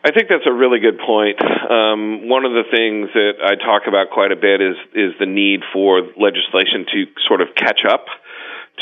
I 0.04 0.10
think 0.10 0.28
that's 0.28 0.46
a 0.46 0.52
really 0.52 0.80
good 0.80 0.98
point. 0.98 1.38
Um, 1.38 2.28
one 2.28 2.44
of 2.44 2.52
the 2.52 2.66
things 2.66 3.10
that 3.14 3.38
I 3.38 3.54
talk 3.54 3.86
about 3.86 4.10
quite 4.10 4.32
a 4.32 4.36
bit 4.36 4.60
is 4.60 4.74
is 4.94 5.14
the 5.20 5.26
need 5.26 5.62
for 5.72 6.02
legislation 6.18 6.86
to 6.90 7.06
sort 7.28 7.40
of 7.40 7.54
catch 7.54 7.86
up 7.86 8.06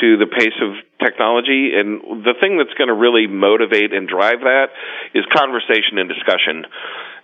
to 0.01 0.17
the 0.17 0.27
pace 0.27 0.57
of 0.65 0.81
technology. 0.97 1.77
And 1.77 2.25
the 2.25 2.33
thing 2.41 2.57
that's 2.57 2.73
going 2.73 2.89
to 2.89 2.97
really 2.97 3.27
motivate 3.27 3.93
and 3.93 4.09
drive 4.09 4.41
that 4.49 4.73
is 5.13 5.25
conversation 5.29 5.99
and 5.99 6.09
discussion. 6.09 6.65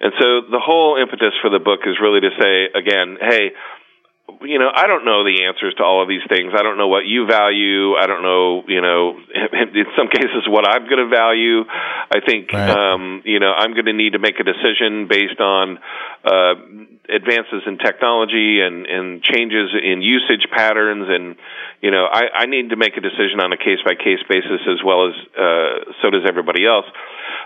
And 0.00 0.12
so 0.20 0.44
the 0.50 0.60
whole 0.60 1.00
impetus 1.00 1.32
for 1.40 1.48
the 1.48 1.62
book 1.62 1.88
is 1.88 1.96
really 1.96 2.20
to 2.20 2.32
say, 2.36 2.68
again, 2.76 3.16
hey, 3.16 3.56
you 4.42 4.58
know, 4.58 4.70
I 4.74 4.86
don't 4.86 5.04
know 5.04 5.22
the 5.22 5.44
answers 5.46 5.74
to 5.78 5.84
all 5.84 6.02
of 6.02 6.08
these 6.08 6.22
things. 6.28 6.52
I 6.52 6.62
don't 6.62 6.76
know 6.76 6.88
what 6.88 7.06
you 7.06 7.26
value. 7.26 7.94
I 7.94 8.06
don't 8.06 8.22
know, 8.22 8.64
you 8.66 8.80
know, 8.80 9.14
in 9.74 9.86
some 9.96 10.08
cases 10.08 10.46
what 10.48 10.66
I'm 10.66 10.84
going 10.88 10.98
to 10.98 11.08
value. 11.08 11.62
I 11.62 12.18
think, 12.26 12.52
right. 12.52 12.70
um, 12.70 13.22
you 13.24 13.38
know, 13.38 13.52
I'm 13.52 13.72
going 13.72 13.86
to 13.86 13.92
need 13.92 14.12
to 14.12 14.18
make 14.18 14.38
a 14.40 14.44
decision 14.44 15.06
based 15.08 15.40
on 15.40 15.78
uh, 16.24 16.54
advances 17.08 17.62
in 17.66 17.78
technology 17.78 18.60
and, 18.60 18.86
and 18.86 19.22
changes 19.22 19.70
in 19.74 20.02
usage 20.02 20.46
patterns, 20.50 21.06
and 21.08 21.36
you 21.82 21.90
know, 21.90 22.06
I, 22.10 22.44
I 22.44 22.46
need 22.46 22.70
to 22.70 22.76
make 22.76 22.96
a 22.96 23.00
decision 23.00 23.40
on 23.40 23.52
a 23.52 23.56
case 23.56 23.80
by 23.84 23.94
case 23.94 24.22
basis 24.28 24.62
as 24.66 24.80
well 24.84 25.08
as 25.08 25.14
uh, 25.36 25.92
so 26.02 26.10
does 26.10 26.26
everybody 26.28 26.66
else. 26.66 26.86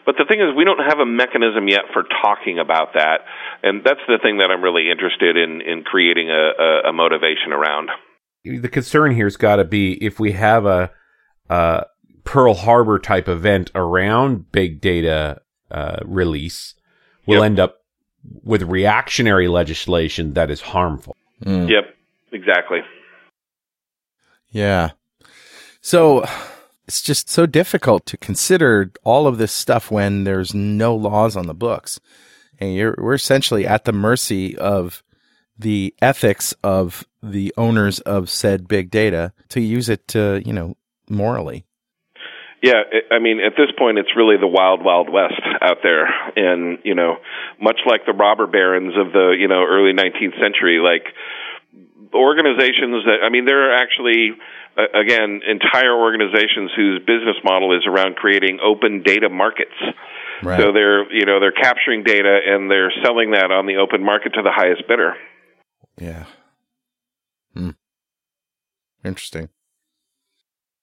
But 0.06 0.16
the 0.16 0.24
thing 0.24 0.40
is, 0.40 0.56
we 0.56 0.64
don't 0.64 0.80
have 0.80 0.98
a 0.98 1.06
mechanism 1.06 1.68
yet 1.68 1.92
for 1.92 2.04
talking 2.22 2.58
about 2.58 2.94
that, 2.94 3.20
and 3.62 3.84
that's 3.84 4.00
the 4.08 4.18
thing 4.22 4.38
that 4.38 4.50
I'm 4.50 4.62
really 4.62 4.90
interested 4.90 5.36
in 5.36 5.60
in 5.60 5.84
creating 5.84 6.30
a, 6.30 6.52
a, 6.58 6.90
a 6.90 6.92
motivation 6.92 7.52
around. 7.52 7.90
The 8.44 8.68
concern 8.68 9.14
here's 9.14 9.36
got 9.36 9.56
to 9.56 9.64
be 9.64 10.02
if 10.02 10.18
we 10.18 10.32
have 10.32 10.64
a, 10.64 10.90
a, 11.50 11.86
Pearl 12.24 12.54
Harbor 12.54 12.98
type 12.98 13.28
event 13.28 13.70
around 13.74 14.50
big 14.52 14.80
data 14.80 15.42
uh, 15.70 15.98
release, 16.04 16.74
we'll 17.26 17.40
yep. 17.40 17.46
end 17.46 17.60
up 17.60 17.79
with 18.42 18.62
reactionary 18.62 19.48
legislation 19.48 20.34
that 20.34 20.50
is 20.50 20.60
harmful. 20.60 21.16
Mm. 21.44 21.70
Yep, 21.70 21.94
exactly. 22.32 22.80
Yeah. 24.50 24.90
So 25.80 26.24
it's 26.86 27.02
just 27.02 27.30
so 27.30 27.46
difficult 27.46 28.04
to 28.06 28.16
consider 28.16 28.92
all 29.04 29.26
of 29.26 29.38
this 29.38 29.52
stuff 29.52 29.90
when 29.90 30.24
there's 30.24 30.54
no 30.54 30.94
laws 30.94 31.36
on 31.36 31.46
the 31.46 31.54
books. 31.54 32.00
And 32.58 32.74
you're, 32.74 32.94
we're 32.98 33.14
essentially 33.14 33.66
at 33.66 33.84
the 33.84 33.92
mercy 33.92 34.56
of 34.58 35.02
the 35.58 35.94
ethics 36.02 36.52
of 36.62 37.06
the 37.22 37.54
owners 37.56 38.00
of 38.00 38.28
said 38.28 38.68
big 38.68 38.90
data 38.90 39.32
to 39.50 39.60
use 39.60 39.88
it 39.88 40.08
to, 40.08 40.42
you 40.44 40.52
know, 40.52 40.76
morally. 41.08 41.64
Yeah, 42.62 42.82
I 43.10 43.18
mean, 43.20 43.40
at 43.40 43.54
this 43.56 43.72
point, 43.78 43.98
it's 43.98 44.14
really 44.14 44.36
the 44.36 44.46
wild, 44.46 44.84
wild 44.84 45.08
west 45.10 45.40
out 45.62 45.78
there, 45.82 46.04
and 46.36 46.78
you 46.84 46.94
know, 46.94 47.16
much 47.60 47.80
like 47.86 48.04
the 48.04 48.12
robber 48.12 48.46
barons 48.46 48.92
of 48.96 49.12
the 49.12 49.34
you 49.38 49.48
know 49.48 49.64
early 49.64 49.92
19th 49.92 50.38
century, 50.40 50.78
like 50.78 51.08
organizations 52.12 53.04
that 53.08 53.24
I 53.24 53.30
mean, 53.30 53.46
there 53.46 53.70
are 53.70 53.74
actually 53.74 54.36
again, 54.76 55.40
entire 55.46 55.94
organizations 55.94 56.70
whose 56.76 57.00
business 57.00 57.36
model 57.44 57.76
is 57.76 57.86
around 57.86 58.16
creating 58.16 58.58
open 58.62 59.02
data 59.02 59.28
markets. 59.28 59.74
Right. 60.42 60.60
So 60.60 60.72
they're, 60.72 61.12
you 61.12 61.26
know, 61.26 61.40
they're 61.40 61.52
capturing 61.52 62.02
data 62.02 62.38
and 62.46 62.70
they're 62.70 62.92
selling 63.04 63.32
that 63.32 63.50
on 63.50 63.66
the 63.66 63.76
open 63.76 64.04
market 64.04 64.34
to 64.34 64.42
the 64.42 64.52
highest 64.52 64.86
bidder. 64.88 65.14
Yeah. 65.98 66.24
Hmm. 67.54 67.70
Interesting. 69.04 69.48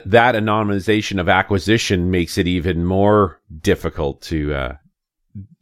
That 0.06 0.36
anonymization 0.36 1.20
of 1.20 1.28
acquisition 1.28 2.12
makes 2.12 2.38
it 2.38 2.48
even 2.48 2.86
more 2.86 3.42
difficult 3.62 4.22
to 4.24 4.54
uh, 4.54 4.76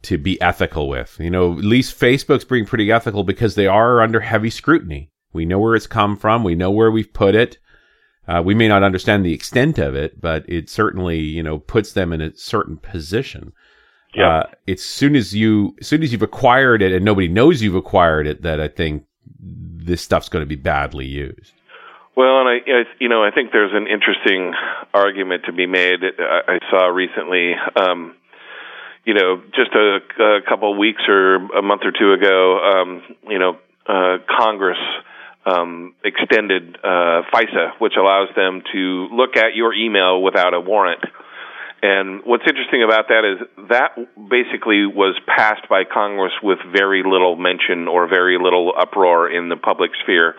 to 0.02 0.18
be 0.18 0.40
ethical 0.40 0.88
with. 0.88 1.16
You 1.18 1.30
know, 1.30 1.52
at 1.58 1.64
least 1.64 1.98
Facebook's 1.98 2.44
being 2.44 2.66
pretty 2.66 2.92
ethical 2.92 3.24
because 3.24 3.54
they 3.54 3.66
are 3.66 4.02
under 4.02 4.20
heavy 4.20 4.50
scrutiny. 4.50 5.10
We 5.32 5.44
know 5.44 5.58
where 5.58 5.74
it's 5.74 5.86
come 5.86 6.16
from. 6.16 6.44
We 6.44 6.54
know 6.54 6.70
where 6.70 6.90
we've 6.90 7.12
put 7.12 7.34
it. 7.34 7.58
Uh, 8.28 8.42
we 8.44 8.54
may 8.54 8.68
not 8.68 8.82
understand 8.82 9.24
the 9.24 9.32
extent 9.32 9.78
of 9.78 9.94
it, 9.94 10.20
but 10.20 10.44
it 10.48 10.68
certainly, 10.68 11.18
you 11.18 11.42
know, 11.42 11.58
puts 11.58 11.92
them 11.92 12.12
in 12.12 12.20
a 12.20 12.36
certain 12.36 12.76
position. 12.76 13.52
Yeah. 14.14 14.38
Uh, 14.38 14.46
it's 14.66 14.84
soon 14.84 15.14
as 15.14 15.34
you, 15.34 15.76
as 15.80 15.86
soon 15.86 16.02
as 16.02 16.10
you've 16.10 16.22
acquired 16.22 16.82
it 16.82 16.92
and 16.92 17.04
nobody 17.04 17.28
knows 17.28 17.62
you've 17.62 17.74
acquired 17.74 18.26
it, 18.26 18.42
that 18.42 18.60
I 18.60 18.68
think 18.68 19.04
this 19.40 20.02
stuff's 20.02 20.28
going 20.28 20.42
to 20.42 20.48
be 20.48 20.56
badly 20.56 21.06
used. 21.06 21.52
Well, 22.16 22.40
and 22.40 22.48
I, 22.48 22.84
you 22.98 23.10
know, 23.10 23.22
I 23.22 23.30
think 23.30 23.52
there's 23.52 23.74
an 23.74 23.86
interesting 23.86 24.54
argument 24.94 25.44
to 25.44 25.52
be 25.52 25.66
made. 25.66 26.00
I 26.02 26.58
saw 26.70 26.86
recently, 26.86 27.52
um, 27.76 28.16
you 29.04 29.12
know, 29.12 29.42
just 29.54 29.70
a, 29.74 29.98
a 30.22 30.40
couple 30.48 30.72
of 30.72 30.78
weeks 30.78 31.02
or 31.08 31.34
a 31.36 31.60
month 31.60 31.82
or 31.84 31.92
two 31.92 32.14
ago, 32.14 32.58
um, 32.58 33.02
you 33.28 33.38
know, 33.38 33.58
uh, 33.86 34.16
Congress 34.26 34.78
um, 35.44 35.94
extended 36.02 36.78
uh, 36.82 37.22
FISA, 37.32 37.72
which 37.80 37.92
allows 37.98 38.28
them 38.34 38.62
to 38.72 39.08
look 39.12 39.36
at 39.36 39.54
your 39.54 39.74
email 39.74 40.22
without 40.22 40.54
a 40.54 40.60
warrant. 40.60 41.04
And 41.82 42.22
what's 42.24 42.44
interesting 42.48 42.82
about 42.82 43.08
that 43.08 43.24
is 43.24 43.68
that 43.68 43.96
basically 44.16 44.86
was 44.86 45.14
passed 45.26 45.68
by 45.68 45.84
Congress 45.84 46.32
with 46.42 46.58
very 46.72 47.02
little 47.04 47.36
mention 47.36 47.86
or 47.86 48.08
very 48.08 48.38
little 48.40 48.72
uproar 48.76 49.30
in 49.30 49.48
the 49.48 49.56
public 49.56 49.90
sphere. 50.02 50.34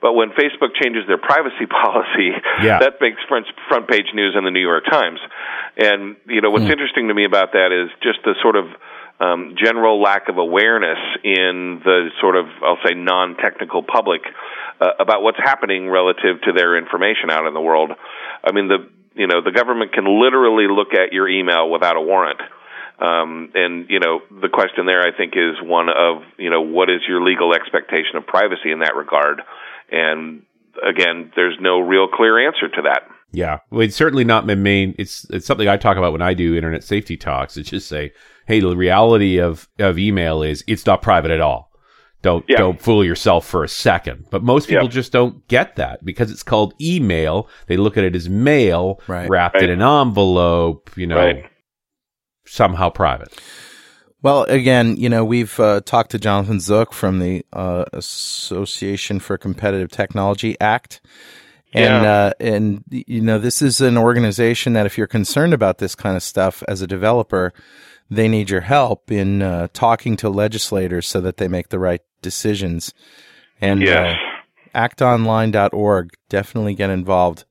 But 0.00 0.14
when 0.14 0.30
Facebook 0.30 0.74
changes 0.82 1.06
their 1.06 1.18
privacy 1.18 1.66
policy, 1.70 2.34
yeah. 2.62 2.80
that 2.80 2.98
makes 3.00 3.22
front, 3.28 3.46
front 3.68 3.88
page 3.88 4.10
news 4.12 4.34
in 4.36 4.44
the 4.44 4.50
New 4.50 4.60
York 4.60 4.84
Times. 4.90 5.20
And, 5.78 6.16
you 6.26 6.40
know, 6.40 6.50
what's 6.50 6.64
mm. 6.64 6.72
interesting 6.72 7.08
to 7.08 7.14
me 7.14 7.24
about 7.24 7.52
that 7.52 7.70
is 7.70 7.88
just 8.02 8.18
the 8.24 8.34
sort 8.42 8.56
of 8.56 8.66
um, 9.20 9.54
general 9.56 10.02
lack 10.02 10.28
of 10.28 10.38
awareness 10.38 10.98
in 11.22 11.80
the 11.84 12.10
sort 12.20 12.34
of, 12.34 12.46
I'll 12.60 12.82
say, 12.84 12.94
non 12.94 13.36
technical 13.36 13.84
public 13.84 14.22
uh, 14.80 14.90
about 14.98 15.22
what's 15.22 15.38
happening 15.38 15.88
relative 15.88 16.42
to 16.42 16.52
their 16.52 16.76
information 16.76 17.30
out 17.30 17.46
in 17.46 17.54
the 17.54 17.60
world. 17.60 17.92
I 18.42 18.50
mean, 18.50 18.66
the 18.66 18.90
you 19.14 19.26
know 19.26 19.42
the 19.42 19.52
government 19.52 19.92
can 19.92 20.04
literally 20.04 20.66
look 20.68 20.94
at 20.94 21.12
your 21.12 21.28
email 21.28 21.70
without 21.70 21.96
a 21.96 22.00
warrant. 22.00 22.40
Um, 22.98 23.50
and 23.54 23.86
you 23.90 23.98
know 23.98 24.20
the 24.30 24.48
question 24.48 24.86
there, 24.86 25.00
I 25.00 25.16
think, 25.16 25.32
is 25.36 25.56
one 25.62 25.88
of 25.88 26.22
you 26.38 26.50
know 26.50 26.60
what 26.60 26.90
is 26.90 27.00
your 27.08 27.22
legal 27.22 27.54
expectation 27.54 28.16
of 28.16 28.26
privacy 28.26 28.70
in 28.70 28.80
that 28.80 28.94
regard? 28.94 29.42
And 29.90 30.42
again, 30.86 31.32
there's 31.34 31.56
no 31.60 31.80
real 31.80 32.08
clear 32.08 32.46
answer 32.46 32.68
to 32.68 32.82
that. 32.82 33.02
Yeah, 33.32 33.58
well, 33.70 33.80
it's 33.80 33.96
certainly 33.96 34.24
not 34.24 34.46
my 34.46 34.54
main. 34.54 34.94
It's 34.98 35.24
it's 35.30 35.46
something 35.46 35.68
I 35.68 35.78
talk 35.78 35.96
about 35.96 36.12
when 36.12 36.22
I 36.22 36.34
do 36.34 36.54
internet 36.54 36.84
safety 36.84 37.16
talks. 37.16 37.56
It's 37.56 37.70
just 37.70 37.88
say, 37.88 38.12
hey, 38.46 38.60
the 38.60 38.76
reality 38.76 39.38
of 39.38 39.68
of 39.78 39.98
email 39.98 40.42
is 40.42 40.62
it's 40.66 40.86
not 40.86 41.02
private 41.02 41.30
at 41.30 41.40
all. 41.40 41.71
Don't 42.22 42.44
yeah. 42.48 42.56
don't 42.56 42.80
fool 42.80 43.04
yourself 43.04 43.46
for 43.46 43.64
a 43.64 43.68
second. 43.68 44.26
But 44.30 44.42
most 44.42 44.68
people 44.68 44.84
yep. 44.84 44.92
just 44.92 45.12
don't 45.12 45.46
get 45.48 45.76
that 45.76 46.04
because 46.04 46.30
it's 46.30 46.42
called 46.42 46.74
email. 46.80 47.48
They 47.66 47.76
look 47.76 47.96
at 47.96 48.04
it 48.04 48.16
as 48.16 48.28
mail 48.28 49.00
right. 49.08 49.28
wrapped 49.28 49.56
right. 49.56 49.64
in 49.64 49.70
an 49.70 49.82
envelope. 49.82 50.90
You 50.96 51.08
know, 51.08 51.16
right. 51.16 51.50
somehow 52.46 52.90
private. 52.90 53.38
Well, 54.22 54.44
again, 54.44 54.96
you 54.96 55.08
know, 55.08 55.24
we've 55.24 55.58
uh, 55.58 55.80
talked 55.80 56.12
to 56.12 56.18
Jonathan 56.18 56.58
Zuck 56.58 56.92
from 56.92 57.18
the 57.18 57.44
uh, 57.52 57.86
Association 57.92 59.18
for 59.18 59.36
Competitive 59.36 59.90
Technology 59.90 60.56
Act. 60.60 61.00
And, 61.74 62.04
yeah. 62.04 62.12
uh, 62.12 62.32
and, 62.38 62.84
you 62.90 63.20
know, 63.20 63.38
this 63.38 63.62
is 63.62 63.80
an 63.80 63.96
organization 63.96 64.74
that 64.74 64.86
if 64.86 64.96
you're 64.96 65.06
concerned 65.06 65.54
about 65.54 65.78
this 65.78 65.94
kind 65.94 66.16
of 66.16 66.22
stuff 66.22 66.62
as 66.68 66.82
a 66.82 66.86
developer, 66.86 67.52
they 68.12 68.28
need 68.28 68.50
your 68.50 68.60
help 68.60 69.10
in 69.10 69.40
uh, 69.40 69.68
talking 69.72 70.16
to 70.16 70.28
legislators 70.28 71.08
so 71.08 71.20
that 71.22 71.38
they 71.38 71.48
make 71.48 71.70
the 71.70 71.78
right 71.78 72.02
decisions. 72.20 72.92
And 73.60 73.80
yes. 73.80 74.16
uh, 74.74 74.78
actonline.org, 74.78 76.10
definitely 76.28 76.74
get 76.74 76.90
involved. 76.90 77.44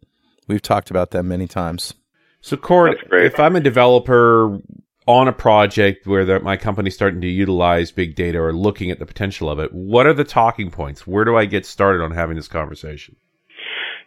We've 0.47 0.62
talked 0.62 0.91
about 0.91 1.12
them 1.12 1.28
many 1.28 1.47
times. 1.47 1.95
So, 2.41 2.57
Kord, 2.57 2.95
if 3.12 3.39
I'm 3.39 3.55
a 3.55 3.59
developer 3.59 4.59
on 5.07 5.28
a 5.28 5.34
project 5.34 6.05
where 6.05 6.39
my 6.41 6.57
company's 6.57 6.93
starting 6.93 7.22
to 7.22 7.28
utilize 7.28 7.91
big 7.91 8.16
data 8.16 8.39
or 8.39 8.53
looking 8.53 8.91
at 8.91 8.99
the 8.99 9.05
potential 9.05 9.49
of 9.49 9.59
it, 9.59 9.74
what 9.74 10.05
are 10.05 10.14
the 10.14 10.24
talking 10.24 10.70
points? 10.70 11.07
Where 11.07 11.26
do 11.26 11.36
I 11.38 11.45
get 11.45 11.66
started 11.66 12.03
on 12.03 12.12
having 12.12 12.36
this 12.36 12.47
conversation? 12.47 13.16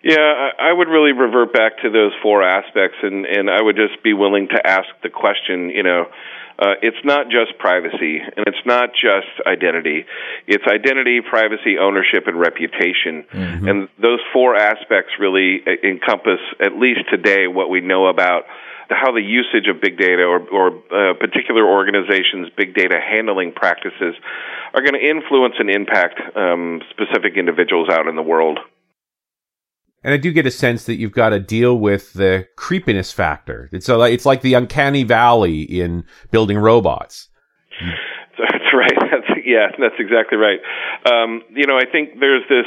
Yeah, 0.02 0.50
I 0.60 0.70
would 0.70 0.88
really 0.88 1.12
revert 1.12 1.54
back 1.54 1.78
to 1.82 1.90
those 1.90 2.12
four 2.22 2.42
aspects, 2.42 2.98
and 3.02 3.24
and 3.24 3.48
I 3.48 3.62
would 3.62 3.74
just 3.74 4.02
be 4.02 4.12
willing 4.12 4.48
to 4.48 4.60
ask 4.66 4.86
the 5.02 5.08
question. 5.08 5.70
You 5.70 5.82
know, 5.82 6.04
uh, 6.58 6.74
it's 6.82 7.02
not 7.04 7.26
just 7.30 7.58
privacy, 7.58 8.20
and 8.20 8.46
it's 8.46 8.64
not 8.64 8.90
just 8.92 9.26
identity. 9.46 10.06
It's 10.46 10.64
identity, 10.66 11.20
privacy, 11.20 11.78
ownership, 11.78 12.26
and 12.26 12.38
reputation. 12.38 13.24
Mm-hmm. 13.32 13.68
And 13.68 13.88
those 14.00 14.20
four 14.32 14.54
aspects 14.54 15.12
really 15.18 15.62
encompass, 15.82 16.40
at 16.60 16.76
least 16.76 17.00
today, 17.10 17.48
what 17.48 17.70
we 17.70 17.80
know 17.80 18.06
about 18.06 18.44
how 18.90 19.12
the 19.12 19.22
usage 19.22 19.66
of 19.68 19.80
big 19.80 19.98
data 19.98 20.22
or, 20.22 20.40
or 20.48 20.68
uh, 20.92 21.14
particular 21.14 21.66
organizations' 21.66 22.50
big 22.56 22.74
data 22.74 23.00
handling 23.00 23.52
practices 23.52 24.14
are 24.74 24.80
going 24.80 24.94
to 24.94 25.00
influence 25.00 25.54
and 25.58 25.70
impact 25.70 26.20
um, 26.36 26.82
specific 26.90 27.36
individuals 27.36 27.88
out 27.90 28.06
in 28.06 28.16
the 28.16 28.22
world. 28.22 28.58
And 30.04 30.12
I 30.12 30.18
do 30.18 30.32
get 30.32 30.46
a 30.46 30.50
sense 30.50 30.84
that 30.84 30.96
you've 30.96 31.12
got 31.12 31.30
to 31.30 31.40
deal 31.40 31.78
with 31.78 32.12
the 32.12 32.46
creepiness 32.56 33.10
factor. 33.10 33.70
It's 33.72 33.88
a, 33.88 33.98
it's 34.02 34.26
like 34.26 34.42
the 34.42 34.54
uncanny 34.54 35.02
valley 35.02 35.62
in 35.62 36.04
building 36.30 36.58
robots. 36.58 37.28
That's 38.38 38.74
right. 38.74 38.92
That's, 39.00 39.40
yeah, 39.46 39.68
that's 39.78 39.94
exactly 40.00 40.36
right. 40.36 40.58
Um, 41.06 41.42
you 41.54 41.66
know, 41.66 41.76
I 41.76 41.84
think 41.90 42.18
there's 42.18 42.42
this 42.48 42.66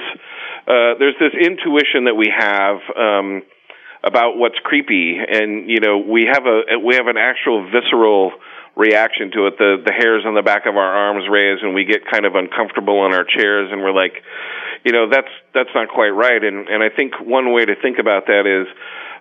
uh, 0.66 0.96
there's 0.98 1.16
this 1.20 1.34
intuition 1.34 2.06
that 2.06 2.16
we 2.16 2.32
have. 2.34 2.78
Um, 2.96 3.44
about 4.04 4.38
what's 4.38 4.58
creepy, 4.64 5.18
and 5.18 5.70
you 5.70 5.80
know 5.80 5.98
we 5.98 6.30
have 6.32 6.46
a 6.46 6.80
we 6.80 6.96
have 6.96 7.08
an 7.08 7.18
actual 7.18 7.68
visceral 7.70 8.32
reaction 8.76 9.32
to 9.34 9.48
it. 9.48 9.58
The 9.58 9.82
the 9.84 9.92
hairs 9.92 10.24
on 10.26 10.36
the 10.36 10.42
back 10.42 10.66
of 10.66 10.78
our 10.78 10.94
arms 10.96 11.26
raise, 11.30 11.60
and 11.62 11.74
we 11.74 11.84
get 11.84 12.06
kind 12.10 12.26
of 12.26 12.36
uncomfortable 12.36 13.00
on 13.00 13.14
our 13.14 13.26
chairs, 13.26 13.70
and 13.72 13.82
we're 13.82 13.94
like, 13.94 14.24
you 14.88 14.94
know, 14.94 15.10
that's 15.12 15.28
that's 15.54 15.70
not 15.76 15.90
quite 15.90 16.16
right. 16.16 16.42
And 16.42 16.70
and 16.70 16.82
I 16.82 16.88
think 16.88 17.20
one 17.20 17.52
way 17.52 17.66
to 17.66 17.76
think 17.76 18.00
about 18.00 18.28
that 18.28 18.48
is 18.48 18.72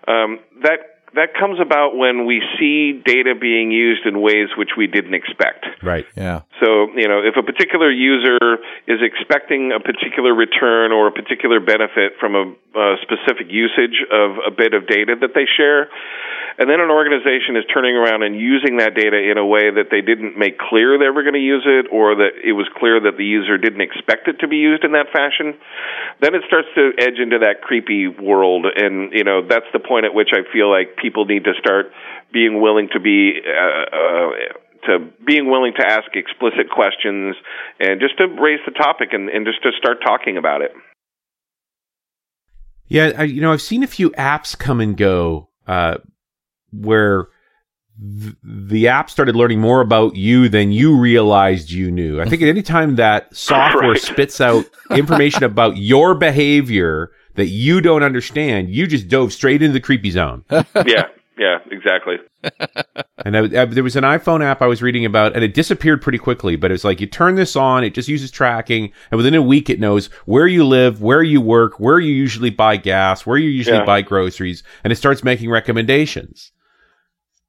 um, 0.07 0.39
that 0.63 0.96
that 1.17 1.33
comes 1.33 1.59
about 1.61 1.97
when 1.97 2.27
we 2.27 2.43
see 2.59 3.01
data 3.05 3.35
being 3.35 3.73
used 3.73 4.05
in 4.07 4.21
ways 4.21 4.49
which 4.57 4.77
we 4.77 4.87
didn't 4.87 5.15
expect. 5.15 5.65
Right. 5.83 6.05
Yeah. 6.17 6.43
So, 6.61 6.93
you 6.95 7.09
know, 7.09 7.25
if 7.25 7.37
a 7.37 7.43
particular 7.43 7.91
user 7.91 8.39
is 8.87 9.01
expecting 9.01 9.73
a 9.73 9.81
particular 9.81 10.35
return 10.35 10.93
or 10.93 11.09
a 11.09 11.13
particular 11.13 11.61
benefit 11.61 12.21
from 12.21 12.37
a, 12.37 12.45
a 12.79 12.97
specific 13.01 13.49
usage 13.49 14.05
of 14.13 14.37
a 14.47 14.51
bit 14.53 14.75
of 14.75 14.87
data 14.87 15.17
that 15.21 15.33
they 15.35 15.49
share, 15.57 15.89
and 16.59 16.69
then 16.69 16.81
an 16.81 16.91
organization 16.91 17.57
is 17.57 17.65
turning 17.73 17.97
around 17.97 18.23
and 18.23 18.37
using 18.37 18.79
that 18.79 18.97
data 18.97 19.17
in 19.17 19.37
a 19.37 19.45
way 19.45 19.69
that 19.69 19.89
they 19.91 20.01
didn't 20.01 20.39
make 20.39 20.59
clear 20.59 20.97
they 20.97 21.09
were 21.13 21.23
going 21.23 21.37
to 21.37 21.45
use 21.45 21.65
it 21.65 21.87
or 21.93 22.17
that 22.17 22.33
it 22.43 22.53
was 22.53 22.69
clear 22.77 23.01
that 23.01 23.17
the 23.17 23.25
user 23.25 23.59
didn't 23.59 23.85
expect 23.85 24.29
it 24.29 24.41
to 24.41 24.49
be 24.49 24.57
used 24.57 24.85
in 24.85 24.93
that 24.93 25.13
fashion, 25.13 25.53
then 26.21 26.35
it 26.35 26.43
starts 26.49 26.69
to 26.75 26.93
edge 26.97 27.21
into 27.21 27.41
that 27.41 27.61
creepy 27.61 28.09
world. 28.09 28.65
And, 28.65 29.13
you 29.13 29.25
know, 29.25 29.45
that's 29.47 29.69
the 29.73 29.81
point 29.81 30.05
at 30.05 30.15
which 30.15 30.33
I 30.33 30.49
feel 30.53 30.73
like 30.73 30.97
people 30.97 31.06
need 31.27 31.45
to 31.45 31.53
start 31.59 31.87
being 32.33 32.61
willing 32.61 32.89
to 32.93 33.01
be, 33.01 33.41
uh, 33.47 33.97
uh, 33.97 34.31
to 34.87 34.99
being 35.27 35.51
willing 35.51 35.73
to 35.79 35.87
ask 35.87 36.15
explicit 36.15 36.71
questions 36.71 37.37
and 37.81 38.01
just 38.01 38.19
to 38.19 38.27
raise 38.27 38.61
the 38.67 38.73
topic 38.73 39.09
and, 39.13 39.29
and 39.29 39.47
just 39.47 39.63
to 39.63 39.71
start 39.79 39.99
talking 40.05 40.37
about 40.37 40.63
it. 40.63 40.73
Yeah, 42.89 43.13
I, 43.19 43.23
you 43.25 43.41
know, 43.41 43.53
I've 43.53 43.63
seen 43.63 43.83
a 43.83 43.89
few 43.89 44.11
apps 44.11 44.57
come 44.57 44.81
and 44.81 44.97
go 44.97 45.49
uh, 45.67 45.97
where 46.73 47.27
th- 48.01 48.37
the 48.45 48.87
app 48.87 49.11
started 49.11 49.35
learning 49.35 49.61
more 49.61 49.81
about 49.81 50.15
you 50.15 50.49
than 50.49 50.71
you 50.71 50.97
realized 50.97 51.71
you 51.73 51.91
knew. 51.91 52.21
I 52.21 52.29
think 52.29 52.43
at 52.43 52.49
any 52.49 52.63
time 52.63 52.95
that 52.97 53.35
software 53.35 53.91
Right. 53.93 54.01
spits 54.01 54.41
out 54.41 54.67
information 54.93 55.43
about 55.43 55.79
your 55.79 56.15
behavior 56.15 57.11
that 57.37 57.47
you 57.47 57.81
don't 57.81 58.03
understand, 58.03 58.71
you 58.71 58.87
just 58.87 59.09
dove 59.09 59.33
straight 59.33 59.63
into 59.63 59.73
the 59.73 59.81
creepy 59.81 60.11
zone. 60.11 60.45
yeah, 60.51 61.07
yeah, 61.39 61.59
exactly. 61.71 62.17
And 63.25 63.37
I, 63.37 63.63
I- 63.63 63.65
there 63.65 63.83
was 63.83 63.97
an 63.97 64.05
iPhone 64.05 64.45
app 64.45 64.63
I 64.63 64.67
was 64.67 64.83
reading 64.83 65.05
about, 65.05 65.35
and 65.35 65.43
it 65.43 65.53
disappeared 65.53 66.01
pretty 66.01 66.19
quickly. 66.19 66.55
But 66.55 66.71
it's 66.71 66.85
like 66.85 67.01
you 67.01 67.09
turn 67.09 67.35
this 67.35 67.57
on, 67.57 67.83
it 67.83 67.93
just 67.95 68.09
uses 68.09 68.31
tracking, 68.31 68.93
and 69.11 69.17
within 69.17 69.35
a 69.35 69.43
week, 69.43 69.69
it 69.69 69.81
knows 69.81 70.07
where 70.27 70.47
you 70.47 70.65
live, 70.65 71.03
where 71.03 71.23
you 71.25 71.41
work, 71.41 71.81
where 71.81 71.99
you 71.99 72.13
usually 72.15 72.51
buy 72.51 72.77
gas, 72.77 73.27
where 73.27 73.39
you 73.39 73.49
usually 73.51 73.79
Yeah. 73.79 73.85
buy 73.85 74.03
groceries, 74.03 74.63
and 74.85 74.93
it 74.93 74.97
starts 74.97 75.25
making 75.25 75.51
recommendations. 75.51 76.53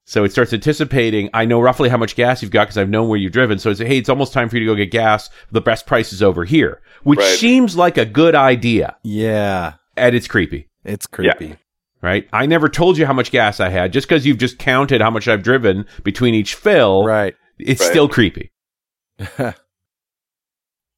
So 0.10 0.24
it 0.24 0.32
starts 0.32 0.54
anticipating. 0.54 1.30
I 1.34 1.44
know 1.44 1.60
roughly 1.60 1.90
how 1.90 1.98
much 1.98 2.16
gas 2.16 2.42
you've 2.42 2.50
got 2.50 2.64
because 2.68 2.78
I've 2.78 2.88
known 2.90 3.10
where 3.10 3.20
you've 3.20 3.34
driven. 3.34 3.60
So 3.60 3.70
it's 3.72 3.82
hey, 3.82 3.98
it's 3.98 4.08
almost 4.08 4.32
time 4.32 4.48
for 4.48 4.56
you 4.56 4.62
to 4.62 4.66
go 4.72 4.76
get 4.76 4.90
gas. 4.90 5.30
The 5.52 5.60
best 5.60 5.86
price 5.86 6.14
is 6.14 6.24
over 6.24 6.46
here, 6.46 6.82
which 7.04 7.20
Right. 7.20 7.38
seems 7.38 7.76
like 7.76 7.98
a 7.98 8.06
good 8.06 8.34
idea, 8.34 8.96
Yeah. 9.04 9.74
and 9.98 10.16
it's 10.16 10.28
creepy 10.28 10.70
It's 10.86 11.08
creepy. 11.08 11.58
right? 12.02 12.26
I 12.32 12.46
never 12.46 12.70
told 12.70 12.98
you 12.98 13.06
how 13.06 13.12
much 13.12 13.32
gas 13.32 13.60
I 13.60 13.68
had. 13.68 13.92
Just 13.92 14.08
because 14.08 14.26
you've 14.26 14.38
just 14.38 14.58
counted 14.58 15.02
how 15.02 15.10
much 15.12 15.28
I've 15.28 15.44
driven 15.44 15.86
between 16.04 16.34
each 16.34 16.56
fill, 16.56 17.04
Right. 17.04 17.36
it's 17.60 17.82
Right. 17.82 17.90
still 17.90 18.08
creepy. 18.08 18.52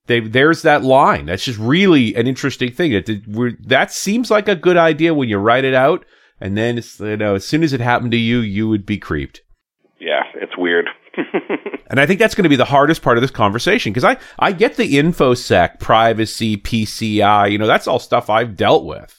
They, 0.07 0.21
there's 0.21 0.63
that 0.63 0.83
line. 0.83 1.27
That's 1.27 1.45
just 1.45 1.59
really 1.59 2.15
an 2.15 2.25
interesting 2.25 2.71
thing. 2.71 2.93
That 2.93 3.21
we're, 3.27 3.51
that 3.67 3.91
seems 3.91 4.31
like 4.31 4.47
a 4.47 4.55
good 4.55 4.75
idea 4.77 5.13
when 5.13 5.29
you 5.29 5.37
write 5.37 5.65
it 5.65 5.75
out, 5.75 6.03
and 6.41 6.57
then 6.57 6.77
it's 6.77 6.99
you 6.99 7.17
know 7.17 7.35
as 7.35 7.45
soon 7.45 7.63
as 7.63 7.73
it 7.73 7.81
happened 7.81 8.11
to 8.11 8.17
you, 8.17 8.39
you 8.39 8.67
would 8.69 8.85
be 8.85 8.97
creeped. 8.97 9.41
Yeah, 9.99 10.23
it's 10.35 10.57
weird. 10.57 10.87
And 11.91 11.99
I 11.99 12.05
think 12.05 12.19
that's 12.19 12.35
going 12.35 12.43
to 12.43 12.49
be 12.49 12.55
the 12.55 12.65
hardest 12.65 13.01
part 13.01 13.17
of 13.17 13.23
this 13.23 13.31
conversation 13.31 13.91
because 13.91 14.03
I, 14.03 14.17
I 14.37 14.51
get 14.51 14.75
the 14.75 14.93
infosec, 14.93 15.79
privacy, 15.79 16.55
PCI, 16.55 17.51
you 17.51 17.57
know, 17.57 17.65
that's 17.65 17.87
all 17.87 17.97
stuff 17.97 18.29
I've 18.29 18.55
dealt 18.55 18.85
with. 18.85 19.15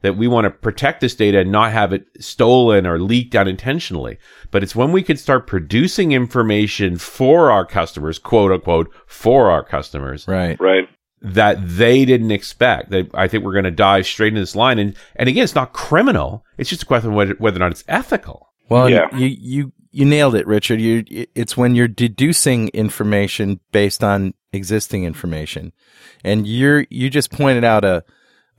That 0.00 0.16
we 0.16 0.26
want 0.26 0.46
to 0.46 0.50
protect 0.50 1.02
this 1.02 1.14
data 1.14 1.40
and 1.40 1.52
not 1.52 1.72
have 1.72 1.92
it 1.92 2.06
stolen 2.18 2.86
or 2.86 2.98
leaked 2.98 3.34
unintentionally. 3.36 4.16
But 4.50 4.62
it's 4.62 4.74
when 4.74 4.90
we 4.90 5.02
can 5.02 5.18
start 5.18 5.46
producing 5.46 6.12
information 6.12 6.96
for 6.96 7.50
our 7.50 7.66
customers, 7.66 8.18
quote 8.18 8.52
unquote, 8.52 8.90
for 9.06 9.50
our 9.50 9.62
customers, 9.62 10.26
Right. 10.26 10.58
right. 10.58 10.87
That 11.22 11.56
they 11.60 12.04
didn't 12.04 12.30
expect. 12.30 12.90
That 12.90 13.10
I 13.14 13.28
think 13.28 13.44
we're 13.44 13.52
going 13.52 13.64
to 13.64 13.70
dive 13.70 14.06
straight 14.06 14.28
into 14.28 14.40
this 14.40 14.56
line. 14.56 14.78
And, 14.78 14.96
and 15.16 15.28
again, 15.28 15.44
it's 15.44 15.54
not 15.54 15.72
criminal. 15.72 16.44
It's 16.56 16.70
just 16.70 16.82
a 16.82 16.86
question 16.86 17.10
of 17.10 17.16
whether, 17.16 17.34
whether 17.34 17.56
or 17.56 17.60
not 17.60 17.72
it's 17.72 17.84
ethical. 17.88 18.48
Well, 18.68 18.88
Yeah. 18.90 19.14
you 19.16 19.26
you 19.26 19.72
you 19.90 20.04
nailed 20.04 20.34
it, 20.34 20.46
Richard. 20.46 20.80
You 20.80 21.04
it's 21.34 21.56
when 21.56 21.74
you're 21.74 21.88
deducing 21.88 22.68
information 22.68 23.60
based 23.72 24.04
on 24.04 24.34
existing 24.52 25.04
information, 25.04 25.72
and 26.22 26.46
you're 26.46 26.86
you 26.90 27.08
just 27.10 27.30
pointed 27.30 27.64
out 27.64 27.84
a 27.84 28.04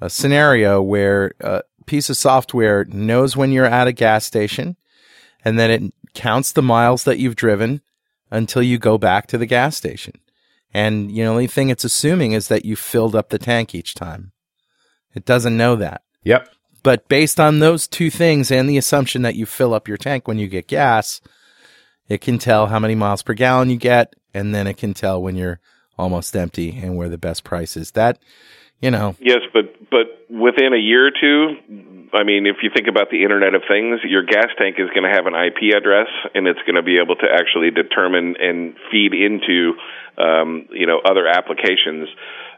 a 0.02 0.10
scenario 0.10 0.82
where 0.82 1.34
a 1.42 1.62
piece 1.86 2.10
of 2.10 2.18
software 2.18 2.86
knows 2.86 3.38
when 3.38 3.52
you're 3.52 3.66
at 3.66 3.88
a 3.88 3.92
gas 3.92 4.26
station, 4.26 4.76
and 5.46 5.60
then 5.60 5.70
it 5.70 5.94
counts 6.16 6.52
the 6.52 6.62
miles 6.64 7.04
that 7.04 7.20
you've 7.20 7.36
driven 7.36 7.82
until 8.32 8.64
you 8.64 8.78
go 8.80 8.98
back 8.98 9.28
to 9.28 9.38
the 9.38 9.46
gas 9.46 9.76
station, 9.78 10.14
and 10.74 11.12
you 11.12 11.24
know, 11.24 11.32
the 11.32 11.34
only 11.34 11.48
thing 11.48 11.70
it's 11.70 11.84
assuming 11.84 12.34
is 12.34 12.48
that 12.48 12.66
you 12.66 12.76
filled 12.76 13.16
up 13.16 13.30
the 13.30 13.40
tank 13.40 13.74
each 13.74 13.94
time. 13.96 14.32
It 15.14 15.26
doesn't 15.26 15.58
know 15.58 15.76
that. 15.76 16.04
Yep. 16.24 16.50
But 16.84 17.08
based 17.10 17.40
on 17.40 17.60
those 17.60 17.88
two 17.88 18.10
things 18.10 18.52
and 18.52 18.70
the 18.70 18.78
assumption 18.78 19.22
that 19.24 19.36
you 19.36 19.46
fill 19.46 19.74
up 19.74 19.88
your 19.88 19.98
tank 19.98 20.28
when 20.28 20.38
you 20.38 20.48
get 20.48 20.68
gas, 20.68 21.20
it 22.08 22.22
can 22.22 22.38
tell 22.38 22.68
how 22.68 22.80
many 22.80 22.96
miles 22.96 23.22
per 23.22 23.34
gallon 23.34 23.70
you 23.70 23.78
get, 23.78 24.16
and 24.34 24.54
then 24.56 24.68
it 24.68 24.78
can 24.78 24.94
tell 24.94 25.22
when 25.22 25.36
you're 25.36 25.60
almost 25.98 26.36
empty 26.36 26.78
and 26.82 26.96
where 26.96 27.10
the 27.10 27.18
best 27.18 27.44
price 27.44 27.76
is. 27.76 27.92
That, 27.92 28.20
you 28.80 28.92
know, 28.92 29.16
Yes, 29.20 29.42
but 29.54 29.76
but 29.92 30.08
within 30.30 30.74
a 30.74 30.78
year 30.78 31.08
or 31.08 31.12
two, 31.12 32.10
I 32.14 32.24
mean, 32.24 32.48
if 32.48 32.58
you 32.64 32.70
think 32.74 32.88
about 32.88 33.10
the 33.12 33.24
Internet 33.24 33.54
of 33.54 33.64
Things, 33.68 34.00
your 34.04 34.24
gas 34.24 34.48
tank 34.58 34.78
is 34.80 34.90
going 34.90 35.04
to 35.04 35.14
have 35.14 35.26
an 35.28 35.36
IP 35.36 35.76
address, 35.76 36.08
and 36.34 36.48
it's 36.48 36.62
going 36.66 36.76
to 36.76 36.82
be 36.82 36.98
able 36.98 37.16
to 37.16 37.28
actually 37.30 37.70
determine 37.72 38.36
and 38.40 38.76
feed 38.92 39.14
into, 39.14 39.74
um, 40.20 40.68
you 40.72 40.86
know, 40.86 41.00
other 41.04 41.28
applications. 41.28 42.10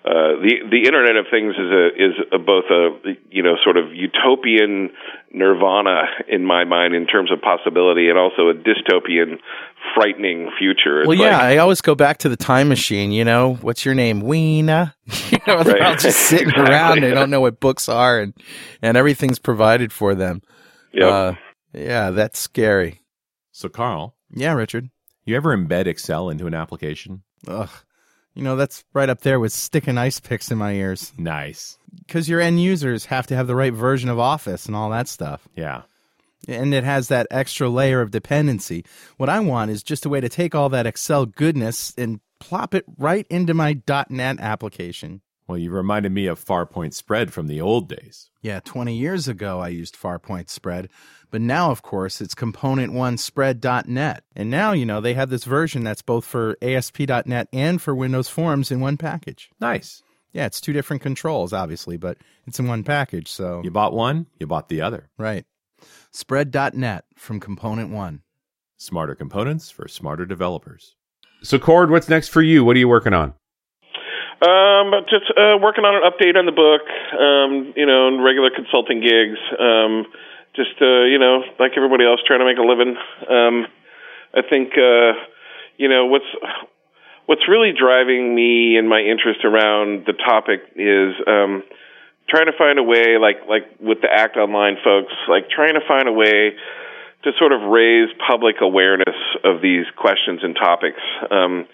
Uh, 0.04 0.42
the 0.42 0.54
the 0.72 0.82
Internet 0.88 1.16
of 1.16 1.28
Things 1.30 1.54
is 1.54 1.70
a 1.70 1.88
is 1.90 2.14
a, 2.32 2.40
both 2.40 2.66
a 2.72 2.90
you 3.30 3.44
know 3.44 3.54
sort 3.64 3.78
of 3.78 3.94
utopian 3.94 4.90
nirvana 5.32 6.04
in 6.28 6.44
my 6.44 6.64
mind 6.66 6.96
in 6.96 7.06
terms 7.06 7.32
of 7.32 7.40
possibility, 7.42 8.10
and 8.10 8.18
also 8.18 8.50
a 8.50 8.54
dystopian, 8.56 9.38
frightening 9.94 10.50
future. 10.58 11.02
It's 11.02 11.08
well, 11.08 11.18
yeah, 11.18 11.34
like- 11.38 11.42
I 11.44 11.58
always 11.58 11.82
go 11.82 11.94
back 11.94 12.18
to 12.20 12.30
the 12.30 12.36
time 12.36 12.68
machine. 12.68 13.12
You 13.12 13.24
know, 13.26 13.56
what's 13.62 13.86
your 13.86 13.94
name, 13.94 14.22
Weena? 14.22 14.96
you 15.32 15.38
know, 15.46 15.62
they're 15.64 15.76
Right. 15.76 15.84
all 15.84 15.96
just 15.96 16.20
sitting 16.30 16.50
Exactly. 16.50 16.74
around. 16.74 17.02
They 17.04 17.12
don't 17.14 17.30
know 17.30 17.42
what 17.42 17.60
books 17.60 17.88
are, 17.88 18.20
and 18.20 18.34
and 18.82 18.98
everything's 18.98 19.38
provided 19.40 19.94
for 19.94 20.16
them. 20.16 20.42
Yep. 20.94 21.12
Uh, 21.12 21.34
yeah, 21.74 22.10
that's 22.10 22.40
scary. 22.40 23.02
So, 23.52 23.70
Carl, 23.70 24.16
Yeah, 24.34 24.54
Richard. 24.54 24.90
you 25.26 25.36
ever 25.36 25.56
embed 25.56 25.86
Excel 25.86 26.30
into 26.30 26.48
an 26.48 26.54
application? 26.56 27.22
Ugh. 27.48 27.70
You 28.34 28.44
know, 28.44 28.56
that's 28.56 28.84
right 28.94 29.10
up 29.10 29.22
there 29.22 29.40
with 29.40 29.52
sticking 29.52 29.98
ice 29.98 30.20
picks 30.20 30.52
in 30.52 30.58
my 30.58 30.74
ears. 30.74 31.12
Nice. 31.18 31.78
because 32.08 32.30
your 32.30 32.40
end 32.40 32.62
users 32.62 33.06
have 33.06 33.28
to 33.28 33.36
have 33.36 33.48
the 33.48 33.56
right 33.56 33.74
version 33.74 34.10
of 34.10 34.20
Office 34.20 34.66
and 34.66 34.76
all 34.76 34.90
that 34.92 35.08
stuff. 35.08 35.48
Yeah. 35.56 35.82
And 36.48 36.74
it 36.74 36.84
has 36.84 37.10
that 37.10 37.28
extra 37.30 37.70
layer 37.70 38.02
of 38.02 38.10
dependency. 38.12 38.86
What 39.18 39.30
I 39.30 39.40
want 39.42 39.70
is 39.72 39.84
just 39.84 40.06
a 40.06 40.10
way 40.10 40.22
to 40.22 40.30
take 40.30 40.56
all 40.56 40.70
that 40.70 40.88
Excel 40.88 41.26
goodness 41.26 41.94
and 41.98 42.20
plop 42.40 42.74
it 42.74 42.86
right 42.98 43.28
into 43.30 43.54
my 43.54 43.80
.NET 44.10 44.40
application. 44.40 45.22
Well, 45.48 45.58
you 45.58 45.70
reminded 45.70 46.14
me 46.14 46.28
of 46.28 46.44
Farpoint 46.44 46.94
Spread 46.94 47.34
from 47.34 47.48
the 47.48 47.60
old 47.62 47.90
days. 47.90 48.32
Yeah, 48.42 48.62
20 48.64 48.96
years 48.96 49.28
ago 49.28 49.60
I 49.60 49.68
used 49.68 49.96
Farpoint 49.96 50.50
Spread, 50.50 50.90
but 51.32 51.42
now 51.42 51.72
of 51.72 51.82
course 51.82 52.22
it's 52.22 52.36
component 52.36 52.94
one 52.94 53.18
spread.net. 53.18 54.24
And 54.36 54.50
now, 54.52 54.74
you 54.74 54.86
know, 54.86 55.02
they 55.02 55.16
have 55.16 55.30
this 55.30 55.46
version 55.46 55.84
that's 55.84 56.02
both 56.02 56.26
for 56.26 56.58
ASP.NET 56.62 57.48
and 57.52 57.82
for 57.82 57.96
Windows 57.96 58.30
Forms 58.30 58.72
in 58.72 58.80
one 58.80 58.98
package. 58.98 59.50
Nice. 59.60 60.04
Yeah, 60.34 60.46
it's 60.46 60.62
two 60.62 60.74
different 60.74 61.02
controls 61.02 61.54
obviously, 61.54 61.98
but 61.98 62.18
it's 62.46 62.60
in 62.60 62.68
one 62.68 62.84
package, 62.84 63.30
so 63.30 63.62
You 63.64 63.72
bought 63.72 63.94
one, 63.94 64.28
you 64.40 64.46
bought 64.46 64.70
the 64.70 64.82
other. 64.82 65.10
Right. 65.18 65.46
Spread.net 66.12 67.06
from 67.16 67.40
Component 67.40 67.90
One. 67.90 68.22
Smarter 68.78 69.16
components 69.16 69.72
for 69.72 69.88
smarter 69.88 70.26
developers. 70.26 70.96
So, 71.44 71.58
Kord, 71.58 71.90
what's 71.90 72.10
next 72.10 72.30
for 72.30 72.42
you? 72.42 72.64
What 72.64 72.76
are 72.76 72.80
you 72.80 72.88
working 72.88 73.14
on? 73.14 73.34
Um, 74.42 74.92
just 75.10 75.30
uh, 75.38 75.58
working 75.62 75.86
on 75.86 75.94
an 75.94 76.04
update 76.06 76.38
on 76.38 76.46
the 76.46 76.52
book. 76.52 76.82
Um, 77.14 77.74
you 77.76 77.86
know, 77.86 78.08
and 78.08 78.24
regular 78.24 78.50
consulting 78.50 79.00
gigs. 79.02 79.38
Um, 79.60 80.06
just 80.62 80.82
uh, 80.82 81.04
you 81.10 81.18
know, 81.18 81.44
like 81.60 81.72
everybody 81.76 82.06
else, 82.06 82.22
trying 82.26 82.40
to 82.40 82.46
make 82.46 82.58
a 82.58 82.68
living. 82.68 82.96
Um, 83.30 83.66
I 84.34 84.42
think 84.48 84.74
uh, 84.78 85.18
you 85.78 85.90
know 85.90 86.06
what's 86.06 86.30
what's 87.26 87.48
really 87.48 87.74
driving 87.74 88.36
me 88.36 88.78
and 88.78 88.88
my 88.88 89.02
interest 89.02 89.42
around 89.44 90.06
the 90.06 90.14
topic 90.14 90.62
is 90.76 91.16
um, 91.26 91.64
trying 92.30 92.46
to 92.46 92.58
find 92.58 92.78
a 92.78 92.84
way, 92.84 93.18
like 93.18 93.48
like 93.50 93.66
with 93.80 94.02
the 94.02 94.12
Act 94.12 94.38
Online 94.38 94.78
folks, 94.84 95.14
like 95.28 95.50
trying 95.50 95.74
to 95.74 95.82
find 95.88 96.08
a 96.08 96.14
way 96.14 96.54
to 97.24 97.32
sort 97.38 97.52
of 97.54 97.62
raise 97.62 98.10
public 98.28 98.58
awareness 98.62 99.18
of 99.44 99.62
these 99.62 99.86
questions 99.96 100.42
and 100.44 100.56
topics. 100.56 101.02
Um, 101.30 101.68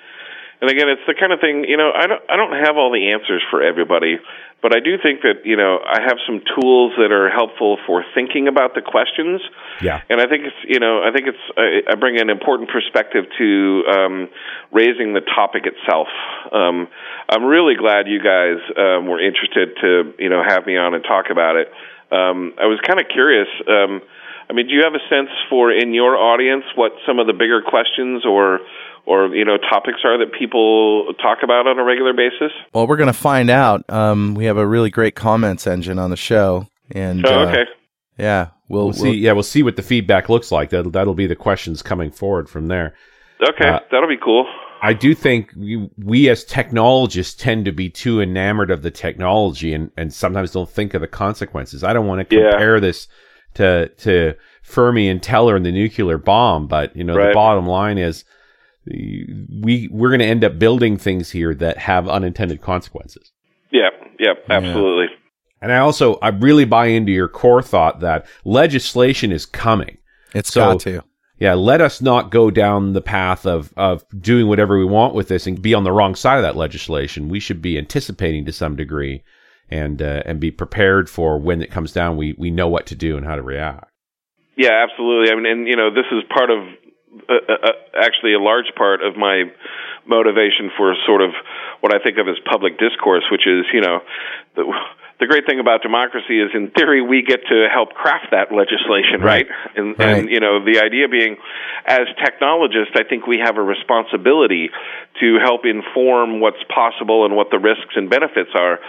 and 0.60 0.72
again, 0.72 0.90
it's 0.90 1.06
the 1.08 1.14
kind 1.14 1.32
of 1.32 1.40
thing, 1.40 1.66
you 1.68 1.78
know, 1.78 1.92
I 1.94 2.08
don't, 2.08 2.22
I 2.28 2.36
don't 2.36 2.58
have 2.66 2.78
all 2.78 2.92
the 2.92 3.14
answers 3.14 3.44
for 3.52 3.62
everybody, 3.62 4.18
but 4.62 4.76
I 4.76 4.80
do 4.80 4.98
think 4.98 5.22
that, 5.22 5.46
you 5.46 5.56
know, 5.56 5.80
I 5.86 6.02
have 6.02 6.18
some 6.26 6.42
tools 6.56 6.94
that 6.98 7.12
are 7.12 7.30
helpful 7.30 7.78
for 7.86 8.04
thinking 8.16 8.48
about 8.48 8.74
the 8.74 8.82
questions. 8.82 9.42
Yeah. 9.82 10.02
And 10.10 10.20
I 10.20 10.26
think 10.26 10.46
it's, 10.46 10.58
you 10.66 10.80
know, 10.80 11.04
I 11.04 11.12
think 11.12 11.28
it's, 11.28 11.46
I, 11.56 11.92
I 11.92 11.96
bring 11.96 12.20
an 12.20 12.30
important 12.30 12.70
perspective 12.70 13.26
to 13.38 13.84
um, 13.86 14.30
raising 14.72 15.14
the 15.14 15.22
topic 15.22 15.66
itself. 15.68 16.08
Um, 16.52 16.88
I'm 17.30 17.46
really 17.46 17.76
glad 17.76 18.08
you 18.08 18.20
guys 18.20 18.58
um, 18.76 19.06
were 19.08 19.22
interested 19.22 19.78
to, 19.82 20.14
you 20.18 20.30
know, 20.30 20.42
have 20.42 20.66
me 20.66 20.76
on 20.76 20.96
and 20.96 21.04
talk 21.04 21.26
about 21.30 21.56
it. 21.56 21.70
Um, 22.12 22.54
I 22.58 22.66
was 22.66 22.80
kind 22.82 23.00
of 23.00 23.06
curious. 23.14 23.48
Um, 23.68 24.02
I 24.50 24.54
mean, 24.54 24.68
do 24.68 24.74
you 24.74 24.84
have 24.84 24.96
a 24.96 25.04
sense 25.10 25.30
for 25.50 25.72
in 25.72 25.94
your 25.94 26.16
audience 26.16 26.64
what 26.76 26.94
some 27.06 27.20
of 27.20 27.28
the 27.28 27.34
bigger 27.34 27.62
questions 27.62 28.26
or 28.26 28.62
or 29.08 29.34
you 29.36 29.46
know 29.46 29.58
topics 29.58 30.00
are 30.04 30.18
that 30.20 30.34
people 30.38 31.14
talk 31.22 31.40
about 31.44 31.66
on 31.68 31.80
a 31.80 31.84
regular 31.84 32.14
basis? 32.14 32.52
Well, 32.74 32.86
we're 32.88 32.98
going 32.98 33.08
to 33.08 33.14
find 33.14 33.50
out. 33.50 33.84
Um, 33.90 34.36
we 34.36 34.46
have 34.46 34.58
a 34.58 34.68
really 34.68 34.90
great 34.90 35.16
comments 35.16 35.66
engine 35.66 35.98
on 35.98 36.10
the 36.10 36.18
show, 36.18 36.68
and 36.92 37.26
Oh, 37.26 37.44
uh, 37.44 37.48
okay. 37.48 37.64
yeah, 38.18 38.48
we'll, 38.70 38.86
We'll 38.86 38.94
see. 38.94 39.14
Yeah, 39.14 39.32
we'll 39.32 39.44
see 39.44 39.64
what 39.64 39.76
the 39.78 39.82
feedback 39.84 40.30
looks 40.30 40.52
like. 40.52 40.70
That'll 40.70 40.92
that'll 40.92 41.14
be 41.16 41.28
the 41.28 41.36
questions 41.36 41.82
coming 41.82 42.12
forward 42.12 42.50
from 42.50 42.68
there. 42.68 42.94
Okay, 43.42 43.68
uh, 43.70 43.80
that'll 43.92 44.10
be 44.10 44.18
cool. 44.24 44.46
I 44.82 44.94
do 44.94 45.16
think 45.16 45.52
we, 45.58 45.90
we 45.98 46.30
as 46.30 46.44
technologists 46.44 47.34
tend 47.34 47.66
to 47.66 47.72
be 47.72 47.90
too 47.90 48.22
enamored 48.22 48.70
of 48.70 48.84
the 48.84 48.92
technology 48.92 49.74
and, 49.74 49.90
and 49.98 50.14
sometimes 50.14 50.52
don't 50.52 50.70
think 50.70 50.94
of 50.94 51.02
the 51.02 51.08
consequences. 51.08 51.84
I 51.84 51.94
don't 51.94 52.06
want 52.06 52.30
to 52.30 52.36
Yeah. 52.36 52.52
compare 52.52 52.80
this 52.80 53.08
to 53.56 53.88
to 54.00 54.36
Fermi 54.62 55.08
and 55.10 55.22
Teller 55.24 55.56
and 55.56 55.66
the 55.66 55.72
nuclear 55.72 56.18
bomb, 56.20 56.68
but 56.68 56.96
you 56.96 57.04
know 57.04 57.14
the 57.16 57.34
bottom 57.34 57.66
line 57.66 57.98
is 57.98 58.24
we 58.90 59.90
we're 59.92 60.10
going 60.10 60.20
to 60.20 60.26
end 60.26 60.44
up 60.44 60.60
building 60.60 60.98
things 60.98 61.32
here 61.32 61.54
that 61.56 61.78
have 61.78 62.08
unintended 62.08 62.62
consequences. 62.62 63.32
Yeah, 63.72 63.90
yeah, 64.20 64.34
absolutely. 64.50 65.08
And 65.62 65.72
I 65.72 65.78
also 65.78 66.16
I 66.16 66.30
really 66.30 66.66
buy 66.66 66.88
into 66.88 67.12
your 67.12 67.28
core 67.28 67.62
thought 67.62 68.00
that 68.02 68.26
legislation 68.46 69.32
is 69.32 69.46
coming. 69.46 69.98
it's 70.34 70.52
so- 70.52 70.74
got 70.74 70.80
to. 70.82 71.04
Yeah, 71.40 71.54
let 71.54 71.82
us 71.82 72.02
not 72.02 72.32
go 72.32 72.50
down 72.50 72.94
the 72.94 73.02
path 73.02 73.46
of, 73.46 73.72
of 73.78 74.04
doing 74.20 74.48
whatever 74.48 74.80
we 74.80 74.86
want 74.86 75.14
with 75.14 75.28
this 75.28 75.46
and 75.46 75.62
be 75.62 75.76
on 75.76 75.84
the 75.84 75.92
wrong 75.92 76.16
side 76.16 76.38
of 76.38 76.42
that 76.42 76.56
legislation. 76.56 77.30
We 77.30 77.40
should 77.40 77.62
be 77.62 77.78
anticipating 77.78 78.44
to 78.46 78.52
some 78.52 78.76
degree 78.76 79.24
and 79.70 80.02
uh, 80.02 80.24
and 80.26 80.40
be 80.40 80.50
prepared 80.50 81.10
for 81.10 81.38
when 81.38 81.62
it 81.62 81.70
comes 81.70 81.92
down. 81.92 82.18
We 82.18 82.34
we 82.40 82.50
know 82.50 82.68
what 82.68 82.88
to 82.88 82.96
do 82.96 83.18
and 83.18 83.26
how 83.26 83.36
to 83.36 83.44
react. 83.44 83.92
Yeah, 84.56 84.84
absolutely. 84.90 85.32
I 85.32 85.36
mean, 85.36 85.46
and 85.46 85.68
you 85.68 85.76
know, 85.76 85.92
this 85.94 86.06
is 86.12 86.24
part 86.36 86.50
of 86.50 86.58
uh, 87.30 87.72
actually 87.96 88.34
a 88.34 88.40
large 88.40 88.74
part 88.76 89.04
of 89.04 89.18
my 89.18 89.44
motivation 90.06 90.72
for 90.78 90.96
sort 91.06 91.22
of 91.22 91.32
what 91.82 91.94
I 91.94 92.02
think 92.04 92.18
of 92.18 92.28
as 92.28 92.36
public 92.50 92.80
discourse, 92.80 93.24
which 93.32 93.48
is 93.48 93.66
you 93.74 93.82
know. 93.82 94.02
The, 94.56 94.64
the 95.20 95.26
great 95.26 95.46
thing 95.48 95.60
about 95.60 95.82
democracy 95.82 96.40
is, 96.40 96.52
in 96.54 96.70
theory, 96.72 97.02
we 97.02 97.24
get 97.24 97.42
to 97.50 97.68
help 97.74 97.94
craft 97.94 98.28
that 98.32 98.52
legislation, 98.52 99.22
right? 99.22 99.48
And, 99.76 99.98
Right. 99.98 100.20
and 100.20 100.30
you 100.30 100.40
know, 100.40 100.64
the 100.64 100.80
idea 100.80 101.08
being, 101.08 101.38
as 101.86 102.06
technologists, 102.24 102.94
I 102.96 103.04
think 103.04 103.26
we 103.26 103.40
have 103.44 103.58
a 103.58 103.62
responsibility 103.62 104.70
to 105.20 105.40
help 105.42 105.66
inform 105.66 106.40
what's 106.40 106.62
possible 106.74 107.26
and 107.26 107.36
what 107.36 107.50
the 107.50 107.58
risks 107.58 107.96
and 107.96 108.10
benefits 108.10 108.52
are. 108.54 108.80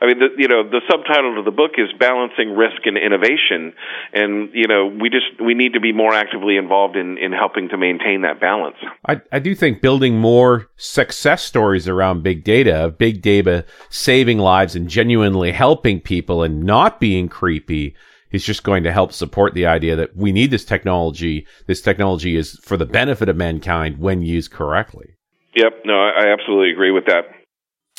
I 0.00 0.06
mean, 0.06 0.18
the, 0.20 0.28
you 0.38 0.46
know, 0.46 0.62
the 0.62 0.80
subtitle 0.88 1.38
of 1.38 1.44
the 1.44 1.50
book 1.50 1.72
is 1.78 1.88
balancing 1.98 2.54
risk 2.54 2.86
and 2.86 2.96
innovation, 2.96 3.72
and 4.12 4.50
you 4.52 4.68
know, 4.68 4.86
we 4.86 5.10
just 5.10 5.40
we 5.40 5.54
need 5.54 5.72
to 5.72 5.80
be 5.80 5.92
more 5.92 6.14
actively 6.14 6.56
involved 6.56 6.96
in 6.96 7.18
in 7.18 7.32
helping 7.32 7.68
to 7.70 7.76
maintain 7.76 8.22
that 8.22 8.40
balance. 8.40 8.76
I, 9.08 9.20
I 9.32 9.40
do 9.40 9.54
think 9.56 9.80
building 9.80 10.18
more 10.18 10.68
success 10.76 11.42
stories 11.42 11.88
around 11.88 12.22
big 12.22 12.44
data, 12.44 12.94
big 12.96 13.20
data 13.22 13.64
saving 13.90 14.38
lives 14.38 14.76
and 14.76 14.88
genuinely 14.88 15.50
helping 15.50 15.71
people 15.76 16.42
and 16.42 16.62
not 16.62 17.00
being 17.00 17.28
creepy 17.28 17.94
is 18.30 18.44
just 18.44 18.62
going 18.64 18.82
to 18.82 18.92
help 18.92 19.12
support 19.12 19.54
the 19.54 19.66
idea 19.66 19.94
that 19.96 20.16
we 20.16 20.32
need 20.32 20.50
this 20.50 20.64
technology. 20.64 21.46
This 21.66 21.80
technology 21.80 22.36
is 22.36 22.58
for 22.62 22.76
the 22.76 22.86
benefit 22.86 23.28
of 23.28 23.36
mankind 23.36 23.98
when 23.98 24.22
used 24.22 24.50
correctly. 24.50 25.16
Yep, 25.54 25.82
no, 25.84 25.94
I, 25.94 26.24
I 26.24 26.32
absolutely 26.32 26.72
agree 26.72 26.90
with 26.90 27.04
that. 27.06 27.24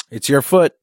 It's 0.10 0.30
your 0.30 0.42
foot. 0.42 0.74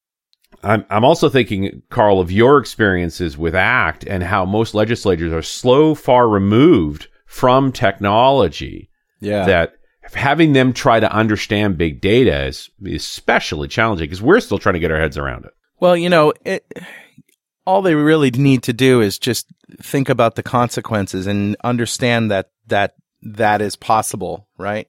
I'm 0.63 0.85
I'm 0.91 1.05
also 1.05 1.29
thinking, 1.29 1.83
Carl, 1.91 2.21
of 2.21 2.31
your 2.31 2.59
experiences 2.59 3.39
with 3.39 3.55
ACT 3.55 4.05
and 4.07 4.23
how 4.23 4.45
most 4.45 4.75
legislators 4.75 5.33
are 5.33 5.43
slow, 5.43 5.95
far 5.95 6.29
removed 6.29 7.09
from 7.27 7.73
technology. 7.73 8.91
Yeah. 9.21 9.47
That 9.47 9.73
having 10.15 10.53
them 10.53 10.73
try 10.73 11.01
to 11.01 11.13
understand 11.13 11.79
big 11.79 12.01
data 12.01 12.47
is 12.47 12.71
especially 12.85 13.69
challenging 13.69 14.05
because 14.05 14.23
we're 14.23 14.41
still 14.41 14.59
trying 14.59 14.75
to 14.75 14.81
get 14.81 14.91
our 14.91 15.01
heads 15.01 15.19
around 15.19 15.45
it. 15.45 15.53
Well, 15.81 15.97
you 15.97 16.11
know, 16.11 16.33
it, 16.45 16.65
all 17.67 17.83
they 17.83 17.95
really 17.95 18.31
need 18.31 18.63
to 18.65 18.73
do 18.73 19.01
is 19.01 19.19
just 19.19 19.47
think 19.81 20.09
about 20.09 20.35
the 20.37 20.43
consequences 20.43 21.27
and 21.27 21.57
understand 21.65 22.31
that 22.31 22.51
that 22.67 22.95
that 23.23 23.61
is 23.63 23.77
possible, 23.77 24.47
right? 24.59 24.89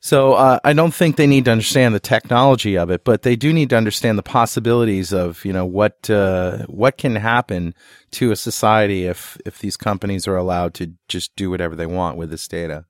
So 0.00 0.34
uh, 0.34 0.60
I 0.62 0.72
don't 0.72 0.94
think 0.94 1.16
they 1.16 1.26
need 1.26 1.46
to 1.46 1.50
understand 1.50 1.94
the 1.94 2.00
technology 2.00 2.78
of 2.78 2.90
it, 2.90 3.04
but 3.04 3.22
they 3.22 3.34
do 3.34 3.52
need 3.52 3.70
to 3.70 3.76
understand 3.76 4.18
the 4.18 4.22
possibilities 4.22 5.12
of 5.12 5.44
you 5.44 5.52
know 5.52 5.66
what 5.66 6.08
uh, 6.10 6.58
what 6.66 6.98
can 6.98 7.16
happen 7.16 7.74
to 8.12 8.30
a 8.30 8.36
society 8.36 9.06
if 9.06 9.38
if 9.44 9.58
these 9.58 9.76
companies 9.76 10.28
are 10.28 10.36
allowed 10.36 10.74
to 10.74 10.92
just 11.08 11.34
do 11.36 11.50
whatever 11.50 11.74
they 11.74 11.86
want 11.86 12.16
with 12.16 12.30
this 12.30 12.46
data. 12.46 12.84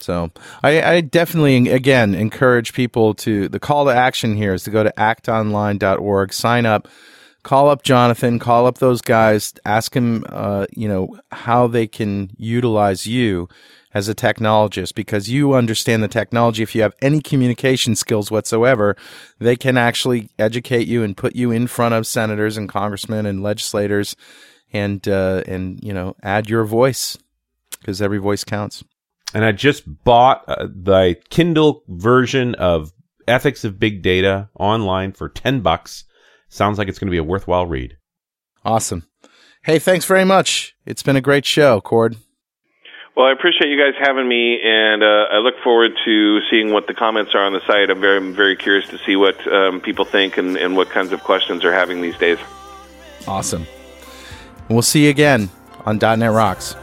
So 0.00 0.30
I, 0.62 0.82
I 0.82 1.00
definitely, 1.00 1.70
again, 1.70 2.14
encourage 2.14 2.72
people 2.72 3.14
to, 3.14 3.48
the 3.48 3.58
call 3.58 3.86
to 3.86 3.94
action 3.94 4.36
here 4.36 4.54
is 4.54 4.64
to 4.64 4.70
go 4.70 4.84
to 4.84 4.92
actonline.org, 4.98 6.32
sign 6.32 6.66
up, 6.66 6.88
call 7.42 7.68
up 7.68 7.82
Jonathan, 7.82 8.38
call 8.38 8.66
up 8.66 8.78
those 8.78 9.00
guys, 9.00 9.54
ask 9.64 9.92
them, 9.92 10.24
uh, 10.28 10.66
you 10.70 10.88
know, 10.88 11.16
how 11.30 11.66
they 11.66 11.86
can 11.86 12.30
utilize 12.36 13.06
you 13.06 13.48
as 13.94 14.08
a 14.08 14.14
technologist 14.14 14.94
because 14.94 15.30
you 15.30 15.54
understand 15.54 16.02
the 16.02 16.08
technology. 16.08 16.62
If 16.62 16.74
you 16.74 16.82
have 16.82 16.94
any 17.00 17.22
communication 17.22 17.94
skills 17.94 18.30
whatsoever, 18.30 18.96
they 19.38 19.56
can 19.56 19.78
actually 19.78 20.28
educate 20.38 20.86
you 20.86 21.02
and 21.02 21.16
put 21.16 21.34
you 21.34 21.50
in 21.50 21.66
front 21.66 21.94
of 21.94 22.06
senators 22.06 22.58
and 22.58 22.68
congressmen 22.68 23.24
and 23.24 23.42
legislators 23.42 24.14
and, 24.72 25.06
uh, 25.08 25.42
and, 25.46 25.82
you 25.82 25.94
know, 25.94 26.14
add 26.22 26.50
your 26.50 26.64
voice 26.64 27.16
because 27.80 28.02
every 28.02 28.18
voice 28.18 28.44
counts. 28.44 28.84
And 29.36 29.44
I 29.44 29.52
just 29.52 30.02
bought 30.02 30.44
uh, 30.48 30.66
the 30.66 31.14
Kindle 31.28 31.82
version 31.88 32.54
of 32.54 32.94
Ethics 33.28 33.64
of 33.64 33.78
Big 33.78 34.00
Data 34.00 34.48
online 34.58 35.12
for 35.12 35.28
10 35.28 35.60
bucks. 35.60 36.04
Sounds 36.48 36.78
like 36.78 36.88
it's 36.88 36.98
going 36.98 37.08
to 37.08 37.12
be 37.12 37.18
a 37.18 37.22
worthwhile 37.22 37.66
read. 37.66 37.98
Awesome. 38.64 39.06
Hey, 39.62 39.78
thanks 39.78 40.06
very 40.06 40.24
much. 40.24 40.74
It's 40.86 41.02
been 41.02 41.16
a 41.16 41.20
great 41.20 41.44
show, 41.44 41.82
Kord. 41.82 42.16
Well, 43.14 43.26
I 43.26 43.32
appreciate 43.32 43.68
you 43.68 43.78
guys 43.78 43.92
having 44.02 44.26
me, 44.26 44.58
and 44.64 45.02
uh, 45.02 45.26
I 45.30 45.36
look 45.40 45.56
forward 45.62 45.92
to 46.06 46.40
seeing 46.50 46.72
what 46.72 46.86
the 46.86 46.94
comments 46.94 47.32
are 47.34 47.44
on 47.44 47.52
the 47.52 47.60
site. 47.66 47.90
I'm 47.90 48.00
very, 48.00 48.16
I'm 48.16 48.32
very 48.32 48.56
curious 48.56 48.88
to 48.88 48.98
see 49.04 49.16
what 49.16 49.36
um, 49.52 49.82
people 49.82 50.06
think 50.06 50.38
and, 50.38 50.56
and 50.56 50.78
what 50.78 50.88
kinds 50.88 51.12
of 51.12 51.22
questions 51.22 51.62
are 51.62 51.74
having 51.74 52.00
these 52.00 52.16
days. 52.16 52.38
Awesome. 53.28 53.66
We'll 54.70 54.80
see 54.80 55.04
you 55.04 55.10
again 55.10 55.50
on 55.84 55.98
.NET 55.98 56.32
Rocks. 56.32 56.74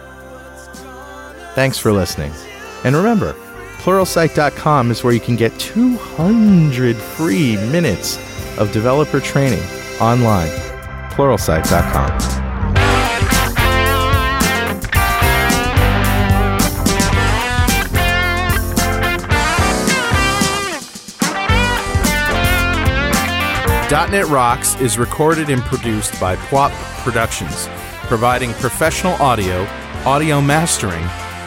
Thanks 1.55 1.77
for 1.77 1.91
listening. 1.91 2.31
And 2.83 2.95
remember, 2.95 3.33
pluralsight.com 3.77 4.91
is 4.91 5.03
where 5.03 5.13
you 5.13 5.19
can 5.19 5.35
get 5.35 5.57
200 5.59 6.95
free 6.95 7.55
minutes 7.55 8.17
of 8.57 8.71
developer 8.71 9.19
training 9.19 9.63
online. 9.99 10.49
pluralsight.com. 11.11 12.41
.NET 24.11 24.27
Rocks 24.27 24.79
is 24.81 24.97
recorded 24.97 25.49
and 25.49 25.61
produced 25.61 26.19
by 26.19 26.35
Pwop 26.35 26.71
Productions. 27.03 27.67
providing 28.07 28.53
professional 28.55 29.13
audio, 29.13 29.63
audio 30.05 30.41
mastering, 30.41 31.03